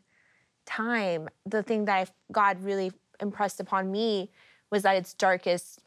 time, 0.68 1.28
the 1.44 1.64
thing 1.64 1.86
that 1.86 2.08
I, 2.08 2.12
God 2.32 2.62
really 2.62 2.92
impressed 3.20 3.60
upon 3.60 3.92
me 3.92 4.30
was 4.70 4.84
that 4.84 4.96
it's 4.96 5.16
darkest 5.16 5.80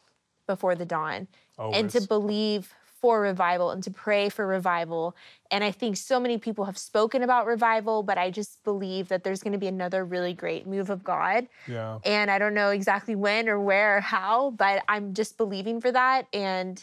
before 0.49 0.75
the 0.75 0.85
dawn 0.85 1.29
and 1.59 1.89
to 1.91 2.01
believe 2.01 2.75
for 3.01 3.21
revival 3.21 3.71
and 3.71 3.83
to 3.83 3.91
pray 3.91 4.29
for 4.29 4.47
revival. 4.47 5.17
And 5.51 5.63
I 5.63 5.71
think 5.71 5.97
so 5.97 6.19
many 6.19 6.39
people 6.39 6.65
have 6.65 6.79
spoken 6.79 7.23
about 7.23 7.47
revival, 7.47 8.03
but 8.03 8.19
I 8.19 8.31
just 8.31 8.63
believe 8.65 9.09
that 9.09 9.25
there's 9.25 9.43
going 9.43 9.53
to 9.53 9.59
be 9.59 9.67
another 9.67 10.05
really 10.05 10.33
great 10.33 10.67
move 10.67 10.91
of 10.91 11.05
God. 11.05 11.49
Yeah. 11.67 11.99
And 12.05 12.31
I 12.31 12.39
don't 12.39 12.55
know 12.55 12.71
exactly 12.71 13.15
when 13.15 13.49
or 13.49 13.61
where 13.61 13.99
or 13.99 14.01
how, 14.01 14.51
but 14.51 14.83
I'm 14.89 15.15
just 15.15 15.37
believing 15.37 15.81
for 15.81 15.93
that 15.93 16.27
and 16.33 16.83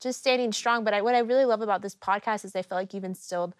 just 0.00 0.20
standing 0.20 0.52
strong. 0.52 0.84
But 0.84 0.94
I, 0.94 1.02
what 1.02 1.14
I 1.14 1.20
really 1.20 1.44
love 1.44 1.62
about 1.62 1.82
this 1.82 1.94
podcast 1.94 2.44
is 2.44 2.54
I 2.54 2.62
feel 2.62 2.78
like 2.78 2.94
you've 2.94 3.04
instilled 3.04 3.54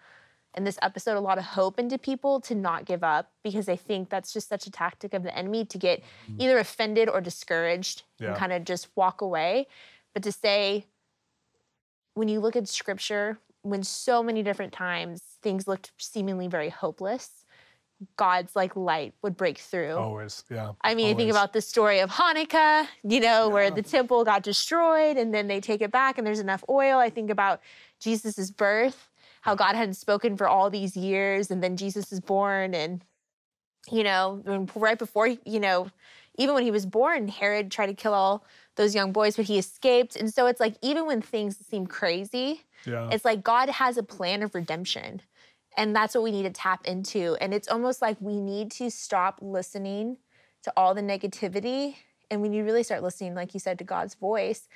in 0.55 0.63
this 0.63 0.79
episode 0.81 1.17
a 1.17 1.19
lot 1.19 1.37
of 1.37 1.43
hope 1.43 1.79
into 1.79 1.97
people 1.97 2.39
to 2.39 2.55
not 2.55 2.85
give 2.85 3.03
up 3.03 3.31
because 3.43 3.67
I 3.67 3.75
think 3.75 4.09
that's 4.09 4.31
just 4.31 4.47
such 4.47 4.65
a 4.67 4.71
tactic 4.71 5.13
of 5.13 5.23
the 5.23 5.37
enemy 5.37 5.65
to 5.65 5.77
get 5.77 6.01
mm. 6.29 6.35
either 6.39 6.57
offended 6.57 7.09
or 7.09 7.19
discouraged 7.19 8.03
Yeah. 8.19 8.29
and 8.29 8.37
kind 8.37 8.53
of 8.53 8.63
just 8.63 8.87
walk 8.95 9.21
away. 9.21 9.67
But 10.13 10.23
to 10.23 10.31
say, 10.31 10.85
when 12.15 12.27
you 12.27 12.39
look 12.39 12.55
at 12.55 12.67
scripture, 12.67 13.37
when 13.61 13.83
so 13.83 14.23
many 14.23 14.41
different 14.41 14.73
times 14.73 15.21
things 15.43 15.67
looked 15.67 15.91
seemingly 15.97 16.47
very 16.47 16.69
hopeless, 16.69 17.45
God's 18.17 18.55
like 18.55 18.75
light 18.75 19.13
would 19.21 19.37
break 19.37 19.57
through. 19.57 19.93
Always. 19.93 20.43
Yeah. 20.49 20.73
I 20.81 20.95
mean, 20.95 21.13
I 21.13 21.13
think 21.13 21.31
about 21.31 21.53
the 21.53 21.61
story 21.61 21.99
of 21.99 22.09
Hanukkah, 22.09 22.87
you 23.03 23.19
know, 23.19 23.49
where 23.49 23.71
the 23.71 23.81
temple 23.81 24.23
got 24.25 24.43
destroyed 24.43 25.17
and 25.17 25.33
then 25.33 25.47
they 25.47 25.61
take 25.61 25.81
it 25.81 25.91
back 25.91 26.17
and 26.17 26.25
there's 26.27 26.39
enough 26.39 26.63
oil. 26.69 26.99
I 26.99 27.09
think 27.09 27.29
about 27.29 27.61
Jesus' 27.99 28.51
birth, 28.51 29.09
how 29.41 29.55
God 29.55 29.75
hadn't 29.75 29.93
spoken 29.95 30.35
for 30.35 30.47
all 30.47 30.69
these 30.69 30.97
years 30.97 31.51
and 31.51 31.63
then 31.63 31.77
Jesus 31.77 32.11
is 32.11 32.19
born 32.19 32.73
and, 32.73 33.03
you 33.89 34.03
know, 34.03 34.67
right 34.75 34.99
before, 34.99 35.27
you 35.27 35.59
know, 35.59 35.89
even 36.37 36.55
when 36.55 36.63
he 36.63 36.71
was 36.71 36.85
born, 36.85 37.27
Herod 37.27 37.71
tried 37.71 37.87
to 37.87 37.93
kill 37.93 38.13
all 38.13 38.45
those 38.75 38.93
young 38.93 39.11
boys, 39.11 39.35
but 39.35 39.45
he 39.45 39.57
escaped. 39.57 40.15
And 40.15 40.33
so 40.33 40.47
it's 40.47 40.59
like, 40.59 40.75
even 40.81 41.05
when 41.05 41.21
things 41.21 41.57
seem 41.57 41.87
crazy, 41.87 42.61
Yeah. 42.85 43.09
it's 43.11 43.25
like 43.25 43.43
God 43.43 43.69
has 43.69 43.97
a 43.97 44.03
plan 44.03 44.43
of 44.43 44.53
redemption. 44.53 45.21
And 45.77 45.95
that's 45.95 46.15
what 46.15 46.23
we 46.23 46.31
need 46.31 46.43
to 46.43 46.49
tap 46.51 46.85
into. 46.85 47.35
And 47.41 47.53
it's 47.53 47.67
almost 47.67 48.01
like 48.01 48.17
we 48.19 48.39
need 48.39 48.71
to 48.71 48.89
stop 48.89 49.39
listening 49.41 50.17
to 50.63 50.73
all 50.77 50.93
the 50.93 51.01
negativity 51.01 51.95
and 52.31 52.41
when 52.41 52.53
you 52.53 52.63
really 52.63 52.83
start 52.83 53.03
listening, 53.03 53.35
like 53.35 53.53
you 53.53 53.59
said, 53.59 53.77
to 53.79 53.83
God's 53.83 54.15
voice. 54.15 54.67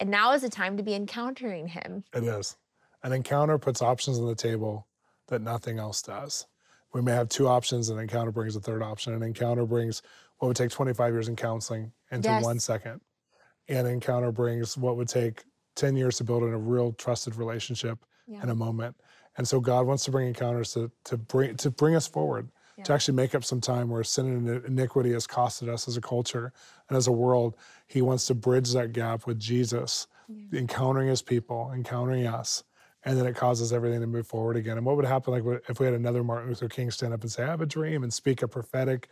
And 0.00 0.10
now 0.10 0.32
is 0.32 0.42
the 0.42 0.48
time 0.48 0.76
to 0.76 0.82
be 0.82 0.94
encountering 0.94 1.68
Him. 1.68 2.04
It 2.14 2.24
is. 2.24 2.56
An 3.02 3.12
encounter 3.12 3.58
puts 3.58 3.82
options 3.82 4.18
on 4.18 4.26
the 4.26 4.34
table 4.34 4.86
that 5.28 5.40
nothing 5.40 5.78
else 5.78 6.02
does. 6.02 6.46
We 6.92 7.02
may 7.02 7.12
have 7.12 7.28
two 7.28 7.48
options, 7.48 7.90
an 7.90 7.98
encounter 7.98 8.30
brings 8.32 8.56
a 8.56 8.60
third 8.60 8.82
option. 8.82 9.14
An 9.14 9.22
encounter 9.22 9.66
brings 9.66 10.02
what 10.38 10.48
would 10.48 10.56
take 10.56 10.70
25 10.70 11.12
years 11.12 11.28
in 11.28 11.36
counseling 11.36 11.92
into 12.10 12.28
Yes. 12.28 12.44
one 12.44 12.58
second. 12.60 13.00
And 13.68 13.86
an 13.86 13.92
encounter 13.94 14.32
brings 14.32 14.76
what 14.78 14.96
would 14.96 15.08
take 15.08 15.44
10 15.76 15.96
years 15.96 16.16
to 16.18 16.24
build 16.24 16.42
in 16.42 16.52
a 16.52 16.58
real 16.58 16.92
trusted 16.92 17.36
relationship 17.36 17.98
Yeah. 18.26 18.42
in 18.42 18.48
a 18.50 18.54
moment. 18.54 18.96
And 19.36 19.46
so 19.46 19.60
God 19.60 19.86
wants 19.86 20.04
to 20.04 20.10
bring 20.10 20.26
encounters 20.28 20.72
to, 20.74 20.90
to 21.04 21.16
bring 21.16 21.56
to 21.56 21.70
bring 21.70 21.94
us 21.94 22.06
forward, 22.06 22.50
to 22.84 22.92
actually 22.92 23.14
make 23.14 23.34
up 23.34 23.44
some 23.44 23.60
time 23.60 23.88
where 23.88 24.02
sin 24.04 24.26
and 24.48 24.64
iniquity 24.64 25.12
has 25.12 25.26
costed 25.26 25.68
us 25.68 25.86
as 25.88 25.96
a 25.96 26.00
culture 26.00 26.52
and 26.88 26.96
as 26.96 27.06
a 27.06 27.12
world. 27.12 27.56
He 27.86 28.02
wants 28.02 28.26
to 28.26 28.34
bridge 28.34 28.72
that 28.72 28.92
gap 28.92 29.26
with 29.26 29.38
Jesus, 29.38 30.06
encountering 30.52 31.08
his 31.08 31.22
people, 31.22 31.70
encountering 31.74 32.26
us. 32.26 32.64
And 33.04 33.16
then 33.16 33.26
it 33.26 33.36
causes 33.36 33.72
everything 33.72 34.00
to 34.00 34.06
move 34.08 34.26
forward 34.26 34.56
again. 34.56 34.76
And 34.76 34.84
what 34.84 34.96
would 34.96 35.04
happen 35.04 35.32
like 35.32 35.62
if 35.68 35.78
we 35.78 35.86
had 35.86 35.94
another 35.94 36.24
Martin 36.24 36.48
Luther 36.48 36.68
King 36.68 36.90
stand 36.90 37.14
up 37.14 37.22
and 37.22 37.30
say, 37.30 37.44
I 37.44 37.46
have 37.46 37.60
a 37.60 37.66
dream 37.66 38.02
and 38.02 38.12
speak 38.12 38.42
a 38.42 38.48
prophetic 38.48 39.08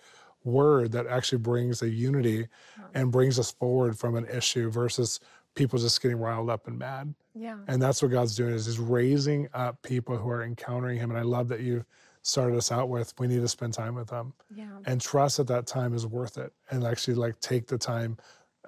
word 0.47 0.93
that 0.93 1.07
actually 1.07 1.39
brings 1.39 1.83
a 1.83 1.89
unity 1.89 2.49
and 2.95 3.13
brings 3.13 3.39
us 3.39 3.51
forward 3.51 3.99
from 3.99 4.15
an 4.17 4.27
issue 4.27 4.71
versus 4.71 5.21
people 5.55 5.79
just 5.79 6.01
getting 6.01 6.19
riled 6.19 6.49
up 6.49 6.67
and 6.69 6.79
mad. 6.79 7.15
Yeah. 7.35 7.59
And 7.67 7.83
that's 7.83 8.01
what 8.03 8.11
God's 8.11 8.35
doing 8.37 8.55
is 8.55 8.67
he's 8.67 8.79
raising 8.79 9.49
up 9.53 9.83
people 9.83 10.17
who 10.17 10.29
are 10.31 10.43
encountering 10.45 10.99
him. 10.99 11.11
And 11.11 11.19
I 11.19 11.23
love 11.23 11.49
that 11.49 11.61
you 11.61 11.85
started 12.23 12.57
us 12.57 12.73
out 12.73 12.89
with 12.89 13.13
we 13.19 13.27
need 13.29 13.41
to 13.41 13.49
spend 13.49 13.73
time 13.73 13.95
with 13.95 14.09
them 14.09 14.33
Yeah. 14.55 14.79
and 14.87 15.01
trust 15.01 15.37
that 15.37 15.47
that 15.47 15.67
time 15.67 15.95
is 15.95 16.07
worth 16.07 16.39
it 16.39 16.53
and 16.71 16.83
actually 16.85 17.15
like 17.15 17.39
take 17.41 17.67
the 17.69 17.79
time 17.79 18.17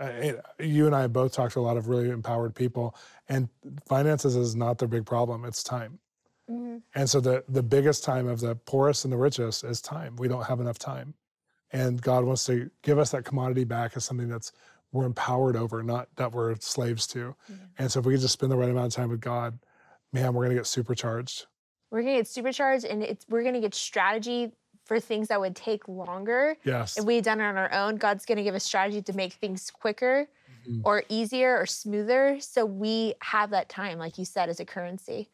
uh, 0.01 0.05
it- 0.05 0.41
you 0.61 0.87
and 0.87 0.95
i 0.95 1.09
both 1.09 1.33
talked 1.33 1.55
to 1.55 1.59
a 1.59 1.67
lot 1.69 1.77
of 1.77 1.89
really 1.89 2.09
empowered 2.09 2.55
people 2.55 2.95
and 3.29 3.49
finances 3.89 4.37
is 4.37 4.55
not 4.55 4.79
their 4.79 4.87
big 4.87 5.05
problem 5.05 5.45
it's 5.45 5.65
time 5.65 5.99
Mhm. 6.49 6.83
and 6.95 7.11
so 7.11 7.19
the 7.21 7.43
the 7.49 7.63
biggest 7.65 8.05
time 8.05 8.29
of 8.29 8.39
the 8.39 8.55
poorest 8.55 9.05
and 9.05 9.13
the 9.13 9.17
richest 9.19 9.65
is 9.65 9.81
time 9.83 10.15
we 10.17 10.29
don't 10.29 10.45
have 10.47 10.61
enough 10.61 10.79
time 10.79 11.15
and 11.73 12.01
god 12.03 12.25
wants 12.25 12.45
to 12.47 12.71
give 12.83 12.99
us 12.99 13.11
that 13.11 13.25
commodity 13.25 13.65
back 13.65 13.93
as 13.97 14.05
something 14.05 14.29
that's 14.29 14.53
we're 14.93 15.05
empowered 15.05 15.55
over 15.57 15.83
not 15.83 16.09
that 16.17 16.33
we're 16.33 16.55
slaves 16.61 17.07
to 17.07 17.35
Yeah. 17.49 17.57
and 17.79 17.93
so 17.93 18.01
if 18.01 18.07
we 18.07 18.15
can 18.15 18.21
just 18.21 18.33
spend 18.35 18.51
the 18.53 18.57
right 18.57 18.71
amount 18.71 18.87
of 18.87 18.93
time 18.95 19.11
with 19.11 19.21
god 19.21 19.59
man 20.13 20.33
we're 20.35 20.45
going 20.45 20.57
to 20.57 20.61
get 20.61 20.67
supercharged 20.67 21.47
We're 21.91 22.03
gonna 22.03 22.17
get 22.17 22.29
supercharged, 22.29 22.85
and 22.85 23.03
it's 23.03 23.27
we're 23.29 23.43
gonna 23.45 23.61
get 23.61 23.75
strategy 23.75 24.53
for 24.85 24.99
things 25.01 25.29
that 25.29 25.39
would 25.41 25.55
take 25.55 25.87
longer. 25.89 26.57
yes 26.65 26.97
If 26.99 27.05
we 27.05 27.17
had 27.17 27.25
done 27.25 27.41
it 27.41 27.45
on 27.45 27.57
our 27.59 27.71
own, 27.75 27.97
God's 27.97 28.25
gonna 28.25 28.43
give 28.43 28.55
us 28.55 28.65
strategy 28.65 29.03
to 29.03 29.13
make 29.13 29.35
things 29.35 29.71
quicker 29.71 30.27
Mhm. 30.67 30.81
or 30.85 31.05
easier 31.11 31.59
or 31.59 31.67
smoother. 31.67 32.41
So 32.41 32.65
we 32.65 33.15
have 33.21 33.51
that 33.51 33.69
time, 33.69 33.99
like 33.99 34.17
you 34.19 34.25
said, 34.25 34.49
as 34.49 34.61
a 34.61 34.65
currency. 34.65 35.29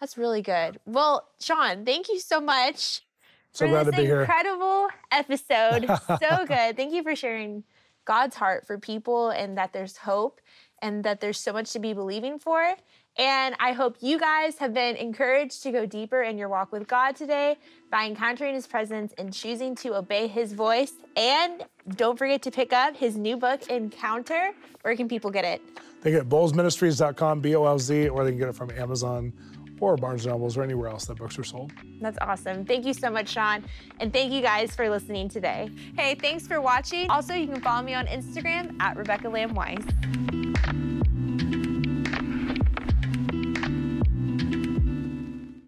That's 0.00 0.16
really 0.16 0.42
good. 0.42 0.78
Well, 0.86 1.28
Shawn, 1.40 1.84
thank 1.84 2.08
you 2.08 2.18
so 2.20 2.40
much 2.40 3.02
so 3.52 3.66
for 3.66 3.70
glad 3.70 3.84
to 3.84 3.90
this 3.90 4.00
be 4.00 4.06
here 4.06 4.22
incredible 4.22 4.88
episode. 5.10 5.86
so 6.06 6.44
good. 6.46 6.76
Thank 6.76 6.92
you 6.92 7.02
for 7.02 7.16
sharing 7.16 7.64
God's 8.04 8.36
heart 8.36 8.66
for 8.66 8.78
people 8.78 9.30
and 9.30 9.56
that 9.58 9.72
there's 9.72 9.96
hope 9.96 10.40
and 10.82 11.04
that 11.04 11.20
there's 11.20 11.38
so 11.38 11.52
much 11.52 11.72
to 11.72 11.78
be 11.78 11.92
believing 11.92 12.38
for. 12.38 12.74
And 13.18 13.54
I 13.60 13.72
hope 13.72 13.96
you 14.00 14.18
guys 14.18 14.58
have 14.58 14.72
been 14.72 14.96
encouraged 14.96 15.62
to 15.64 15.72
go 15.72 15.84
deeper 15.84 16.22
in 16.22 16.38
your 16.38 16.48
walk 16.48 16.72
with 16.72 16.86
God 16.86 17.16
today 17.16 17.56
by 17.90 18.06
encountering 18.06 18.54
His 18.54 18.66
presence 18.66 19.12
and 19.18 19.32
choosing 19.32 19.74
to 19.76 19.96
obey 19.96 20.26
His 20.26 20.52
voice. 20.52 20.92
And 21.16 21.64
don't 21.96 22.16
forget 22.16 22.40
to 22.42 22.50
pick 22.50 22.72
up 22.72 22.96
His 22.96 23.16
new 23.16 23.36
book, 23.36 23.68
Encounter. 23.68 24.52
Where 24.82 24.96
can 24.96 25.08
people 25.08 25.30
get 25.30 25.44
it? 25.44 25.60
They 26.02 26.12
get 26.12 26.28
bolzministries.com, 26.28 27.40
B 27.40 27.54
O 27.56 27.66
L 27.66 27.78
Z, 27.78 28.08
or 28.08 28.24
they 28.24 28.30
can 28.30 28.38
get 28.38 28.48
it 28.48 28.54
from 28.54 28.70
Amazon 28.70 29.32
or 29.80 29.96
Barnes 29.96 30.26
Nobles 30.26 30.56
or 30.56 30.62
anywhere 30.62 30.88
else 30.88 31.06
that 31.06 31.16
books 31.16 31.38
are 31.38 31.44
sold. 31.44 31.72
That's 32.00 32.18
awesome. 32.20 32.64
Thank 32.64 32.86
you 32.86 32.94
so 32.94 33.10
much, 33.10 33.28
Shawn. 33.28 33.64
And 33.98 34.12
thank 34.12 34.32
you 34.32 34.42
guys 34.42 34.74
for 34.74 34.88
listening 34.88 35.28
today. 35.28 35.70
Hey, 35.96 36.14
thanks 36.14 36.46
for 36.46 36.60
watching. 36.60 37.10
Also, 37.10 37.34
you 37.34 37.46
can 37.46 37.60
follow 37.60 37.82
me 37.82 37.94
on 37.94 38.06
Instagram 38.06 38.80
at 38.80 38.96
Rebecca 38.96 39.28
Lamb 39.28 39.54
Weiss. 39.54 40.89